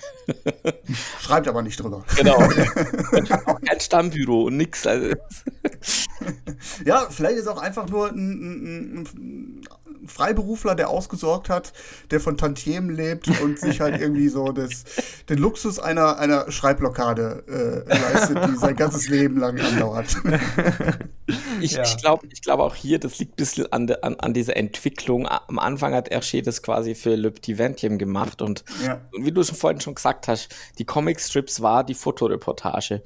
Schreibt 1.21 1.47
aber 1.49 1.61
nicht 1.61 1.79
drüber. 1.79 2.03
Genau. 2.17 2.37
auch 3.47 3.61
kein 3.61 3.79
Stammbüro 3.79 4.45
und 4.45 4.57
nix. 4.57 4.87
Also. 4.87 5.15
ja, 6.87 7.07
vielleicht 7.11 7.37
ist 7.37 7.47
auch 7.47 7.61
einfach 7.61 7.91
nur 7.91 8.09
ein, 8.09 8.15
ein, 8.17 9.09
ein, 9.15 9.61
Freiberufler, 10.09 10.75
der 10.75 10.89
ausgesorgt 10.89 11.49
hat, 11.49 11.73
der 12.11 12.21
von 12.21 12.37
Tantiemen 12.37 12.95
lebt 12.95 13.29
und 13.41 13.59
sich 13.59 13.81
halt 13.81 14.01
irgendwie 14.01 14.29
so 14.29 14.53
das, 14.53 14.85
den 15.29 15.39
Luxus 15.39 15.79
einer, 15.79 16.19
einer 16.19 16.51
Schreibblockade 16.51 17.45
äh, 17.49 17.89
leistet, 17.89 18.39
die 18.49 18.57
sein 18.57 18.77
ganzes 18.77 19.09
Leben 19.09 19.39
lang 19.39 19.59
andauert. 19.61 20.17
ich, 21.61 21.73
ja. 21.73 21.83
ich 21.83 21.97
glaube 21.99 22.27
ich 22.31 22.43
glaub 22.43 22.61
auch 22.61 22.75
hier, 22.75 22.99
das 22.99 23.19
liegt 23.19 23.33
ein 23.33 23.37
bisschen 23.37 23.73
an, 23.73 23.87
de, 23.87 23.99
an, 24.03 24.17
an 24.17 24.35
dieser 24.35 24.57
Entwicklung. 24.57 25.27
Am 25.29 25.59
Anfang 25.59 25.95
hat 25.95 26.11
Hergé 26.11 26.43
das 26.43 26.63
quasi 26.63 26.95
für 26.95 27.15
Le 27.15 27.31
Petit 27.31 27.59
Ventium 27.59 27.99
gemacht 27.99 28.43
und, 28.43 28.65
ja. 28.85 29.01
und 29.13 29.25
wie 29.25 29.33
du 29.33 29.43
schon 29.43 29.57
vorhin 29.57 29.81
schon 29.81 29.95
gesagt 29.95 30.29
hast, 30.29 30.55
die 30.79 30.85
Comicstrips 30.85 31.61
war 31.61 31.85
die 31.85 31.95
Fotoreportage. 31.95 33.03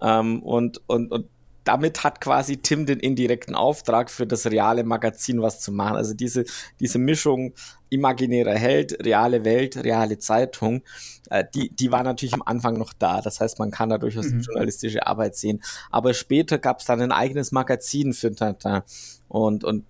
Ähm, 0.00 0.42
und, 0.42 0.80
und, 0.86 1.12
und 1.12 1.28
damit 1.64 2.04
hat 2.04 2.20
quasi 2.20 2.56
Tim 2.56 2.86
den 2.86 3.00
indirekten 3.00 3.54
Auftrag 3.54 4.10
für 4.10 4.26
das 4.26 4.46
reale 4.46 4.84
Magazin 4.84 5.42
was 5.42 5.60
zu 5.60 5.72
machen. 5.72 5.96
Also 5.96 6.14
diese, 6.14 6.44
diese 6.80 6.98
Mischung 6.98 7.52
imaginärer 7.90 8.54
Held, 8.54 9.04
reale 9.04 9.44
Welt, 9.44 9.76
reale 9.76 10.18
Zeitung, 10.18 10.82
äh, 11.28 11.44
die, 11.54 11.70
die 11.70 11.92
war 11.92 12.02
natürlich 12.02 12.34
am 12.34 12.42
Anfang 12.42 12.78
noch 12.78 12.92
da. 12.92 13.20
Das 13.20 13.40
heißt, 13.40 13.58
man 13.58 13.70
kann 13.70 13.90
da 13.90 13.98
durchaus 13.98 14.26
mhm. 14.26 14.40
journalistische 14.40 15.06
Arbeit 15.06 15.36
sehen. 15.36 15.62
Aber 15.90 16.14
später 16.14 16.58
gab 16.58 16.80
es 16.80 16.86
dann 16.86 17.00
ein 17.00 17.12
eigenes 17.12 17.52
Magazin 17.52 18.14
für 18.14 18.34
Tintin. 18.34 18.80
Und, 19.28 19.64
und, 19.64 19.84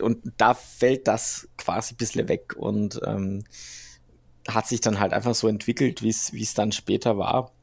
und 0.00 0.32
da 0.36 0.54
fällt 0.54 1.06
das 1.06 1.48
quasi 1.56 1.94
ein 1.94 1.98
bisschen 1.98 2.28
weg 2.28 2.54
und 2.56 3.00
ähm, 3.06 3.44
hat 4.48 4.66
sich 4.66 4.80
dann 4.80 5.00
halt 5.00 5.12
einfach 5.12 5.34
so 5.34 5.48
entwickelt, 5.48 6.02
wie 6.02 6.08
es 6.08 6.54
dann 6.54 6.72
später 6.72 7.16
war. 7.18 7.53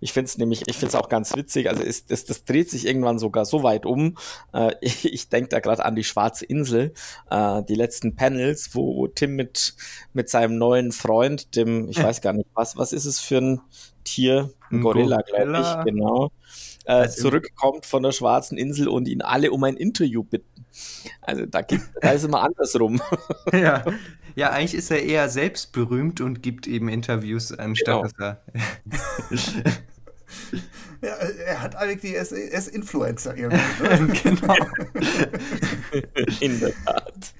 Ich 0.00 0.12
finde 0.12 0.26
es 0.26 0.38
nämlich, 0.38 0.62
ich 0.66 0.76
finde 0.76 0.88
es 0.88 0.94
auch 0.94 1.08
ganz 1.08 1.34
witzig. 1.36 1.68
Also 1.68 1.82
ist, 1.82 2.10
das, 2.10 2.24
das 2.24 2.44
dreht 2.44 2.70
sich 2.70 2.86
irgendwann 2.86 3.18
sogar 3.18 3.44
so 3.44 3.62
weit 3.62 3.86
um. 3.86 4.16
Äh, 4.52 4.74
ich 4.80 5.12
ich 5.12 5.28
denke 5.28 5.48
da 5.48 5.60
gerade 5.60 5.84
an 5.84 5.96
die 5.96 6.04
Schwarze 6.04 6.44
Insel, 6.44 6.92
äh, 7.30 7.62
die 7.64 7.74
letzten 7.74 8.14
Panels, 8.14 8.74
wo, 8.74 8.96
wo 8.96 9.06
Tim 9.08 9.36
mit, 9.36 9.74
mit 10.12 10.28
seinem 10.28 10.58
neuen 10.58 10.92
Freund, 10.92 11.56
dem, 11.56 11.88
ich 11.88 12.02
weiß 12.02 12.20
gar 12.20 12.32
nicht, 12.32 12.48
was, 12.54 12.76
was 12.76 12.92
ist 12.92 13.06
es 13.06 13.20
für 13.20 13.38
ein 13.38 13.60
Tier? 14.04 14.50
Ein 14.70 14.80
Gorilla, 14.80 15.20
glaube 15.22 15.60
ich, 15.60 15.84
genau. 15.84 16.30
Äh, 16.84 17.08
zurückkommt 17.08 17.86
von 17.86 18.02
der 18.02 18.12
Schwarzen 18.12 18.58
Insel 18.58 18.88
und 18.88 19.08
ihn 19.08 19.22
alle 19.22 19.50
um 19.52 19.64
ein 19.64 19.76
Interview 19.76 20.22
bitten. 20.22 20.66
Also 21.22 21.46
da, 21.46 21.62
gibt, 21.62 21.84
da 22.00 22.12
ist 22.12 22.24
immer 22.24 22.42
andersrum. 22.42 23.00
Ja, 23.52 23.84
ja, 24.36 24.50
eigentlich 24.50 24.74
ist 24.74 24.90
er 24.90 25.02
eher 25.02 25.28
selbst 25.28 25.72
berühmt 25.72 26.20
und 26.20 26.42
gibt 26.42 26.66
eben 26.66 26.88
Interviews, 26.88 27.52
anstatt 27.52 27.86
genau. 27.86 28.02
dass 28.02 28.12
er. 28.18 28.42
ja, 31.02 31.14
er 31.46 31.62
hat 31.62 31.76
eigentlich, 31.76 32.14
er 32.14 32.22
ist, 32.22 32.32
er 32.32 32.58
ist 32.58 32.68
Influencer 32.68 33.36
irgendwie. 33.36 33.82
Ne? 33.82 34.20
genau. 34.22 34.56
In 36.40 36.58
der 36.58 36.72
Tat. 36.84 37.34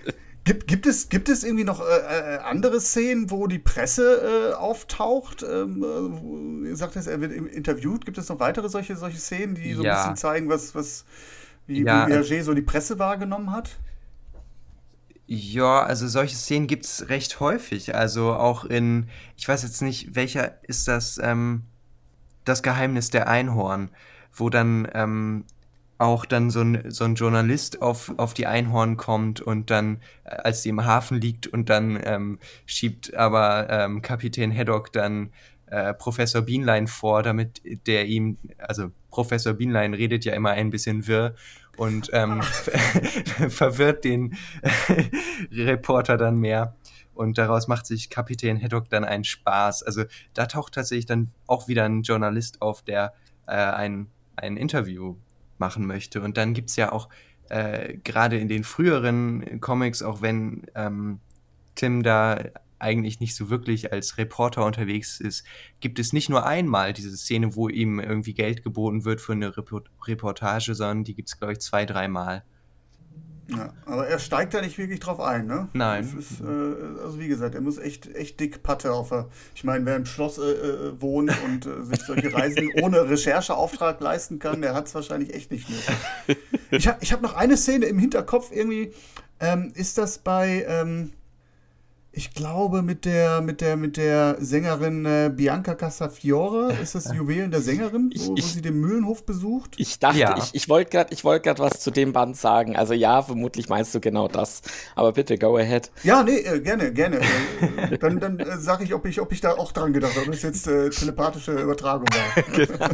Gibt, 0.44 0.66
gibt, 0.66 0.86
es, 0.86 1.08
gibt 1.08 1.30
es 1.30 1.42
irgendwie 1.42 1.64
noch 1.64 1.80
äh, 1.80 2.34
äh 2.34 2.38
andere 2.38 2.78
Szenen, 2.78 3.30
wo 3.30 3.46
die 3.46 3.58
Presse 3.58 4.52
äh, 4.52 4.54
auftaucht? 4.54 5.42
Ähm, 5.42 6.66
äh, 6.66 6.74
sagt 6.74 6.96
es, 6.96 7.06
er 7.06 7.20
wird 7.20 7.32
interviewt. 7.32 8.04
Gibt 8.04 8.18
es 8.18 8.28
noch 8.28 8.40
weitere 8.40 8.68
solche, 8.68 8.94
solche 8.96 9.18
Szenen, 9.18 9.54
die 9.54 9.72
so 9.72 9.82
ja. 9.82 9.92
ein 9.92 9.98
bisschen 10.00 10.16
zeigen, 10.16 10.48
was, 10.50 10.74
was, 10.74 11.06
wie, 11.66 11.82
ja. 11.82 12.06
wie 12.06 12.12
Hergé 12.12 12.42
so 12.42 12.52
die 12.52 12.62
Presse 12.62 12.98
wahrgenommen 12.98 13.52
hat? 13.52 13.78
Ja, 15.26 15.82
also 15.82 16.06
solche 16.06 16.36
Szenen 16.36 16.66
gibt 16.66 16.84
es 16.84 17.08
recht 17.08 17.40
häufig. 17.40 17.94
Also 17.94 18.34
auch 18.34 18.66
in, 18.66 19.08
ich 19.36 19.48
weiß 19.48 19.62
jetzt 19.62 19.80
nicht, 19.80 20.14
welcher 20.14 20.62
ist 20.64 20.86
das, 20.88 21.18
ähm, 21.22 21.62
das 22.44 22.62
Geheimnis 22.62 23.08
der 23.08 23.28
Einhorn, 23.28 23.88
wo 24.34 24.50
dann 24.50 24.86
ähm, 24.92 25.44
auch 26.04 26.24
dann 26.24 26.50
so 26.50 26.60
ein, 26.60 26.90
so 26.90 27.04
ein 27.04 27.14
Journalist 27.14 27.82
auf, 27.82 28.12
auf 28.16 28.34
die 28.34 28.46
Einhorn 28.46 28.96
kommt 28.96 29.40
und 29.40 29.70
dann, 29.70 30.00
äh, 30.24 30.30
als 30.30 30.62
sie 30.62 30.68
im 30.68 30.84
Hafen 30.84 31.20
liegt 31.20 31.46
und 31.46 31.70
dann 31.70 31.98
ähm, 32.04 32.38
schiebt 32.66 33.14
aber 33.14 33.68
ähm, 33.70 34.02
Kapitän 34.02 34.56
Haddock 34.56 34.92
dann 34.92 35.30
äh, 35.66 35.94
Professor 35.94 36.42
Bienlein 36.42 36.86
vor, 36.86 37.22
damit 37.22 37.60
der 37.86 38.06
ihm, 38.06 38.38
also 38.58 38.90
Professor 39.10 39.54
Bienlein 39.54 39.94
redet 39.94 40.24
ja 40.24 40.34
immer 40.34 40.50
ein 40.50 40.70
bisschen 40.70 41.06
wirr 41.06 41.34
und 41.76 42.10
ähm, 42.12 42.42
verwirrt 43.48 44.04
den 44.04 44.36
Reporter 45.50 46.16
dann 46.16 46.38
mehr. 46.38 46.76
Und 47.14 47.38
daraus 47.38 47.68
macht 47.68 47.86
sich 47.86 48.10
Kapitän 48.10 48.60
Haddock 48.60 48.90
dann 48.90 49.04
einen 49.04 49.24
Spaß. 49.24 49.84
Also 49.84 50.04
da 50.34 50.46
taucht 50.46 50.74
tatsächlich 50.74 51.06
dann 51.06 51.30
auch 51.46 51.68
wieder 51.68 51.84
ein 51.84 52.02
Journalist 52.02 52.60
auf, 52.60 52.82
der 52.82 53.14
äh, 53.46 53.52
ein, 53.52 54.08
ein 54.36 54.56
Interview 54.56 55.16
machen 55.58 55.86
möchte. 55.86 56.20
Und 56.20 56.36
dann 56.36 56.54
gibt's 56.54 56.76
ja 56.76 56.92
auch 56.92 57.08
äh, 57.48 57.98
gerade 57.98 58.38
in 58.38 58.48
den 58.48 58.64
früheren 58.64 59.60
Comics, 59.60 60.02
auch 60.02 60.22
wenn 60.22 60.62
ähm, 60.74 61.20
Tim 61.74 62.02
da 62.02 62.38
eigentlich 62.78 63.20
nicht 63.20 63.34
so 63.34 63.50
wirklich 63.50 63.92
als 63.92 64.18
Reporter 64.18 64.64
unterwegs 64.64 65.20
ist, 65.20 65.44
gibt 65.80 65.98
es 65.98 66.12
nicht 66.12 66.28
nur 66.28 66.46
einmal 66.46 66.92
diese 66.92 67.16
Szene, 67.16 67.56
wo 67.56 67.68
ihm 67.68 67.98
irgendwie 67.98 68.34
Geld 68.34 68.62
geboten 68.62 69.04
wird 69.04 69.20
für 69.20 69.32
eine 69.32 69.54
Reportage, 69.56 70.74
sondern 70.74 71.04
die 71.04 71.14
gibt 71.14 71.28
es, 71.28 71.38
glaube 71.38 71.54
ich, 71.54 71.60
zwei, 71.60 71.86
dreimal. 71.86 72.44
Ja, 73.48 73.72
aber 73.84 74.06
er 74.06 74.18
steigt 74.18 74.54
da 74.54 74.60
nicht 74.60 74.78
wirklich 74.78 75.00
drauf 75.00 75.20
ein, 75.20 75.46
ne? 75.46 75.68
Nein. 75.74 76.04
Ist, 76.18 76.40
äh, 76.40 77.02
also 77.02 77.18
wie 77.18 77.28
gesagt, 77.28 77.54
er 77.54 77.60
muss 77.60 77.78
echt, 77.78 78.14
echt 78.14 78.40
dick 78.40 78.62
Patte 78.62 78.92
auf. 78.92 79.12
Ich 79.54 79.64
meine, 79.64 79.84
wer 79.84 79.96
im 79.96 80.06
Schloss 80.06 80.38
äh, 80.38 80.42
äh, 80.42 81.00
wohnt 81.00 81.32
und 81.44 81.66
äh, 81.66 81.82
sich 81.84 82.00
solche 82.00 82.32
Reisen 82.32 82.70
ohne 82.82 83.08
Rechercheauftrag 83.08 84.00
leisten 84.00 84.38
kann, 84.38 84.62
der 84.62 84.74
hat 84.74 84.86
es 84.86 84.94
wahrscheinlich 84.94 85.34
echt 85.34 85.50
nicht 85.50 85.68
nötig. 85.68 86.38
Ich 86.70 86.88
habe 86.88 86.98
ich 87.02 87.12
hab 87.12 87.22
noch 87.22 87.34
eine 87.34 87.56
Szene 87.56 87.86
im 87.86 87.98
Hinterkopf 88.00 88.50
irgendwie. 88.50 88.92
Ähm, 89.38 89.70
ist 89.74 89.96
das 89.96 90.18
bei 90.18 90.64
ähm, 90.66 91.12
Ich 92.16 92.32
glaube 92.32 92.82
mit 92.82 93.04
der 93.04 93.40
mit 93.40 93.60
der 93.60 93.76
mit 93.76 93.96
der 93.96 94.36
Sängerin 94.38 95.04
äh, 95.04 95.32
Bianca 95.34 95.74
Castafiore 95.74 96.72
ist 96.80 96.94
das 96.94 97.12
Juwelen 97.12 97.50
der 97.50 97.60
Sängerin, 97.60 98.12
wo, 98.14 98.14
ich, 98.14 98.28
wo 98.28 98.36
sie 98.36 98.62
den 98.62 98.80
Mühlenhof 98.80 99.26
besucht. 99.26 99.74
Ich 99.78 99.98
dachte, 99.98 100.18
ja. 100.18 100.36
ich, 100.38 100.54
ich 100.54 100.68
wollte 100.68 100.90
gerade 100.92 101.12
ich 101.12 101.24
wollte 101.24 101.42
gerade 101.42 101.60
was 101.60 101.80
zu 101.80 101.90
dem 101.90 102.12
Band 102.12 102.36
sagen. 102.36 102.76
Also 102.76 102.94
ja, 102.94 103.20
vermutlich 103.22 103.68
meinst 103.68 103.92
du 103.96 104.00
genau 104.00 104.28
das. 104.28 104.62
Aber 104.94 105.10
bitte 105.12 105.38
go 105.38 105.56
ahead. 105.56 105.90
Ja, 106.04 106.22
nee, 106.22 106.38
äh, 106.38 106.60
gerne, 106.60 106.92
gerne. 106.92 107.18
Äh, 107.18 107.98
dann 107.98 108.20
dann 108.20 108.38
äh, 108.38 108.58
sage 108.58 108.84
ich, 108.84 108.94
ob 108.94 109.06
ich 109.06 109.20
ob 109.20 109.32
ich 109.32 109.40
da 109.40 109.52
auch 109.52 109.72
dran 109.72 109.92
gedacht 109.92 110.14
habe, 110.14 110.28
ob 110.28 110.34
es 110.34 110.42
jetzt 110.42 110.68
äh, 110.68 110.90
telepathische 110.90 111.52
Übertragung 111.52 112.06
war. 112.06 112.42
genau. 112.52 112.84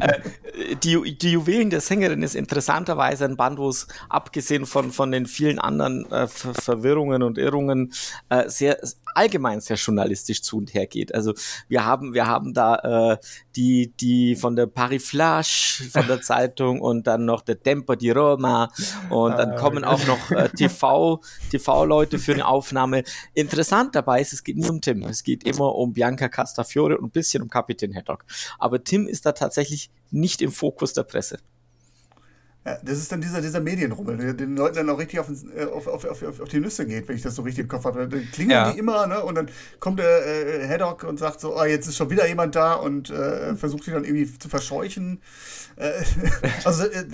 Äh, 0.00 0.76
die, 0.82 1.18
die 1.18 1.32
Juwelen 1.32 1.68
der 1.68 1.82
Sängerin 1.82 2.22
ist 2.22 2.34
interessanterweise 2.34 3.26
ein 3.26 3.36
Band, 3.36 3.58
wo 3.58 3.68
es 3.68 3.88
abgesehen 4.08 4.64
von 4.64 4.90
von 4.90 5.12
den 5.12 5.26
vielen 5.26 5.58
anderen 5.58 6.10
äh, 6.10 6.26
Ver 6.28 6.54
Verwirrungen 6.54 7.22
und 7.22 7.36
Irrungen 7.36 7.92
äh, 8.30 8.48
sehr 8.54 8.78
allgemein 9.14 9.60
sehr 9.60 9.76
journalistisch 9.76 10.42
zu 10.42 10.58
und 10.58 10.74
her 10.74 10.86
geht. 10.86 11.14
Also 11.14 11.34
wir 11.68 11.84
haben 11.84 12.14
wir 12.14 12.26
haben 12.26 12.52
da 12.52 13.12
äh, 13.12 13.18
die 13.56 13.92
die 14.00 14.36
von 14.36 14.56
der 14.56 14.66
Paris 14.66 15.08
Flash 15.08 15.84
von 15.92 16.06
der 16.06 16.20
Zeitung 16.22 16.80
und 16.80 17.06
dann 17.06 17.24
noch 17.24 17.42
der 17.42 17.60
Tempo 17.60 17.94
di 17.94 18.10
Roma 18.10 18.70
und 19.10 19.32
dann 19.38 19.52
ah, 19.52 19.56
kommen 19.56 19.84
auch 19.84 20.04
noch 20.06 20.30
äh, 20.30 20.48
TV 20.56 21.20
TV 21.50 21.84
Leute 21.84 22.18
für 22.18 22.32
eine 22.32 22.46
Aufnahme. 22.46 23.04
Interessant 23.34 23.94
dabei 23.94 24.20
ist, 24.20 24.32
es 24.32 24.44
geht 24.44 24.56
nie 24.56 24.68
um 24.68 24.80
Tim, 24.80 25.02
es 25.04 25.22
geht 25.22 25.44
immer 25.44 25.74
um 25.74 25.92
Bianca 25.92 26.28
Castafiore 26.28 26.98
und 26.98 27.06
ein 27.06 27.10
bisschen 27.10 27.42
um 27.42 27.48
Kapitän 27.48 27.94
Haddock. 27.94 28.24
Aber 28.58 28.82
Tim 28.82 29.06
ist 29.06 29.26
da 29.26 29.32
tatsächlich 29.32 29.90
nicht 30.10 30.42
im 30.42 30.52
Fokus 30.52 30.92
der 30.92 31.04
Presse. 31.04 31.38
Ja, 32.66 32.78
das 32.82 32.98
ist 32.98 33.12
dann 33.12 33.20
dieser, 33.20 33.42
dieser 33.42 33.60
Medienrummel, 33.60 34.16
der 34.16 34.32
den 34.32 34.56
Leuten 34.56 34.76
dann 34.76 34.88
auch 34.88 34.98
richtig 34.98 35.20
auf, 35.20 35.28
äh, 35.28 35.64
auf, 35.64 35.86
auf, 35.86 36.04
auf, 36.04 36.40
auf 36.40 36.48
die 36.48 36.60
Nüsse 36.60 36.86
geht, 36.86 37.06
wenn 37.08 37.16
ich 37.16 37.22
das 37.22 37.34
so 37.34 37.42
richtig 37.42 37.64
im 37.64 37.68
Kopf 37.68 37.84
habe. 37.84 38.08
Dann 38.08 38.30
klingeln 38.32 38.50
ja. 38.50 38.72
die 38.72 38.78
immer, 38.78 39.06
ne? 39.06 39.22
Und 39.22 39.34
dann 39.34 39.50
kommt 39.80 39.98
der 39.98 40.26
äh, 40.26 40.66
Haddock 40.66 41.04
und 41.04 41.18
sagt 41.18 41.40
so, 41.40 41.58
oh, 41.58 41.64
jetzt 41.64 41.86
ist 41.86 41.96
schon 41.96 42.08
wieder 42.08 42.26
jemand 42.26 42.54
da 42.54 42.72
und 42.74 43.10
äh, 43.10 43.54
versucht 43.56 43.86
die 43.86 43.90
dann 43.90 44.04
irgendwie 44.04 44.38
zu 44.38 44.48
verscheuchen. 44.48 45.20
Äh, 45.76 45.90
also 46.64 46.84
äh, 46.84 47.04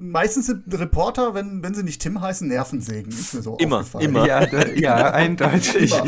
meistens 0.00 0.46
sind 0.46 0.64
Reporter, 0.72 1.32
wenn, 1.32 1.62
wenn 1.62 1.74
sie 1.74 1.84
nicht 1.84 2.00
Tim 2.02 2.20
heißen, 2.20 2.48
Nervensägen. 2.48 3.12
Ist 3.12 3.34
mir 3.34 3.42
so 3.42 3.56
immer, 3.58 3.84
immer. 4.00 4.26
Ja, 4.26 4.46
ja 4.74 5.12
eindeutig. 5.12 5.94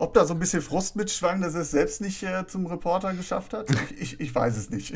Ob 0.00 0.14
da 0.14 0.24
so 0.24 0.32
ein 0.32 0.40
bisschen 0.40 0.62
Frust 0.62 0.96
mitschwang, 0.96 1.42
dass 1.42 1.54
er 1.54 1.60
es 1.60 1.72
selbst 1.72 2.00
nicht 2.00 2.22
äh, 2.22 2.46
zum 2.46 2.64
Reporter 2.64 3.12
geschafft 3.12 3.52
hat, 3.52 3.66
ich, 3.70 4.00
ich, 4.00 4.20
ich 4.20 4.34
weiß 4.34 4.56
es 4.56 4.70
nicht. 4.70 4.94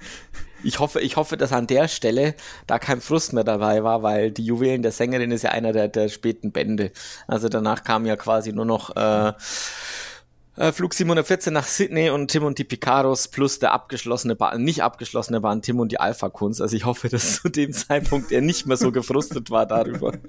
ich 0.64 0.80
hoffe, 0.80 1.00
ich 1.00 1.14
hoffe, 1.14 1.36
dass 1.36 1.52
an 1.52 1.68
der 1.68 1.86
Stelle 1.86 2.34
da 2.66 2.80
kein 2.80 3.00
Frust 3.00 3.34
mehr 3.34 3.44
dabei 3.44 3.84
war, 3.84 4.02
weil 4.02 4.32
die 4.32 4.44
Juwelen 4.44 4.82
der 4.82 4.90
Sängerin 4.90 5.30
ist 5.30 5.42
ja 5.42 5.50
einer 5.50 5.72
der, 5.72 5.86
der 5.86 6.08
späten 6.08 6.50
Bände. 6.50 6.90
Also 7.28 7.48
danach 7.48 7.84
kam 7.84 8.04
ja 8.04 8.16
quasi 8.16 8.52
nur 8.52 8.64
noch 8.64 8.96
äh, 8.96 9.32
Flug 10.72 10.92
714 10.92 11.50
nach 11.52 11.66
Sydney 11.66 12.10
und 12.10 12.30
Tim 12.30 12.44
und 12.44 12.58
die 12.58 12.64
Picaros 12.64 13.28
plus 13.28 13.58
der 13.58 13.72
abgeschlossene 13.72 14.36
Bahn, 14.36 14.62
nicht 14.62 14.82
abgeschlossene 14.82 15.40
Bahn 15.40 15.62
Tim 15.62 15.80
und 15.80 15.92
die 15.92 15.98
Alpha 15.98 16.28
Kunst. 16.28 16.60
Also 16.60 16.76
ich 16.76 16.84
hoffe, 16.84 17.08
dass 17.08 17.40
zu 17.40 17.48
dem 17.48 17.72
Zeitpunkt 17.72 18.30
er 18.32 18.42
nicht 18.42 18.66
mehr 18.66 18.76
so 18.76 18.92
gefrustet 18.92 19.50
war 19.50 19.66
darüber. 19.66 20.12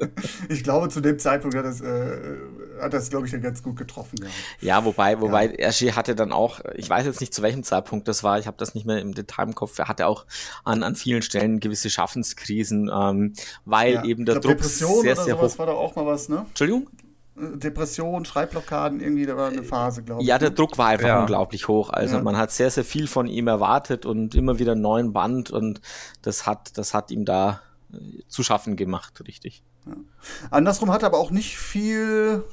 Ich 0.50 0.64
glaube, 0.64 0.90
zu 0.90 1.02
dem 1.02 1.20
Zeitpunkt 1.20 1.56
hat 1.56 1.66
das, 1.66 1.82
äh, 1.82 2.38
hat 2.82 2.94
das 2.94 3.10
glaube 3.10 3.26
ich, 3.26 3.32
dann 3.32 3.42
ganz 3.42 3.64
gut 3.64 3.76
getroffen. 3.76 4.18
Ja, 4.22 4.28
ja 4.62 4.86
wobei, 4.86 5.20
wobei 5.20 5.48
ja. 5.58 5.70
Hergé 5.70 5.94
hatte 5.94 6.16
dann 6.16 6.32
auch, 6.32 6.60
ich 6.76 6.90
weiß 6.90 7.06
jetzt 7.06 7.20
nicht 7.20 7.34
zu 7.34 7.42
welchem 7.42 7.64
Zeitpunkt 7.64 8.08
das 8.08 8.24
war, 8.24 8.40
ich 8.40 8.48
habe 8.48 8.58
das 8.58 8.76
nicht 8.76 8.86
mehr 8.86 9.00
im 9.00 9.14
Detail 9.14 9.44
im 9.44 9.56
Kopf, 9.56 9.78
er 9.80 9.88
hatte 9.88 10.08
auch 10.08 10.26
an, 10.64 10.84
an 10.84 10.96
vielen 10.96 11.22
Stellen 11.22 11.60
gewisse 11.60 11.90
Schaffenskrisen, 11.90 12.90
ähm, 12.94 13.34
weil 13.66 13.94
ja. 13.94 14.04
eben 14.04 14.26
der 14.26 14.36
glaub, 14.36 14.44
Druck 14.44 14.58
Depression 14.58 15.02
sehr, 15.02 15.16
sehr 15.16 15.42
hoch. 15.42 15.58
war 15.58 15.66
da 15.66 15.74
auch 15.74 15.96
mal 15.96 16.06
was, 16.06 16.30
ne? 16.30 16.46
Entschuldigung? 16.50 16.88
Depression, 17.36 18.26
Schreibblockaden, 18.26 19.00
irgendwie, 19.00 19.26
da 19.26 19.36
war 19.36 19.50
eine 19.50 19.64
Phase, 19.64 20.04
glaube 20.04 20.22
ich. 20.22 20.28
Ja, 20.28 20.38
der 20.38 20.50
ne? 20.50 20.56
Druck 20.56 20.78
war 20.78 20.88
einfach 20.88 21.08
ja. 21.08 21.20
unglaublich 21.22 21.68
hoch. 21.68 21.90
Also 21.90 22.18
ja. 22.18 22.22
man 22.24 22.38
hat 22.38 22.52
sehr, 22.52 22.70
sehr 22.70 22.84
viel 22.84 23.08
von 23.08 23.28
ihm 23.28 23.48
erwartet 23.48 24.06
und 24.06 24.36
immer 24.36 24.60
wieder 24.60 24.74
einen 24.74 24.82
neuen 24.82 25.14
Band 25.14 25.50
und 25.50 25.82
das 26.22 26.46
hat, 26.46 26.78
das 26.78 26.94
hat 26.94 27.10
ihm 27.10 27.26
da 27.26 27.62
äh, 27.92 27.98
zu 28.28 28.44
schaffen 28.44 28.76
gemacht, 28.76 29.24
richtig. 29.28 29.64
Ja. 29.88 29.94
Andersrum 30.52 30.92
hat 30.92 31.04
er 31.04 31.08
aber 31.08 31.18
auch 31.18 31.32
nicht 31.32 31.58
viel 31.58 32.44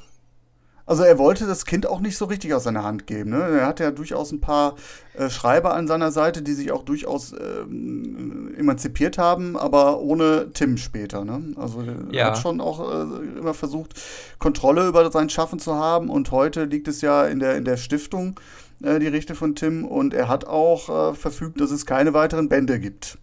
also 0.91 1.03
er 1.03 1.17
wollte 1.17 1.47
das 1.47 1.65
Kind 1.65 1.87
auch 1.87 2.01
nicht 2.01 2.17
so 2.17 2.25
richtig 2.25 2.53
aus 2.53 2.65
seiner 2.65 2.83
Hand 2.83 3.07
geben. 3.07 3.29
Ne? 3.29 3.59
Er 3.59 3.65
hatte 3.65 3.85
ja 3.85 3.91
durchaus 3.91 4.33
ein 4.33 4.41
paar 4.41 4.75
äh, 5.13 5.29
Schreiber 5.29 5.73
an 5.73 5.87
seiner 5.87 6.11
Seite, 6.11 6.41
die 6.41 6.51
sich 6.51 6.73
auch 6.73 6.83
durchaus 6.83 7.31
ähm, 7.31 8.53
emanzipiert 8.57 9.17
haben, 9.17 9.55
aber 9.55 10.01
ohne 10.01 10.51
Tim 10.51 10.75
später. 10.75 11.23
Ne? 11.23 11.53
Also 11.55 11.81
er 11.81 12.13
ja. 12.13 12.25
hat 12.25 12.39
schon 12.39 12.59
auch 12.59 12.81
äh, 12.81 13.39
immer 13.39 13.53
versucht, 13.53 13.93
Kontrolle 14.37 14.85
über 14.85 15.09
sein 15.13 15.29
Schaffen 15.29 15.59
zu 15.59 15.75
haben. 15.75 16.09
Und 16.09 16.31
heute 16.31 16.65
liegt 16.65 16.89
es 16.89 16.99
ja 16.99 17.25
in 17.25 17.39
der, 17.39 17.55
in 17.55 17.63
der 17.63 17.77
Stiftung, 17.77 18.37
äh, 18.83 18.99
die 18.99 19.07
Rechte 19.07 19.33
von 19.33 19.55
Tim. 19.55 19.85
Und 19.85 20.13
er 20.13 20.27
hat 20.27 20.43
auch 20.43 21.13
äh, 21.13 21.15
verfügt, 21.15 21.61
dass 21.61 21.71
es 21.71 21.85
keine 21.85 22.13
weiteren 22.13 22.49
Bände 22.49 22.81
gibt. 22.81 23.17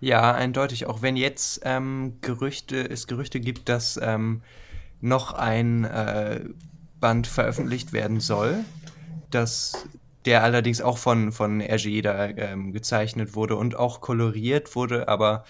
Ja, 0.00 0.34
eindeutig. 0.34 0.84
Auch 0.84 1.00
wenn 1.00 1.16
jetzt 1.16 1.62
ähm, 1.64 2.18
Gerüchte, 2.20 2.90
es 2.90 3.06
Gerüchte 3.06 3.40
gibt, 3.40 3.70
dass 3.70 3.98
ähm, 4.02 4.42
noch 5.00 5.32
ein 5.32 5.84
äh, 5.84 6.40
Band 7.00 7.26
veröffentlicht 7.26 7.92
werden 7.92 8.20
soll, 8.20 8.64
dass 9.30 9.86
der 10.24 10.42
allerdings 10.42 10.80
auch 10.80 10.98
von, 10.98 11.30
von 11.30 11.60
Hergé 11.60 12.02
da 12.02 12.26
ähm, 12.26 12.72
gezeichnet 12.72 13.34
wurde 13.34 13.56
und 13.56 13.76
auch 13.76 14.00
koloriert 14.00 14.74
wurde, 14.74 15.08
aber 15.08 15.44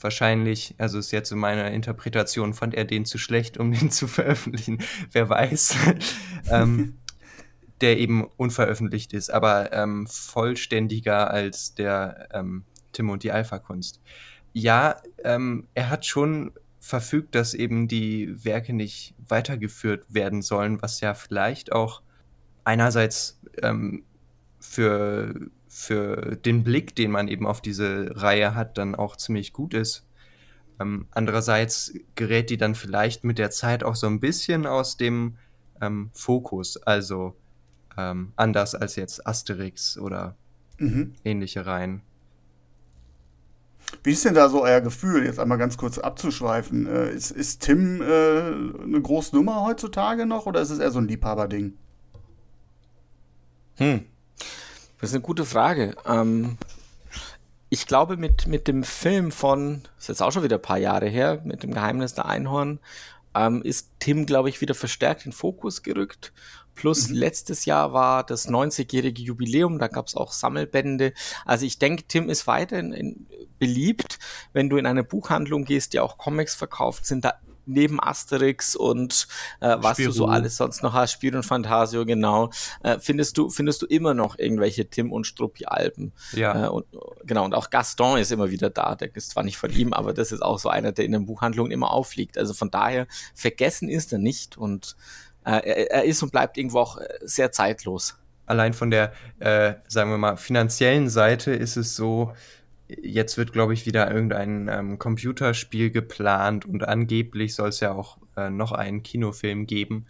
wahrscheinlich, 0.00 0.74
also 0.78 0.98
ist 0.98 1.10
jetzt 1.10 1.30
in 1.32 1.38
meiner 1.38 1.70
Interpretation, 1.70 2.54
fand 2.54 2.74
er 2.74 2.86
den 2.86 3.04
zu 3.04 3.18
schlecht, 3.18 3.58
um 3.58 3.72
den 3.78 3.90
zu 3.90 4.08
veröffentlichen, 4.08 4.78
wer 5.12 5.28
weiß, 5.28 5.76
ähm, 6.50 6.96
der 7.80 7.98
eben 7.98 8.24
unveröffentlicht 8.36 9.12
ist, 9.12 9.30
aber 9.30 9.72
ähm, 9.72 10.06
vollständiger 10.06 11.30
als 11.30 11.74
der 11.74 12.28
ähm, 12.32 12.64
Tim 12.92 13.10
und 13.10 13.22
die 13.22 13.32
Alpha-Kunst. 13.32 14.00
Ja, 14.52 14.96
ähm, 15.24 15.68
er 15.74 15.90
hat 15.90 16.04
schon 16.04 16.52
verfügt, 16.80 17.34
dass 17.34 17.54
eben 17.54 17.86
die 17.86 18.44
Werke 18.44 18.72
nicht 18.72 19.14
weitergeführt 19.28 20.06
werden 20.08 20.42
sollen, 20.42 20.80
was 20.82 21.00
ja 21.00 21.14
vielleicht 21.14 21.72
auch 21.72 22.02
einerseits 22.64 23.38
ähm, 23.62 24.04
für, 24.58 25.34
für 25.68 26.36
den 26.36 26.64
Blick, 26.64 26.96
den 26.96 27.10
man 27.10 27.28
eben 27.28 27.46
auf 27.46 27.60
diese 27.60 28.10
Reihe 28.16 28.54
hat, 28.54 28.78
dann 28.78 28.94
auch 28.94 29.16
ziemlich 29.16 29.52
gut 29.52 29.74
ist. 29.74 30.06
Ähm, 30.80 31.06
andererseits 31.10 31.92
gerät 32.14 32.48
die 32.48 32.56
dann 32.56 32.74
vielleicht 32.74 33.24
mit 33.24 33.38
der 33.38 33.50
Zeit 33.50 33.84
auch 33.84 33.94
so 33.94 34.06
ein 34.06 34.18
bisschen 34.18 34.66
aus 34.66 34.96
dem 34.96 35.36
ähm, 35.82 36.10
Fokus, 36.14 36.78
also 36.78 37.36
ähm, 37.98 38.32
anders 38.36 38.74
als 38.74 38.96
jetzt 38.96 39.26
Asterix 39.26 39.98
oder 39.98 40.36
mhm. 40.78 41.14
ähnliche 41.24 41.66
Reihen. 41.66 42.02
Wie 44.02 44.12
ist 44.12 44.24
denn 44.24 44.34
da 44.34 44.48
so 44.48 44.62
euer 44.62 44.80
Gefühl, 44.80 45.24
jetzt 45.24 45.38
einmal 45.38 45.58
ganz 45.58 45.76
kurz 45.76 45.98
abzuschweifen? 45.98 46.86
Äh, 46.86 47.10
ist, 47.10 47.30
ist 47.30 47.62
Tim 47.62 48.00
äh, 48.00 48.04
eine 48.06 49.00
große 49.00 49.34
Nummer 49.34 49.64
heutzutage 49.64 50.26
noch 50.26 50.46
oder 50.46 50.60
ist 50.60 50.70
es 50.70 50.78
eher 50.78 50.90
so 50.90 50.98
ein 50.98 51.08
Liebhaberding? 51.08 51.74
Hm. 53.76 54.04
Das 55.00 55.10
ist 55.10 55.14
eine 55.14 55.22
gute 55.22 55.44
Frage. 55.44 55.96
Ähm, 56.06 56.58
ich 57.70 57.86
glaube, 57.86 58.16
mit, 58.16 58.46
mit 58.46 58.68
dem 58.68 58.82
Film 58.82 59.30
von, 59.30 59.82
ist 59.98 60.08
jetzt 60.08 60.22
auch 60.22 60.32
schon 60.32 60.42
wieder 60.42 60.56
ein 60.56 60.62
paar 60.62 60.78
Jahre 60.78 61.06
her, 61.06 61.40
mit 61.44 61.62
dem 61.62 61.72
Geheimnis 61.72 62.14
der 62.14 62.26
Einhorn, 62.26 62.80
ähm, 63.34 63.62
ist 63.62 63.90
Tim, 64.00 64.26
glaube 64.26 64.48
ich, 64.48 64.60
wieder 64.60 64.74
verstärkt 64.74 65.24
in 65.24 65.32
Fokus 65.32 65.82
gerückt. 65.82 66.32
Plus 66.74 67.08
mhm. 67.08 67.16
letztes 67.16 67.64
Jahr 67.64 67.92
war 67.92 68.24
das 68.24 68.48
90-jährige 68.48 69.22
Jubiläum, 69.22 69.78
da 69.78 69.88
gab 69.88 70.06
es 70.06 70.14
auch 70.14 70.32
Sammelbände. 70.32 71.12
Also 71.44 71.66
ich 71.66 71.78
denke, 71.78 72.04
Tim 72.08 72.28
ist 72.28 72.46
weiterhin 72.46 73.26
beliebt. 73.58 74.18
Wenn 74.52 74.70
du 74.70 74.76
in 74.76 74.86
eine 74.86 75.04
Buchhandlung 75.04 75.64
gehst, 75.64 75.92
die 75.92 76.00
auch 76.00 76.18
Comics 76.18 76.54
verkauft, 76.54 77.06
sind 77.06 77.24
da 77.24 77.34
neben 77.66 78.02
Asterix 78.02 78.76
und 78.76 79.28
äh, 79.60 79.76
was 79.78 79.96
Spiro. 79.96 80.10
du 80.10 80.16
so 80.16 80.26
alles 80.26 80.56
sonst 80.56 80.82
noch 80.82 80.92
hast, 80.92 81.12
Spiel 81.12 81.36
und 81.36 81.44
Fantasio, 81.44 82.04
genau, 82.04 82.50
äh, 82.82 82.98
findest 82.98 83.38
du 83.38 83.48
findest 83.48 83.82
du 83.82 83.86
immer 83.86 84.14
noch 84.14 84.38
irgendwelche 84.38 84.88
Tim 84.88 85.12
und 85.12 85.26
Struppi 85.26 85.66
Alben. 85.66 86.12
Ja. 86.32 86.66
Äh, 86.66 86.68
und, 86.68 86.86
genau 87.24 87.44
und 87.44 87.54
auch 87.54 87.70
Gaston 87.70 88.18
ist 88.18 88.32
immer 88.32 88.50
wieder 88.50 88.70
da. 88.70 88.94
Der 88.94 89.14
ist 89.14 89.30
zwar 89.30 89.44
nicht 89.44 89.56
von 89.56 89.70
ihm, 89.70 89.92
aber 89.92 90.12
das 90.12 90.32
ist 90.32 90.42
auch 90.42 90.58
so 90.58 90.68
einer, 90.68 90.92
der 90.92 91.04
in 91.04 91.12
den 91.12 91.26
Buchhandlungen 91.26 91.72
immer 91.72 91.92
aufliegt. 91.92 92.38
Also 92.38 92.54
von 92.54 92.70
daher 92.70 93.06
vergessen 93.34 93.88
ist 93.88 94.12
er 94.12 94.18
nicht 94.18 94.58
und 94.58 94.96
er, 95.44 95.90
er, 95.90 96.04
ist 96.04 96.22
und 96.22 96.32
bleibt 96.32 96.58
irgendwo 96.58 96.80
auch 96.80 96.98
äh, 96.98 97.06
sehr 97.22 97.52
zeitlos. 97.52 98.16
Allein 98.46 98.74
von 98.74 98.90
der, 98.90 99.12
äh, 99.38 99.74
sagen 99.88 100.10
wir 100.10 100.18
mal, 100.18 100.36
finanziellen 100.36 101.08
Seite 101.08 101.52
ist 101.52 101.76
es 101.76 101.94
so, 101.96 102.32
jetzt 102.88 103.38
wird, 103.38 103.52
glaube 103.52 103.74
ich, 103.74 103.86
wieder 103.86 104.10
irgendein 104.10 104.68
ähm, 104.68 104.98
Computerspiel 104.98 105.90
geplant 105.90 106.66
und 106.66 106.86
angeblich 106.86 107.54
soll 107.54 107.68
es 107.68 107.80
ja 107.80 107.92
auch 107.92 108.18
äh, 108.36 108.50
noch 108.50 108.72
einen 108.72 109.02
Kinofilm 109.02 109.66
geben. 109.66 110.06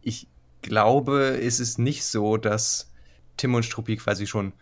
Ich 0.00 0.28
glaube, 0.62 1.20
ist 1.20 1.60
es 1.60 1.78
nicht 1.78 2.04
so, 2.04 2.36
dass 2.36 2.92
Tim 3.36 3.54
und 3.54 3.64
Struppi 3.64 3.96
quasi 3.96 4.26
schon 4.26 4.52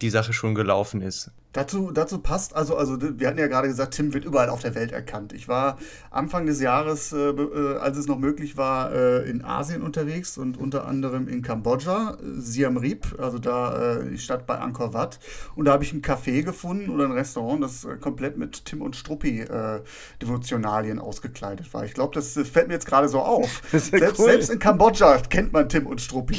die 0.00 0.10
Sache 0.10 0.32
schon 0.32 0.54
gelaufen 0.54 1.02
ist. 1.02 1.30
Dazu, 1.52 1.90
dazu 1.90 2.18
passt, 2.18 2.56
also, 2.56 2.76
also 2.76 2.96
wir 3.00 3.28
hatten 3.28 3.38
ja 3.38 3.46
gerade 3.46 3.68
gesagt, 3.68 3.94
Tim 3.94 4.14
wird 4.14 4.24
überall 4.24 4.48
auf 4.48 4.62
der 4.62 4.74
Welt 4.74 4.90
erkannt. 4.90 5.34
Ich 5.34 5.48
war 5.48 5.78
Anfang 6.10 6.46
des 6.46 6.62
Jahres, 6.62 7.12
äh, 7.12 7.28
äh, 7.28 7.76
als 7.76 7.98
es 7.98 8.06
noch 8.06 8.18
möglich 8.18 8.56
war, 8.56 8.90
äh, 8.92 9.28
in 9.28 9.44
Asien 9.44 9.82
unterwegs 9.82 10.38
und 10.38 10.56
unter 10.56 10.86
anderem 10.86 11.28
in 11.28 11.42
Kambodscha, 11.42 12.16
Siam 12.38 12.78
Reap, 12.78 13.18
also 13.18 13.38
da 13.38 13.98
äh, 13.98 14.10
die 14.10 14.18
Stadt 14.18 14.46
bei 14.46 14.58
Angkor 14.58 14.94
Wat. 14.94 15.18
Und 15.54 15.66
da 15.66 15.72
habe 15.72 15.84
ich 15.84 15.92
ein 15.92 16.00
Café 16.00 16.42
gefunden 16.42 16.88
oder 16.88 17.04
ein 17.04 17.12
Restaurant, 17.12 17.62
das 17.62 17.84
äh, 17.84 17.96
komplett 17.96 18.38
mit 18.38 18.64
Tim 18.64 18.80
und 18.80 18.96
Struppi 18.96 19.40
äh, 19.40 19.80
Devotionalien 20.22 20.98
ausgekleidet 20.98 21.74
war. 21.74 21.84
Ich 21.84 21.92
glaube, 21.92 22.14
das, 22.14 22.32
fällt 22.32 22.68
mir 22.68 22.74
jetzt 22.74 22.86
gerade 22.86 23.08
so 23.08 23.20
auf. 23.20 23.60
Selbst, 23.72 24.18
cool. 24.18 24.26
selbst, 24.26 24.50
in 24.50 24.58
Kambodscha 24.58 25.18
kennt 25.18 25.52
man 25.52 25.68
Tim 25.68 25.86
und 25.86 26.00
Struppi. 26.00 26.34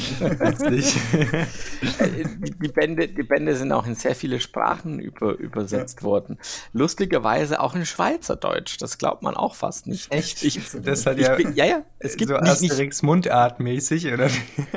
die, 2.62 2.68
Bände, 2.68 3.08
die 3.08 3.22
Bände 3.22 3.54
sind 3.54 3.70
auch 3.70 3.86
in 3.86 3.94
sehr 3.94 4.16
viele 4.16 4.40
Sprachen 4.40 5.03
über, 5.04 5.38
übersetzt 5.38 6.00
ja. 6.00 6.06
worden. 6.06 6.38
Lustigerweise 6.72 7.60
auch 7.60 7.74
in 7.74 7.86
Schweizerdeutsch. 7.86 8.78
Das 8.80 8.98
glaubt 8.98 9.22
man 9.22 9.34
auch 9.36 9.54
fast 9.54 9.86
nicht. 9.86 10.12
Echt? 10.12 10.42
Ich, 10.42 10.60
das 10.82 11.06
hat 11.06 11.18
ja, 11.18 11.36
bin, 11.36 11.54
ja, 11.54 11.64
ja, 11.64 11.82
es 11.98 12.16
gibt 12.16 12.30
so 12.30 12.38
nicht, 12.38 12.50
Asterix 12.50 13.02
Mundartmäßig, 13.02 14.12
oder? 14.12 14.30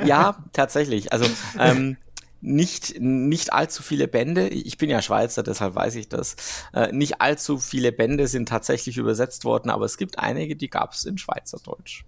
Ja, 0.04 0.44
tatsächlich. 0.52 1.12
Also, 1.12 1.26
ähm, 1.58 1.96
nicht, 2.40 3.00
nicht 3.00 3.52
allzu 3.52 3.82
viele 3.82 4.06
Bände, 4.06 4.48
ich 4.48 4.78
bin 4.78 4.90
ja 4.90 5.02
Schweizer, 5.02 5.42
deshalb 5.42 5.74
weiß 5.74 5.96
ich 5.96 6.08
das, 6.08 6.36
äh, 6.72 6.92
nicht 6.92 7.20
allzu 7.20 7.58
viele 7.58 7.90
Bände 7.90 8.28
sind 8.28 8.48
tatsächlich 8.48 8.96
übersetzt 8.96 9.44
worden, 9.44 9.70
aber 9.70 9.84
es 9.84 9.96
gibt 9.96 10.18
einige, 10.18 10.54
die 10.54 10.70
gab 10.70 10.92
es 10.92 11.04
in 11.04 11.18
Schweizerdeutsch. 11.18 12.04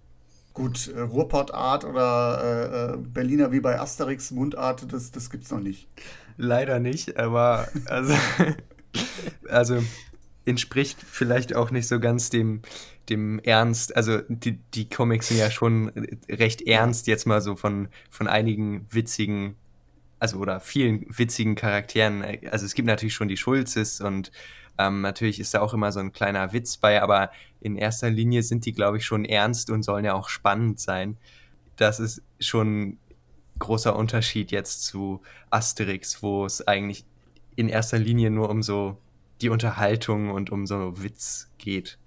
Gut, 0.53 0.89
äh, 0.89 0.99
Ruhrpottart 0.99 1.85
oder 1.85 2.41
äh, 2.43 2.93
äh, 2.93 2.97
Berliner 2.97 3.51
wie 3.51 3.61
bei 3.61 3.79
Asterix 3.79 4.31
Mundart, 4.31 4.91
das, 4.91 5.11
das 5.11 5.29
es 5.33 5.51
noch 5.51 5.59
nicht. 5.59 5.87
Leider 6.43 6.79
nicht, 6.79 7.17
aber 7.17 7.67
also, 7.85 8.15
also 9.47 9.83
entspricht 10.43 10.97
vielleicht 10.99 11.55
auch 11.55 11.69
nicht 11.69 11.87
so 11.87 11.99
ganz 11.99 12.31
dem, 12.31 12.63
dem 13.09 13.37
Ernst. 13.37 13.95
Also 13.95 14.21
die, 14.27 14.57
die 14.73 14.89
Comics 14.89 15.27
sind 15.27 15.37
ja 15.37 15.51
schon 15.51 15.89
recht 16.27 16.63
ernst, 16.63 17.05
jetzt 17.05 17.27
mal 17.27 17.41
so 17.41 17.55
von, 17.55 17.89
von 18.09 18.27
einigen 18.27 18.87
witzigen, 18.89 19.53
also 20.17 20.39
oder 20.39 20.59
vielen 20.59 21.05
witzigen 21.15 21.53
Charakteren. 21.53 22.23
Also 22.49 22.65
es 22.65 22.73
gibt 22.73 22.87
natürlich 22.87 23.13
schon 23.13 23.27
die 23.27 23.37
Schulzes 23.37 24.01
und 24.01 24.31
ähm, 24.79 25.01
natürlich 25.01 25.39
ist 25.39 25.53
da 25.53 25.61
auch 25.61 25.75
immer 25.75 25.91
so 25.91 25.99
ein 25.99 26.11
kleiner 26.11 26.53
Witz 26.53 26.77
bei, 26.77 27.03
aber 27.03 27.29
in 27.59 27.75
erster 27.75 28.09
Linie 28.09 28.41
sind 28.41 28.65
die, 28.65 28.73
glaube 28.73 28.97
ich, 28.97 29.05
schon 29.05 29.25
ernst 29.25 29.69
und 29.69 29.83
sollen 29.83 30.05
ja 30.05 30.15
auch 30.15 30.27
spannend 30.27 30.79
sein. 30.79 31.17
Das 31.75 31.99
ist 31.99 32.23
schon 32.39 32.97
großer 33.61 33.95
Unterschied 33.95 34.51
jetzt 34.51 34.83
zu 34.83 35.21
Asterix, 35.49 36.21
wo 36.21 36.45
es 36.45 36.67
eigentlich 36.67 37.05
in 37.55 37.69
erster 37.69 37.97
Linie 37.97 38.29
nur 38.29 38.49
um 38.49 38.61
so 38.61 38.97
die 39.41 39.49
Unterhaltung 39.49 40.31
und 40.31 40.51
um 40.51 40.67
so 40.67 41.01
Witz 41.01 41.49
geht. 41.57 41.97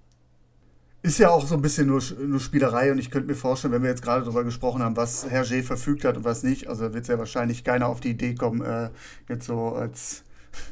Ist 1.01 1.19
ja 1.19 1.29
auch 1.29 1.45
so 1.45 1.55
ein 1.55 1.61
bisschen 1.61 1.87
nur, 1.87 2.01
nur 2.25 2.39
Spielerei 2.39 2.91
und 2.91 2.97
ich 2.97 3.11
könnte 3.11 3.27
mir 3.27 3.35
vorstellen, 3.35 3.73
wenn 3.73 3.83
wir 3.83 3.89
jetzt 3.89 4.01
gerade 4.01 4.23
darüber 4.23 4.43
gesprochen 4.43 4.81
haben, 4.81 4.97
was 4.97 5.27
Hergé 5.29 5.61
verfügt 5.61 6.03
hat 6.03 6.17
und 6.17 6.23
was 6.23 6.41
nicht, 6.43 6.67
also 6.67 6.93
wird 6.93 7.03
es 7.03 7.07
ja 7.07 7.19
wahrscheinlich 7.19 7.63
keiner 7.63 7.87
auf 7.87 7.99
die 7.99 8.09
Idee 8.09 8.33
kommen, 8.33 8.61
äh, 8.61 8.89
jetzt 9.29 9.45
so 9.45 9.73
als 9.75 10.23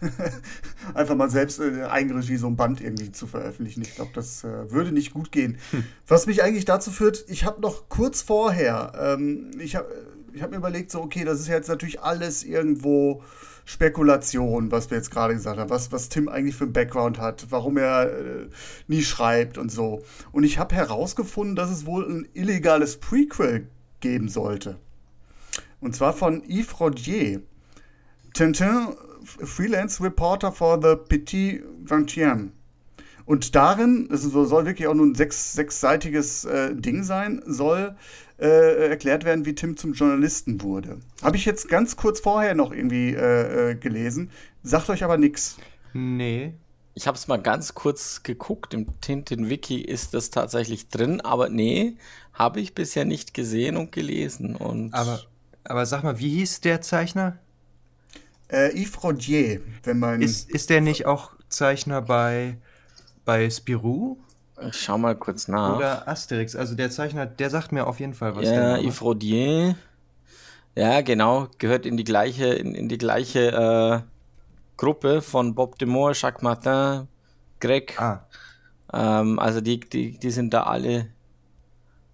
einfach 0.94 1.16
mal 1.16 1.30
selbst 1.30 1.60
in 1.60 1.82
Eigenregie 1.82 2.38
so 2.38 2.48
ein 2.48 2.56
Band 2.56 2.82
irgendwie 2.82 3.12
zu 3.12 3.28
veröffentlichen. 3.28 3.82
Ich 3.82 3.96
glaube, 3.96 4.12
das 4.16 4.44
äh, 4.44 4.72
würde 4.72 4.92
nicht 4.92 5.14
gut 5.14 5.32
gehen. 5.32 5.58
Hm. 5.72 5.84
Was 6.08 6.26
mich 6.26 6.42
eigentlich 6.42 6.66
dazu 6.66 6.90
führt, 6.90 7.26
ich 7.28 7.46
habe 7.46 7.62
noch 7.62 7.90
kurz 7.90 8.22
vorher, 8.22 8.94
ähm, 8.98 9.52
ich 9.60 9.76
habe 9.76 9.88
ich 10.34 10.42
habe 10.42 10.52
mir 10.52 10.58
überlegt, 10.58 10.92
so, 10.92 11.02
okay, 11.02 11.24
das 11.24 11.40
ist 11.40 11.48
jetzt 11.48 11.68
natürlich 11.70 12.02
alles 12.02 12.44
irgendwo 12.44 13.24
Spekulation, 13.66 14.72
was 14.72 14.90
wir 14.90 14.98
jetzt 14.98 15.12
gerade 15.12 15.34
gesagt 15.34 15.58
haben, 15.58 15.70
was, 15.70 15.92
was 15.92 16.10
Tim 16.10 16.28
eigentlich 16.28 16.56
für 16.56 16.66
einen 16.66 16.74
Background 16.74 17.20
hat, 17.20 17.48
warum 17.50 17.78
er 17.78 18.12
äh, 18.12 18.50
nie 18.88 19.04
schreibt 19.04 19.58
und 19.58 19.72
so. 19.72 20.04
Und 20.32 20.44
ich 20.44 20.58
habe 20.58 20.76
herausgefunden, 20.76 21.56
dass 21.56 21.70
es 21.70 21.86
wohl 21.86 22.06
ein 22.06 22.28
illegales 22.34 22.98
Prequel 22.98 23.68
geben 24.02 24.28
sollte. 24.28 24.78
Und 25.80 25.96
zwar 25.96 26.14
von 26.14 26.44
Yves 26.44 26.80
Rodier. 26.80 27.42
Tintin, 28.34 28.96
Freelance 29.24 30.04
Reporter 30.04 30.52
for 30.52 30.80
the 30.82 30.96
Petit 30.96 31.64
Vingtième. 31.86 32.52
Und 33.26 33.56
darin, 33.56 34.10
es 34.12 34.24
soll 34.24 34.66
wirklich 34.66 34.88
auch 34.88 34.94
nur 34.94 35.06
ein 35.06 35.16
sechs, 35.16 35.54
sechsseitiges 35.54 36.44
äh, 36.44 36.76
Ding 36.76 37.04
sein, 37.04 37.42
soll 37.46 37.96
äh, 38.44 38.90
erklärt 38.90 39.24
werden, 39.24 39.46
wie 39.46 39.56
Tim 39.56 39.78
zum 39.78 39.94
Journalisten 39.94 40.62
wurde. 40.62 41.00
Habe 41.22 41.38
ich 41.38 41.46
jetzt 41.46 41.70
ganz 41.70 41.96
kurz 41.96 42.20
vorher 42.20 42.56
noch 42.56 42.74
irgendwie 42.74 43.14
äh, 43.14 43.72
äh 43.72 43.76
gelesen, 43.76 44.32
sagt 44.64 44.90
euch 44.90 45.04
aber 45.04 45.18
nichts. 45.18 45.58
Nee. 45.94 46.54
Ich 46.94 47.08
habe 47.08 47.18
es 47.18 47.28
mal 47.28 47.42
ganz 47.42 47.74
kurz 47.74 48.22
geguckt, 48.22 48.74
im 48.74 49.00
Tintin-Wiki 49.00 49.82
ist 49.82 50.14
das 50.14 50.30
tatsächlich 50.30 50.90
drin, 50.90 51.22
aber 51.22 51.50
nee, 51.50 51.96
habe 52.34 52.60
ich 52.60 52.76
bisher 52.76 53.06
nicht 53.06 53.34
gesehen 53.34 53.78
und 53.78 53.92
gelesen. 53.92 54.56
Und 54.56 54.94
aber, 54.94 55.22
aber 55.64 55.86
sag 55.86 56.04
mal, 56.04 56.20
wie 56.20 56.30
hieß 56.30 56.62
der 56.62 56.82
Zeichner? 56.82 57.40
Äh, 58.50 58.80
Yves 58.80 59.04
Rodier, 59.04 59.62
wenn 59.84 60.00
man. 60.00 60.22
Ist, 60.22 60.52
ist 60.52 60.70
der 60.70 60.82
nicht 60.82 61.06
auch 61.06 61.32
Zeichner 61.50 62.02
bei, 62.02 62.58
bei 63.26 63.50
Spirou? 63.50 64.18
Ich 64.70 64.82
schau 64.82 64.98
mal 64.98 65.16
kurz 65.16 65.48
nach. 65.48 65.78
Oder 65.78 66.08
Asterix, 66.08 66.56
also 66.56 66.76
der 66.76 66.90
Zeichner, 66.90 67.26
der 67.26 67.50
sagt 67.50 67.72
mir 67.72 67.88
auf 67.88 68.00
jeden 68.00 68.14
Fall 68.14 68.36
was. 68.36 68.46
Ja, 68.46 68.78
Yves 68.78 69.02
Rodier. 69.02 69.76
Ja, 70.76 71.02
genau, 71.02 71.48
gehört 71.60 71.86
in 71.86 71.98
die 71.98 72.04
gleiche, 72.04 72.48
in, 72.48 72.74
in 72.74 72.90
die 72.90 72.98
gleiche 72.98 73.52
äh, 73.52 74.10
Gruppe 74.78 75.22
von 75.22 75.54
Bob 75.54 75.78
Demore, 75.78 76.14
Jacques 76.16 76.42
Martin, 76.42 77.08
Greg. 77.60 78.00
Ah. 78.02 78.26
Ähm, 78.92 79.40
also 79.40 79.62
die, 79.62 79.80
die, 79.80 80.18
die 80.18 80.32
sind 80.32 80.54
da 80.54 80.64
alle 80.64 81.08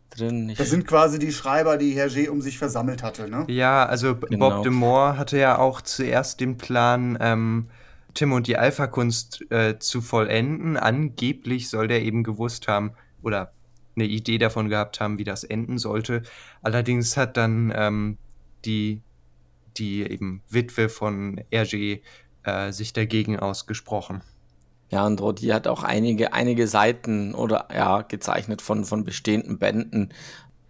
drin. 0.10 0.50
Ich 0.50 0.58
das 0.58 0.70
sind 0.70 0.88
quasi 0.88 1.20
die 1.20 1.32
Schreiber, 1.32 1.78
die 1.78 1.98
Hergé 1.98 2.30
um 2.30 2.42
sich 2.42 2.58
versammelt 2.58 3.04
hatte, 3.04 3.30
ne? 3.30 3.46
Ja, 3.48 3.86
also 3.86 4.16
genau. 4.16 4.50
Bob 4.50 4.64
Demore 4.64 5.18
hatte 5.18 5.38
ja 5.38 5.58
auch 5.58 5.82
zuerst 5.82 6.40
den 6.40 6.58
Plan, 6.58 7.18
ähm, 7.22 7.70
Tim 8.20 8.34
und 8.34 8.48
die 8.48 8.58
Alpha-Kunst 8.58 9.50
äh, 9.50 9.80
zu 9.80 10.02
vollenden. 10.02 10.76
Angeblich 10.76 11.70
soll 11.70 11.88
der 11.88 12.02
eben 12.02 12.24
gewusst 12.24 12.68
haben 12.68 12.92
oder 13.24 13.54
eine 13.96 14.04
Idee 14.04 14.38
davon 14.38 14.68
gehabt 14.68 15.00
haben, 15.00 15.18
wie 15.20 15.24
das 15.24 15.46
enden 15.46 15.78
sollte. 15.78 16.24
Allerdings 16.62 17.16
hat 17.16 17.38
dann 17.38 17.72
ähm, 17.74 18.18
die, 18.66 19.04
die 19.78 20.02
eben 20.02 20.44
Witwe 20.50 20.90
von 20.90 21.40
Hergé 21.50 22.02
äh, 22.44 22.74
sich 22.74 22.92
dagegen 22.92 23.40
ausgesprochen. 23.40 24.22
Ja, 24.90 25.06
und 25.06 25.22
Rodi 25.22 25.48
hat 25.48 25.70
auch 25.70 25.84
einige, 25.84 26.34
einige 26.34 26.68
Seiten 26.68 27.34
oder 27.34 27.70
ja, 27.74 28.02
gezeichnet 28.02 28.62
von, 28.62 28.84
von 28.84 29.06
bestehenden 29.06 29.60
Bänden, 29.60 30.10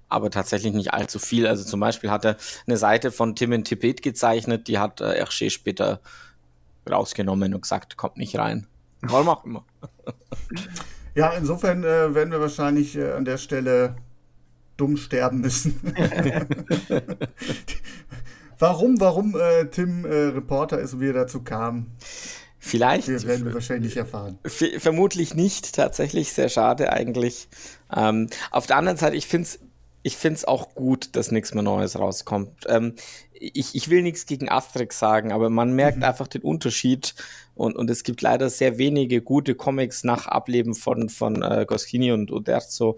aber 0.08 0.30
tatsächlich 0.30 0.74
nicht 0.74 0.94
allzu 0.94 1.18
viel. 1.18 1.48
Also 1.48 1.64
zum 1.64 1.80
Beispiel 1.80 2.12
hat 2.12 2.26
er 2.26 2.38
eine 2.68 2.78
Seite 2.78 3.12
von 3.12 3.36
Tim 3.36 3.54
in 3.54 3.64
Tibet 3.64 4.04
gezeichnet, 4.04 4.68
die 4.68 4.78
hat 4.78 5.02
äh, 5.02 5.24
Hergé 5.24 5.50
später 5.50 6.00
rausgenommen 6.92 7.54
und 7.54 7.62
gesagt, 7.62 7.98
kommt 7.98 8.18
nicht 8.18 8.38
rein. 8.38 8.68
Warum 9.02 9.30
auch 9.30 9.46
immer. 9.46 9.66
Ja, 11.16 11.32
insofern 11.32 11.84
äh, 11.84 12.14
werden 12.14 12.32
wir 12.32 12.40
wahrscheinlich 12.40 12.96
äh, 12.96 13.12
an 13.12 13.26
der 13.26 13.38
Stelle 13.38 13.96
dumm 14.78 14.96
sterben 14.96 15.42
müssen. 15.42 15.78
warum, 18.60 19.02
warum 19.02 19.36
äh, 19.36 19.66
Tim 19.66 20.06
äh, 20.06 20.28
Reporter 20.28 20.80
ist 20.80 20.94
und 20.94 21.02
wie 21.02 21.08
er 21.08 21.14
dazu 21.14 21.44
kam. 21.44 21.88
Vielleicht. 22.58 23.08
Das 23.08 23.26
werden 23.26 23.46
wir 23.46 23.54
wahrscheinlich 23.54 23.98
erfahren. 23.98 24.38
Vermutlich 24.46 25.34
nicht, 25.34 25.76
tatsächlich 25.76 26.32
sehr 26.32 26.50
schade 26.50 26.94
eigentlich. 26.94 27.50
Ähm, 27.94 28.30
auf 28.52 28.68
der 28.68 28.78
anderen 28.78 28.98
Seite, 28.98 29.16
ich 29.16 29.28
finde 29.28 29.48
es 29.48 29.60
ich 30.02 30.18
find's 30.18 30.46
auch 30.46 30.76
gut, 30.76 31.16
dass 31.16 31.32
nichts 31.32 31.54
mehr 31.54 31.64
Neues 31.64 32.00
rauskommt. 32.00 32.66
Ähm, 32.68 32.96
ich, 33.34 33.76
ich 33.76 33.90
will 33.90 34.02
nichts 34.02 34.26
gegen 34.26 34.50
Asterix 34.50 35.00
sagen, 35.00 35.32
aber 35.32 35.50
man 35.50 35.74
merkt 35.74 35.98
mhm. 35.98 36.04
einfach 36.04 36.28
den 36.28 36.42
Unterschied 36.42 37.16
und, 37.56 37.76
und 37.76 37.90
es 37.90 38.04
gibt 38.04 38.22
leider 38.22 38.50
sehr 38.50 38.78
wenige 38.78 39.22
gute 39.22 39.56
Comics 39.56 40.04
nach 40.04 40.28
Ableben 40.28 40.76
von, 40.76 41.10
von 41.10 41.42
äh, 41.42 41.66
Goschini 41.68 42.12
und 42.12 42.32
Uderzo. 42.32 42.98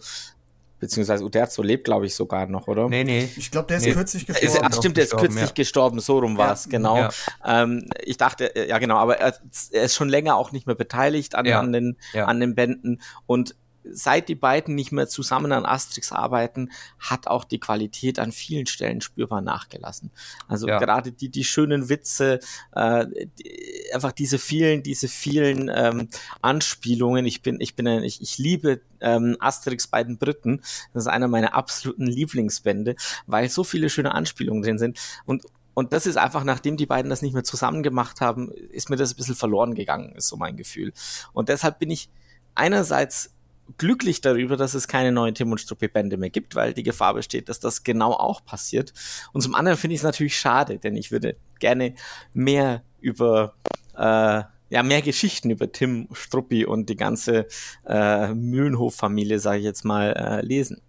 Beziehungsweise 0.80 1.24
Uderzo 1.24 1.62
lebt, 1.62 1.84
glaube 1.84 2.08
ich, 2.08 2.16
sogar 2.16 2.48
noch, 2.48 2.68
oder? 2.68 2.90
Nee, 2.90 3.04
nee. 3.04 3.30
Ich 3.36 3.52
glaube, 3.52 3.68
der 3.68 3.78
ist 3.78 3.86
nee. 3.86 3.94
kürzlich 3.94 4.26
gestorben. 4.26 4.56
Ist, 4.56 4.64
ach, 4.64 4.74
stimmt, 4.76 4.98
der 4.98 5.04
ist 5.04 5.16
kürzlich 5.16 5.46
ja. 5.46 5.52
gestorben, 5.54 6.00
so 6.00 6.18
rum 6.18 6.38
war 6.38 6.54
es, 6.54 6.70
genau. 6.70 6.98
Ja. 6.98 7.10
Ähm, 7.46 7.88
ich 8.04 8.18
dachte, 8.18 8.56
äh, 8.56 8.68
ja 8.68 8.80
genau, 8.80 8.98
aber 8.98 9.20
er, 9.20 9.36
er, 9.72 9.84
ist 9.84 9.94
schon 9.94 10.10
länger 10.10 10.38
auch 10.38 10.52
nicht 10.52 10.66
mehr 10.66 10.76
beteiligt 10.76 11.36
an, 11.36 11.46
ja. 11.46 11.60
an, 11.60 11.72
den, 11.72 11.98
an 12.16 12.40
den 12.40 12.56
Bänden 12.56 13.00
und 13.28 13.56
seit 13.84 14.30
die 14.30 14.36
beiden 14.36 14.76
nicht 14.76 14.92
mehr 14.92 15.08
zusammen 15.08 15.52
an 15.52 15.66
Asterix 15.66 16.12
arbeiten, 16.12 16.72
hat 17.00 17.28
auch 17.28 17.44
die 17.44 17.60
Qualität 17.60 18.20
an 18.20 18.32
vielen 18.32 18.66
Stellen 18.66 19.02
spürbar 19.02 19.42
nachgelassen. 19.42 20.12
Also 20.48 20.68
ja. 20.68 20.80
gerade 20.80 21.12
die, 21.12 21.30
die 21.30 21.44
schönen 21.44 21.90
Witze, 21.90 22.40
äh, 22.74 23.06
die, 23.40 23.94
einfach 23.94 24.12
diese 24.12 24.40
vielen, 24.40 24.84
diese 24.84 25.08
vielen 25.08 25.70
ähm, 25.74 26.10
Anspielungen. 26.42 27.26
Ich 27.26 27.42
bin, 27.42 27.60
ich 27.60 27.76
bin, 27.76 27.88
ein, 27.88 28.04
ich, 28.04 28.22
ich 28.22 28.38
liebe 28.38 28.82
ähm, 29.00 29.38
Asterix 29.40 29.88
bei 29.88 30.04
den 30.04 30.18
Briten. 30.18 30.62
Das 30.94 31.04
ist 31.04 31.08
einer 31.08 31.28
meiner 31.28 31.54
absoluten 31.56 32.08
Lieblingsbände, 32.08 32.96
weil 33.28 33.50
so 33.50 33.64
viele 33.64 33.90
schöne 33.90 34.14
Anspielungen 34.14 34.64
drin 34.64 34.78
sind. 34.78 35.00
Und 35.26 35.44
Und 35.74 35.94
das 35.94 36.06
ist 36.06 36.18
einfach, 36.18 36.44
nachdem 36.44 36.76
die 36.76 36.86
beiden 36.86 37.10
das 37.10 37.22
nicht 37.22 37.34
mehr 37.34 37.46
zusammen 37.46 37.82
gemacht 37.82 38.20
haben, 38.20 38.52
ist 38.52 38.90
mir 38.90 38.98
das 38.98 39.14
ein 39.14 39.16
bisschen 39.16 39.36
verloren 39.36 39.74
gegangen, 39.74 40.14
ist 40.16 40.28
so 40.28 40.36
mein 40.36 40.58
Gefühl. 40.58 40.92
Und 41.32 41.48
deshalb 41.48 41.80
bin 41.80 41.90
ich 41.90 42.10
einerseits 42.56 43.34
glücklich 43.78 44.22
darüber, 44.22 44.58
dass 44.58 44.74
es 44.74 44.88
keine 44.88 45.12
neuen 45.12 45.36
Tim 45.36 45.52
und 45.52 45.60
Struppi 45.60 45.88
Bände 45.88 46.18
mehr 46.18 46.30
gibt, 46.30 46.56
weil 46.56 46.74
die 46.74 46.84
Gefahr 46.84 47.14
besteht, 47.14 47.50
dass 47.50 47.60
das 47.60 47.84
genau 47.84 48.14
auch 48.14 48.44
passiert. 48.46 48.94
Und 49.34 49.42
zum 49.42 49.56
anderen 49.56 49.78
finde 49.78 49.96
ich 49.96 50.02
es 50.02 50.06
natürlich 50.06 50.38
schade, 50.38 50.80
denn 50.80 50.96
ich 50.96 51.12
würde 51.12 51.36
gerne 51.60 51.96
mehr 52.34 52.84
über 53.00 53.56
äh, 53.98 54.44
ja, 54.72 54.84
mehr 54.84 55.02
Geschichten 55.02 55.50
über 55.50 55.72
Tim 55.72 56.08
Struppi 56.14 56.66
und 56.66 56.88
die 56.88 56.96
ganze 56.96 57.46
äh, 57.86 58.34
Mühlenhof-Familie, 58.34 59.38
sage 59.38 59.60
ich 59.60 59.66
jetzt 59.66 59.84
mal, 59.84 60.14
äh, 60.14 60.46
lesen. 60.46 60.82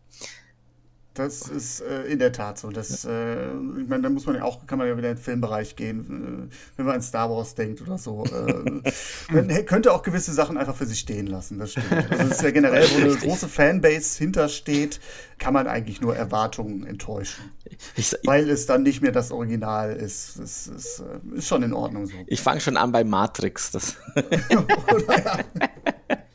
Das 1.15 1.43
ist 1.43 1.83
äh, 1.83 2.05
in 2.05 2.19
der 2.19 2.33
Tat 2.33 2.59
so. 2.59 2.71
Das, 2.71 3.05
äh, 3.05 3.49
ich 3.49 3.89
meine, 3.89 4.03
da 4.03 4.09
muss 4.09 4.25
man 4.25 4.37
ja 4.37 4.45
auch, 4.45 4.67
kann 4.67 4.79
man 4.79 4.89
ja 4.89 4.97
wieder 4.97 5.11
in 5.11 5.17
den 5.17 5.23
Filmbereich 5.23 5.77
gehen, 5.77 6.49
äh, 6.51 6.55
wenn 6.77 6.87
man 6.87 6.97
an 6.97 7.03
Star 7.03 7.29
Wars 7.31 7.55
denkt 7.55 7.83
oder 7.83 7.99
so. 7.99 8.25
Äh, 8.25 8.91
man 9.33 9.67
könnte 9.67 9.93
auch 9.93 10.03
gewisse 10.03 10.33
Sachen 10.33 10.57
einfach 10.57 10.75
für 10.75 10.87
sich 10.87 11.01
stehen 11.01 11.27
lassen, 11.27 11.59
das 11.59 11.73
stimmt. 11.73 11.93
Also 11.93 12.09
das 12.15 12.31
ist 12.31 12.43
ja 12.43 12.51
generell, 12.51 12.89
wo 12.95 13.05
eine 13.05 13.15
große 13.15 13.49
Fanbase 13.49 14.19
hintersteht, 14.19 15.01
kann 15.39 15.53
man 15.53 15.67
eigentlich 15.67 16.01
nur 16.01 16.17
Erwartungen 16.17 16.87
enttäuschen. 16.87 17.53
Ich, 17.95 18.15
weil 18.25 18.49
es 18.49 18.65
dann 18.65 18.83
nicht 18.83 19.03
mehr 19.03 19.13
das 19.13 19.33
Original 19.33 19.95
ist. 19.95 20.39
Das 20.39 20.67
ist, 20.67 21.01
äh, 21.01 21.37
ist 21.37 21.47
schon 21.47 21.63
in 21.63 21.75
Ordnung 21.75 22.07
so. 22.07 22.15
Ich 22.27 22.41
fange 22.41 22.61
schon 22.61 22.79
an 22.79 22.91
bei 22.91 23.05
Matrix. 23.05 23.71
Das 23.71 23.97
oder 24.17 25.25
ja. 25.25 25.39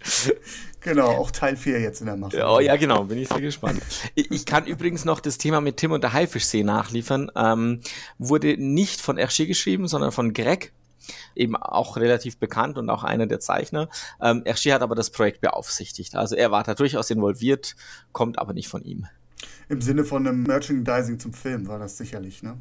Genau, 0.88 1.07
auch 1.07 1.31
Teil 1.31 1.57
4 1.57 1.81
jetzt 1.81 1.99
in 1.99 2.05
der 2.05 2.15
Mache. 2.15 2.41
Oh 2.47 2.61
ja, 2.61 2.77
genau, 2.77 3.03
bin 3.03 3.17
ich 3.17 3.27
sehr 3.27 3.41
gespannt. 3.41 3.81
Ich 4.15 4.45
kann 4.45 4.65
übrigens 4.65 5.03
noch 5.03 5.19
das 5.19 5.38
Thema 5.38 5.59
mit 5.59 5.75
Tim 5.75 5.91
und 5.91 6.01
der 6.01 6.13
Haifischsee 6.13 6.63
nachliefern. 6.63 7.29
Ähm, 7.35 7.81
wurde 8.19 8.55
nicht 8.57 9.01
von 9.01 9.17
Hergé 9.17 9.47
geschrieben, 9.47 9.89
sondern 9.89 10.13
von 10.13 10.31
Greg, 10.31 10.71
eben 11.35 11.57
auch 11.57 11.97
relativ 11.97 12.38
bekannt 12.38 12.77
und 12.77 12.89
auch 12.89 13.03
einer 13.03 13.27
der 13.27 13.41
Zeichner. 13.41 13.89
Ähm, 14.21 14.43
Hergé 14.43 14.73
hat 14.73 14.81
aber 14.81 14.95
das 14.95 15.09
Projekt 15.09 15.41
beaufsichtigt. 15.41 16.15
Also 16.15 16.38
er 16.38 16.51
war 16.51 16.63
da 16.63 16.73
durchaus 16.73 17.09
involviert, 17.09 17.75
kommt 18.13 18.39
aber 18.39 18.53
nicht 18.53 18.69
von 18.69 18.81
ihm. 18.81 19.07
Im 19.67 19.81
Sinne 19.81 20.05
von 20.05 20.25
einem 20.25 20.43
Merchandising 20.43 21.19
zum 21.19 21.33
Film 21.33 21.67
war 21.67 21.79
das 21.79 21.97
sicherlich, 21.97 22.43
ne? 22.43 22.57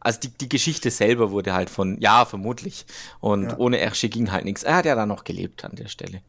Also 0.00 0.18
die, 0.20 0.28
die 0.28 0.48
Geschichte 0.48 0.90
selber 0.90 1.30
wurde 1.30 1.54
halt 1.54 1.70
von, 1.70 1.98
ja, 2.00 2.24
vermutlich. 2.24 2.84
Und 3.20 3.44
ja. 3.44 3.58
ohne 3.58 3.78
Hergé 3.78 4.08
ging 4.08 4.32
halt 4.32 4.44
nichts. 4.44 4.64
Er 4.64 4.74
hat 4.74 4.86
ja 4.86 4.96
da 4.96 5.06
noch 5.06 5.22
gelebt 5.22 5.64
an 5.64 5.76
der 5.76 5.86
Stelle. 5.86 6.20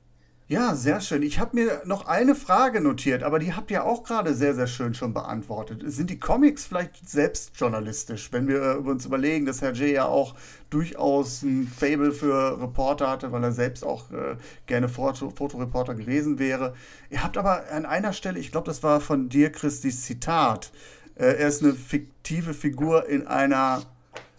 Ja, 0.47 0.75
sehr 0.75 1.01
schön. 1.01 1.23
Ich 1.23 1.39
habe 1.39 1.55
mir 1.55 1.81
noch 1.85 2.05
eine 2.05 2.35
Frage 2.35 2.79
notiert, 2.79 3.23
aber 3.23 3.39
die 3.39 3.53
habt 3.53 3.71
ihr 3.71 3.83
auch 3.83 4.03
gerade 4.03 4.35
sehr, 4.35 4.53
sehr 4.53 4.67
schön 4.67 4.93
schon 4.93 5.11
beantwortet. 5.11 5.81
Sind 5.87 6.11
die 6.11 6.19
Comics 6.19 6.67
vielleicht 6.67 7.09
selbst 7.09 7.53
journalistisch, 7.55 8.31
wenn 8.31 8.47
wir 8.47 8.61
äh, 8.61 8.75
uns 8.75 9.07
überlegen, 9.07 9.47
dass 9.47 9.63
Herr 9.63 9.73
J 9.73 9.89
ja 9.89 10.05
auch 10.05 10.35
durchaus 10.69 11.41
ein 11.41 11.67
Fable 11.67 12.11
für 12.11 12.61
Reporter 12.61 13.09
hatte, 13.09 13.31
weil 13.31 13.43
er 13.43 13.53
selbst 13.53 13.83
auch 13.83 14.11
äh, 14.11 14.35
gerne 14.67 14.87
Foto 14.87 15.31
Fotoreporter 15.31 15.95
gewesen 15.95 16.37
wäre. 16.37 16.75
Ihr 17.09 17.23
habt 17.23 17.39
aber 17.39 17.63
an 17.71 17.87
einer 17.87 18.13
Stelle, 18.13 18.37
ich 18.37 18.51
glaube, 18.51 18.67
das 18.67 18.83
war 18.83 19.01
von 19.01 19.29
dir, 19.29 19.51
Christis 19.51 20.03
Zitat, 20.03 20.71
äh, 21.15 21.25
er 21.25 21.47
ist 21.47 21.63
eine 21.63 21.73
fiktive 21.73 22.53
Figur 22.53 23.09
in 23.09 23.25
einer 23.25 23.81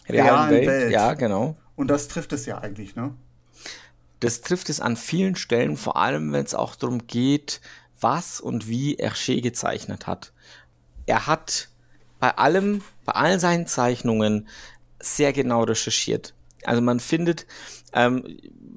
realen, 0.07 0.25
realen 0.25 0.51
Welt. 0.51 0.67
Welt. 0.67 0.91
Ja, 0.93 1.13
genau. 1.15 1.57
Und 1.75 1.89
das 1.89 2.07
trifft 2.07 2.31
es 2.31 2.45
ja 2.45 2.59
eigentlich, 2.59 2.95
ne? 2.95 3.13
Das 4.19 4.41
trifft 4.41 4.69
es 4.69 4.79
an 4.79 4.95
vielen 4.95 5.35
Stellen, 5.35 5.77
vor 5.77 5.97
allem 5.97 6.31
wenn 6.31 6.45
es 6.45 6.55
auch 6.55 6.75
darum 6.75 7.07
geht, 7.07 7.61
was 7.99 8.39
und 8.39 8.67
wie 8.67 8.97
Hergé 8.97 9.41
gezeichnet 9.41 10.07
hat. 10.07 10.33
Er 11.05 11.27
hat 11.27 11.69
bei 12.19 12.35
allem, 12.37 12.81
bei 13.05 13.13
all 13.13 13.39
seinen 13.39 13.67
Zeichnungen 13.67 14.47
sehr 14.99 15.33
genau 15.33 15.63
recherchiert. 15.63 16.33
Also 16.63 16.81
man 16.81 16.99
findet, 16.99 17.45
ähm, 17.93 18.23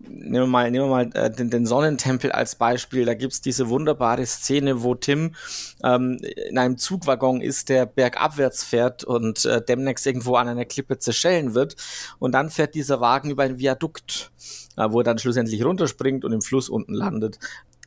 nehmen 0.08 0.44
wir 0.44 0.46
mal, 0.46 0.70
nehmen 0.70 0.86
wir 0.86 0.90
mal 0.90 1.10
äh, 1.14 1.30
den, 1.30 1.50
den 1.50 1.66
Sonnentempel 1.66 2.30
als 2.30 2.54
Beispiel. 2.54 3.04
Da 3.04 3.14
gibt's 3.14 3.40
diese 3.40 3.68
wunderbare 3.68 4.26
Szene, 4.26 4.82
wo 4.82 4.94
Tim 4.94 5.34
ähm, 5.82 6.18
in 6.48 6.58
einem 6.58 6.76
Zugwaggon 6.76 7.40
ist, 7.40 7.68
der 7.68 7.86
bergabwärts 7.86 8.64
fährt 8.64 9.04
und 9.04 9.44
äh, 9.44 9.62
demnächst 9.62 10.06
irgendwo 10.06 10.36
an 10.36 10.48
einer 10.48 10.66
Klippe 10.66 10.98
zerschellen 10.98 11.54
wird. 11.54 11.76
Und 12.18 12.32
dann 12.32 12.50
fährt 12.50 12.74
dieser 12.74 13.00
Wagen 13.00 13.30
über 13.30 13.44
ein 13.44 13.58
Viadukt, 13.58 14.30
wo 14.76 15.00
er 15.00 15.04
dann 15.04 15.18
schlussendlich 15.18 15.64
runterspringt 15.64 16.24
und 16.24 16.32
im 16.32 16.42
Fluss 16.42 16.68
unten 16.68 16.94
landet 16.94 17.38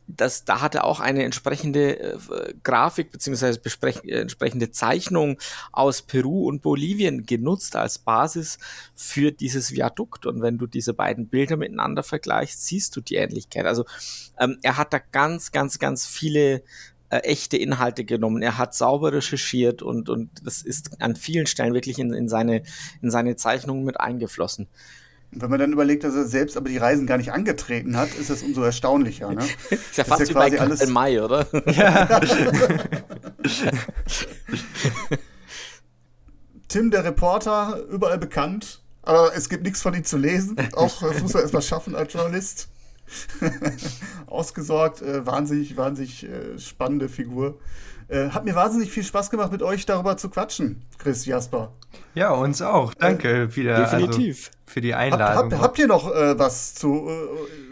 das, 0.06 0.44
da 0.44 0.60
hat 0.60 0.74
er 0.74 0.84
auch 0.84 1.00
eine 1.00 1.24
entsprechende 1.24 1.98
äh, 1.98 2.18
Grafik 2.62 3.10
beziehungsweise 3.10 3.60
äh, 3.62 4.20
entsprechende 4.20 4.70
Zeichnung 4.70 5.38
aus 5.72 6.02
Peru 6.02 6.46
und 6.46 6.62
Bolivien 6.62 7.24
genutzt 7.24 7.76
als 7.76 7.98
Basis 7.98 8.58
für 8.94 9.32
dieses 9.32 9.72
Viadukt. 9.72 10.26
Und 10.26 10.42
wenn 10.42 10.58
du 10.58 10.66
diese 10.66 10.94
beiden 10.94 11.28
Bilder 11.28 11.56
miteinander 11.56 12.02
vergleichst, 12.02 12.66
siehst 12.66 12.94
du 12.96 13.00
die 13.00 13.16
Ähnlichkeit. 13.16 13.66
Also 13.66 13.84
ähm, 14.38 14.58
er 14.62 14.76
hat 14.76 14.92
da 14.92 14.98
ganz, 14.98 15.52
ganz, 15.52 15.78
ganz 15.78 16.06
viele 16.06 16.62
äh, 17.08 17.18
echte 17.18 17.56
Inhalte 17.56 18.04
genommen. 18.04 18.42
Er 18.42 18.58
hat 18.58 18.74
sauber 18.74 19.12
recherchiert 19.12 19.80
und, 19.80 20.10
und 20.10 20.30
das 20.44 20.62
ist 20.62 21.00
an 21.00 21.16
vielen 21.16 21.46
Stellen 21.46 21.72
wirklich 21.72 21.98
in, 21.98 22.12
in, 22.12 22.28
seine, 22.28 22.62
in 23.00 23.10
seine 23.10 23.36
Zeichnungen 23.36 23.84
mit 23.84 23.98
eingeflossen. 24.00 24.68
Wenn 25.36 25.50
man 25.50 25.58
dann 25.58 25.72
überlegt, 25.72 26.04
dass 26.04 26.14
er 26.14 26.26
selbst 26.26 26.56
aber 26.56 26.68
die 26.68 26.76
Reisen 26.76 27.06
gar 27.06 27.16
nicht 27.18 27.32
angetreten 27.32 27.96
hat, 27.96 28.14
ist 28.14 28.30
das 28.30 28.42
umso 28.42 28.62
erstaunlicher. 28.62 29.32
Ne? 29.32 29.44
ist 29.70 29.96
ja 29.96 30.04
fast 30.04 30.22
ist 30.22 30.30
ja 30.30 30.46
wie 30.46 30.50
bei 30.50 30.60
alles 30.60 30.80
im 30.80 30.92
Mai, 30.92 31.22
oder? 31.22 31.46
Ja. 31.66 32.20
Tim, 36.68 36.90
der 36.90 37.04
Reporter, 37.04 37.82
überall 37.90 38.18
bekannt, 38.18 38.82
aber 39.02 39.36
es 39.36 39.48
gibt 39.48 39.64
nichts 39.64 39.82
von 39.82 39.94
ihm 39.94 40.04
zu 40.04 40.16
lesen. 40.16 40.56
Auch 40.72 41.00
das 41.00 41.20
muss 41.22 41.34
er 41.34 41.42
erstmal 41.42 41.62
schaffen 41.62 41.94
als 41.94 42.12
Journalist. 42.12 42.68
Ausgesorgt, 44.26 45.02
äh, 45.02 45.24
wahnsinnig, 45.26 45.76
wahnsinnig 45.76 46.24
äh, 46.24 46.58
spannende 46.58 47.08
Figur. 47.08 47.58
Äh, 48.08 48.30
hat 48.30 48.44
mir 48.44 48.54
wahnsinnig 48.54 48.90
viel 48.90 49.02
Spaß 49.02 49.30
gemacht, 49.30 49.50
mit 49.50 49.62
euch 49.62 49.86
darüber 49.86 50.16
zu 50.16 50.28
quatschen, 50.28 50.82
Chris 50.98 51.24
Jasper. 51.24 51.72
Ja, 52.14 52.30
uns 52.30 52.60
auch. 52.60 52.92
Danke 52.94 53.54
wieder. 53.56 53.76
Definitiv. 53.76 54.48
Also, 54.48 54.58
für 54.66 54.80
die 54.80 54.94
Einladung. 54.94 55.44
Hab, 55.44 55.52
hab, 55.52 55.60
habt 55.60 55.78
ihr 55.78 55.86
noch 55.86 56.12
äh, 56.12 56.38
was 56.38 56.74
zu, 56.74 57.08
äh, 57.08 57.12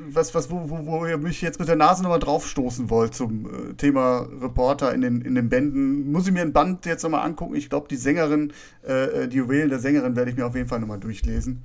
was, 0.08 0.34
was, 0.34 0.50
wo, 0.50 0.68
wo, 0.70 0.86
wo 0.86 1.06
ihr 1.06 1.18
mich 1.18 1.42
jetzt 1.42 1.58
mit 1.58 1.68
der 1.68 1.76
Nase 1.76 2.02
nochmal 2.02 2.18
draufstoßen 2.18 2.90
wollt 2.90 3.14
zum 3.14 3.46
äh, 3.46 3.74
Thema 3.74 4.26
Reporter 4.40 4.94
in 4.94 5.00
den, 5.00 5.20
in 5.20 5.34
den 5.34 5.48
Bänden? 5.48 6.10
Muss 6.12 6.26
ich 6.26 6.32
mir 6.32 6.42
ein 6.42 6.52
Band 6.52 6.86
jetzt 6.86 7.02
nochmal 7.02 7.26
angucken? 7.26 7.54
Ich 7.54 7.68
glaube, 7.68 7.88
die 7.88 7.96
Sängerin, 7.96 8.52
äh, 8.82 9.28
die 9.28 9.38
Juwelen 9.38 9.68
der 9.68 9.80
Sängerin 9.80 10.16
werde 10.16 10.30
ich 10.30 10.36
mir 10.36 10.46
auf 10.46 10.54
jeden 10.54 10.68
Fall 10.68 10.80
nochmal 10.80 11.00
durchlesen. 11.00 11.62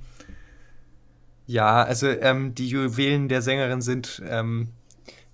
Ja, 1.46 1.82
also 1.82 2.08
ähm, 2.08 2.54
die 2.54 2.68
Juwelen 2.68 3.28
der 3.28 3.40
Sängerin 3.40 3.80
sind 3.80 4.22
ähm, 4.28 4.68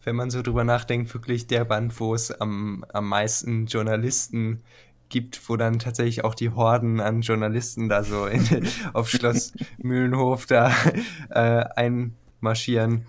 wenn 0.05 0.17
man 0.17 0.31
so 0.31 0.43
drüber 0.43 0.65
nachdenkt, 0.65 1.13
wirklich 1.15 1.47
der 1.47 1.65
Band, 1.65 1.99
wo 2.01 2.15
es 2.15 2.31
am, 2.31 2.85
am 2.93 3.09
meisten 3.09 3.67
Journalisten 3.67 4.63
gibt, 5.09 5.49
wo 5.49 5.57
dann 5.57 5.79
tatsächlich 5.79 6.25
auch 6.25 6.35
die 6.35 6.51
Horden 6.51 7.01
an 7.01 7.21
Journalisten 7.21 7.89
da 7.89 8.03
so 8.03 8.27
in, 8.27 8.69
auf 8.93 9.09
Schloss 9.09 9.53
Mühlenhof 9.79 10.47
da 10.47 10.73
äh, 11.31 11.65
einmarschieren. 12.41 13.07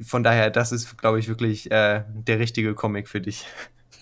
Von 0.00 0.22
daher, 0.22 0.50
das 0.50 0.72
ist, 0.72 0.96
glaube 0.98 1.18
ich, 1.18 1.28
wirklich 1.28 1.70
äh, 1.70 2.04
der 2.08 2.38
richtige 2.38 2.74
Comic 2.74 3.08
für 3.08 3.20
dich. 3.20 3.46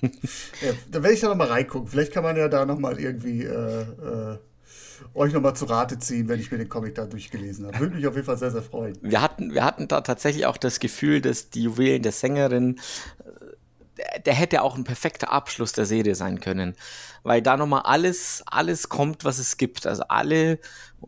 Ja, 0.02 0.72
da 0.90 1.00
werde 1.04 1.14
ich 1.14 1.20
da 1.20 1.28
nochmal 1.28 1.46
reingucken. 1.46 1.86
Vielleicht 1.86 2.12
kann 2.12 2.24
man 2.24 2.36
ja 2.36 2.48
da 2.48 2.66
nochmal 2.66 2.98
irgendwie 2.98 3.44
äh, 3.44 3.82
äh 3.82 4.38
euch 5.14 5.32
nochmal 5.32 5.54
zu 5.54 5.66
Rate 5.66 5.98
ziehen, 5.98 6.28
wenn 6.28 6.40
ich 6.40 6.50
mir 6.50 6.58
den 6.58 6.68
Comic 6.68 6.94
da 6.94 7.06
durchgelesen 7.06 7.66
habe. 7.66 7.78
Würde 7.78 7.96
mich 7.96 8.06
auf 8.06 8.14
jeden 8.14 8.26
Fall 8.26 8.38
sehr, 8.38 8.50
sehr 8.50 8.62
freuen. 8.62 8.96
Wir 9.02 9.20
hatten, 9.20 9.54
wir 9.54 9.64
hatten 9.64 9.88
da 9.88 10.00
tatsächlich 10.00 10.46
auch 10.46 10.56
das 10.56 10.80
Gefühl, 10.80 11.20
dass 11.20 11.50
die 11.50 11.64
Juwelen 11.64 12.02
der 12.02 12.12
Sängerin 12.12 12.78
der, 14.24 14.34
hätte 14.34 14.62
auch 14.62 14.76
ein 14.76 14.84
perfekter 14.84 15.32
Abschluss 15.32 15.72
der 15.72 15.86
Serie 15.86 16.14
sein 16.14 16.40
können, 16.40 16.76
weil 17.22 17.42
da 17.42 17.56
nochmal 17.56 17.82
alles, 17.82 18.42
alles 18.46 18.88
kommt, 18.88 19.24
was 19.24 19.38
es 19.38 19.56
gibt. 19.56 19.86
Also 19.86 20.04
alle, 20.08 20.58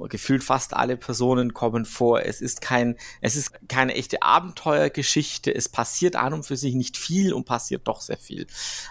gefühlt 0.08 0.44
fast 0.44 0.74
alle 0.74 0.96
Personen 0.96 1.54
kommen 1.54 1.84
vor. 1.84 2.22
Es 2.22 2.40
ist 2.40 2.60
kein, 2.60 2.96
es 3.20 3.36
ist 3.36 3.52
keine 3.68 3.94
echte 3.94 4.22
Abenteuergeschichte. 4.22 5.54
Es 5.54 5.68
passiert 5.68 6.16
an 6.16 6.32
und 6.32 6.44
für 6.44 6.56
sich 6.56 6.74
nicht 6.74 6.96
viel 6.96 7.32
und 7.32 7.44
passiert 7.44 7.86
doch 7.86 8.00
sehr 8.00 8.18
viel. 8.18 8.46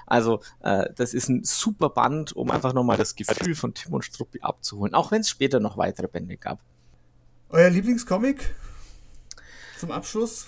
Also 0.06 0.42
äh, 0.62 0.86
das 0.96 1.14
ist 1.14 1.30
ein 1.30 1.44
super 1.44 1.90
Band, 1.90 2.34
um 2.34 2.52
einfach 2.52 2.74
nochmal 2.74 2.98
das 2.98 3.16
Gefühl 3.16 3.56
von 3.56 3.74
Tim 3.74 3.94
und 3.94 4.06
Struppi 4.06 4.42
abzuholen, 4.42 4.94
auch 4.94 5.12
wenn 5.12 5.22
es 5.22 5.30
später 5.30 5.60
noch 5.60 5.78
weitere 5.78 6.08
Bände 6.08 6.38
gab. 6.38 6.60
Euer 7.50 7.70
Lieblingscomic 7.70 8.56
zum 9.78 9.92
Abschluss? 9.92 10.48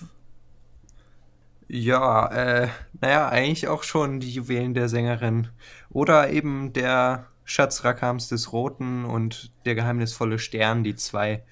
Ja, 1.68 2.28
äh, 2.28 2.68
naja, 3.00 3.28
eigentlich 3.28 3.68
auch 3.68 3.82
schon 3.82 4.20
die 4.20 4.30
Juwelen 4.30 4.74
der 4.74 4.88
Sängerin. 4.88 5.48
Oder 5.90 6.30
eben 6.30 6.72
der 6.72 7.26
Schatz 7.44 7.84
Rakams 7.84 8.28
des 8.28 8.52
Roten 8.52 9.04
und 9.04 9.52
der 9.64 9.74
geheimnisvolle 9.74 10.38
Stern, 10.38 10.84
die 10.84 10.94
zwei. 10.94 11.44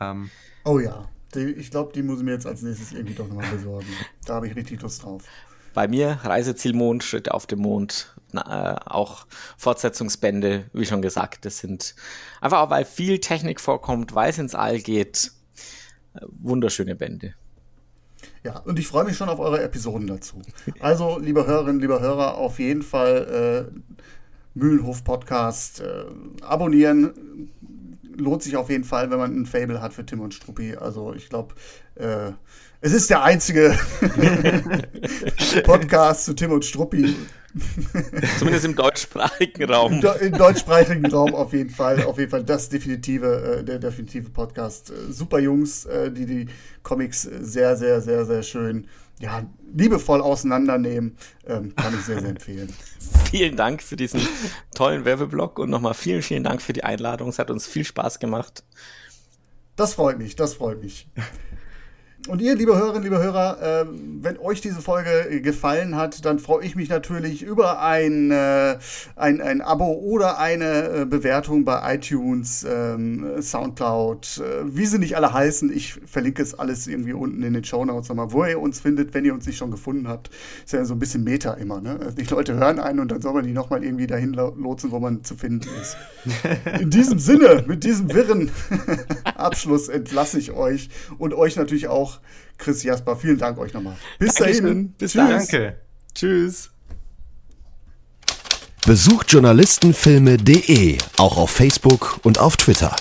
Ähm, 0.00 0.30
oh 0.64 0.78
ja, 0.78 1.08
die, 1.34 1.52
ich 1.52 1.70
glaube, 1.70 1.92
die 1.92 2.02
muss 2.02 2.18
ich 2.18 2.24
mir 2.24 2.32
jetzt 2.32 2.46
als 2.46 2.62
nächstes 2.62 2.92
irgendwie 2.92 3.14
doch 3.14 3.28
nochmal 3.28 3.50
besorgen. 3.50 3.88
Da 4.24 4.36
habe 4.36 4.48
ich 4.48 4.56
richtig 4.56 4.80
Lust 4.80 5.02
drauf. 5.02 5.22
Bei 5.74 5.88
mir 5.88 6.18
Reiseziel 6.22 6.74
Mond, 6.74 7.04
Schritte 7.04 7.34
auf 7.34 7.46
dem 7.46 7.60
Mond, 7.60 8.14
na, 8.32 8.74
äh, 8.74 8.80
auch 8.86 9.26
Fortsetzungsbände, 9.56 10.70
wie 10.72 10.86
schon 10.86 11.02
gesagt. 11.02 11.44
Das 11.44 11.58
sind 11.58 11.94
einfach 12.40 12.60
auch, 12.60 12.70
weil 12.70 12.84
viel 12.84 13.20
Technik 13.20 13.60
vorkommt, 13.60 14.14
weil 14.14 14.30
es 14.30 14.38
ins 14.38 14.54
All 14.54 14.80
geht. 14.80 15.32
Äh, 16.14 16.20
wunderschöne 16.26 16.96
Bände. 16.96 17.34
Ja, 18.44 18.58
und 18.60 18.78
ich 18.78 18.86
freue 18.86 19.04
mich 19.04 19.16
schon 19.16 19.28
auf 19.28 19.40
eure 19.40 19.62
Episoden 19.62 20.06
dazu. 20.06 20.40
Also, 20.80 21.18
liebe 21.18 21.46
Hörerinnen, 21.46 21.80
liebe 21.80 22.00
Hörer, 22.00 22.36
auf 22.36 22.58
jeden 22.58 22.82
Fall 22.82 23.68
äh, 23.72 23.98
Mühlenhof 24.54 25.04
Podcast 25.04 25.80
äh, 25.80 26.04
abonnieren. 26.42 27.50
Lohnt 28.16 28.42
sich 28.42 28.56
auf 28.56 28.70
jeden 28.70 28.84
Fall, 28.84 29.10
wenn 29.10 29.18
man 29.18 29.40
ein 29.40 29.46
Fable 29.46 29.80
hat 29.80 29.92
für 29.92 30.04
Tim 30.04 30.20
und 30.20 30.34
Struppi. 30.34 30.76
Also, 30.76 31.14
ich 31.14 31.28
glaube, 31.28 31.54
äh, 31.96 32.32
es 32.80 32.92
ist 32.92 33.10
der 33.10 33.22
einzige 33.24 33.76
Podcast 35.64 36.24
zu 36.26 36.34
Tim 36.34 36.52
und 36.52 36.64
Struppi. 36.64 37.16
Zumindest 38.38 38.64
im 38.64 38.74
deutschsprachigen 38.74 39.70
Raum. 39.70 39.92
Im, 39.94 40.02
Im, 40.20 40.32
deutschsprachigen 40.32 41.06
Raum 41.06 41.34
auf 41.34 41.52
jeden 41.52 41.70
Fall. 41.70 42.02
Auf 42.04 42.18
jeden 42.18 42.30
Fall 42.30 42.44
das 42.44 42.68
definitive, 42.68 43.58
äh, 43.60 43.64
der 43.64 43.78
definitive 43.78 44.30
Podcast. 44.30 44.90
Äh, 44.90 45.12
super 45.12 45.38
Jungs, 45.38 45.84
äh, 45.86 46.10
die 46.10 46.26
die 46.26 46.46
Comics 46.82 47.22
sehr, 47.22 47.76
sehr, 47.76 48.00
sehr, 48.00 48.24
sehr 48.24 48.42
schön, 48.42 48.88
ja, 49.20 49.44
liebevoll 49.74 50.20
auseinandernehmen. 50.20 51.16
Ähm, 51.46 51.74
kann 51.76 51.94
ich 51.94 52.04
sehr, 52.04 52.20
sehr 52.20 52.30
empfehlen. 52.30 52.72
Vielen 53.30 53.56
Dank 53.56 53.82
für 53.82 53.96
diesen 53.96 54.20
tollen 54.74 55.04
Werbeblock 55.04 55.58
und 55.58 55.70
nochmal 55.70 55.94
vielen, 55.94 56.22
vielen 56.22 56.44
Dank 56.44 56.62
für 56.62 56.72
die 56.72 56.84
Einladung. 56.84 57.28
Es 57.28 57.38
hat 57.38 57.50
uns 57.50 57.66
viel 57.66 57.84
Spaß 57.84 58.18
gemacht. 58.20 58.64
Das 59.76 59.94
freut 59.94 60.18
mich, 60.18 60.34
das 60.34 60.54
freut 60.54 60.82
mich. 60.82 61.08
Und 62.28 62.42
ihr, 62.42 62.54
liebe 62.54 62.76
Hörerinnen, 62.76 63.04
liebe 63.04 63.22
Hörer, 63.22 63.62
äh, 63.62 63.86
wenn 64.20 64.38
euch 64.38 64.60
diese 64.60 64.82
Folge 64.82 65.40
gefallen 65.40 65.96
hat, 65.96 66.26
dann 66.26 66.38
freue 66.38 66.62
ich 66.62 66.76
mich 66.76 66.90
natürlich 66.90 67.42
über 67.42 67.80
ein, 67.80 68.30
äh, 68.30 68.76
ein, 69.16 69.40
ein 69.40 69.62
Abo 69.62 69.94
oder 69.94 70.38
eine 70.38 70.88
äh, 70.88 71.04
Bewertung 71.06 71.64
bei 71.64 71.94
iTunes, 71.94 72.66
ähm, 72.68 73.40
Soundcloud, 73.40 74.42
äh, 74.44 74.76
wie 74.76 74.84
sie 74.84 74.98
nicht 74.98 75.16
alle 75.16 75.32
heißen. 75.32 75.72
Ich 75.74 75.94
verlinke 76.04 76.42
es 76.42 76.58
alles 76.58 76.86
irgendwie 76.86 77.14
unten 77.14 77.42
in 77.42 77.54
den 77.54 77.64
Show 77.64 77.82
Notes 77.86 78.10
nochmal, 78.10 78.30
wo 78.30 78.44
ihr 78.44 78.60
uns 78.60 78.78
findet, 78.78 79.14
wenn 79.14 79.24
ihr 79.24 79.32
uns 79.32 79.46
nicht 79.46 79.56
schon 79.56 79.70
gefunden 79.70 80.06
habt. 80.06 80.28
Ist 80.66 80.74
ja 80.74 80.84
so 80.84 80.94
ein 80.94 80.98
bisschen 80.98 81.24
Meta 81.24 81.54
immer. 81.54 81.80
Ne? 81.80 81.98
Also 81.98 82.14
die 82.14 82.24
Leute 82.24 82.56
hören 82.56 82.78
einen 82.78 83.00
und 83.00 83.10
dann 83.10 83.22
soll 83.22 83.32
man 83.32 83.44
die 83.44 83.52
nochmal 83.52 83.82
irgendwie 83.82 84.06
dahin 84.06 84.34
lotsen, 84.34 84.90
wo 84.90 84.98
man 84.98 85.24
zu 85.24 85.34
finden 85.34 85.68
ist. 85.80 85.96
In 86.78 86.90
diesem 86.90 87.18
Sinne, 87.18 87.64
mit 87.66 87.84
diesem 87.84 88.12
wirren 88.12 88.50
Abschluss 89.34 89.88
entlasse 89.88 90.38
ich 90.38 90.52
euch 90.52 90.90
und 91.16 91.32
euch 91.32 91.56
natürlich 91.56 91.88
auch 91.88 92.17
Chris 92.58 92.82
Jasper. 92.82 93.16
Vielen 93.16 93.38
Dank 93.38 93.58
euch 93.58 93.72
nochmal. 93.72 93.96
Bis 94.18 94.34
Dankeschön. 94.34 94.64
dahin. 94.64 94.92
Bis 94.92 95.12
Tschüss. 95.12 95.28
Danke. 95.28 95.80
Tschüss. 96.14 96.70
Besucht 98.86 99.30
journalistenfilme.de 99.32 100.98
auch 101.18 101.36
auf 101.36 101.50
Facebook 101.50 102.20
und 102.22 102.38
auf 102.38 102.56
Twitter. 102.56 102.96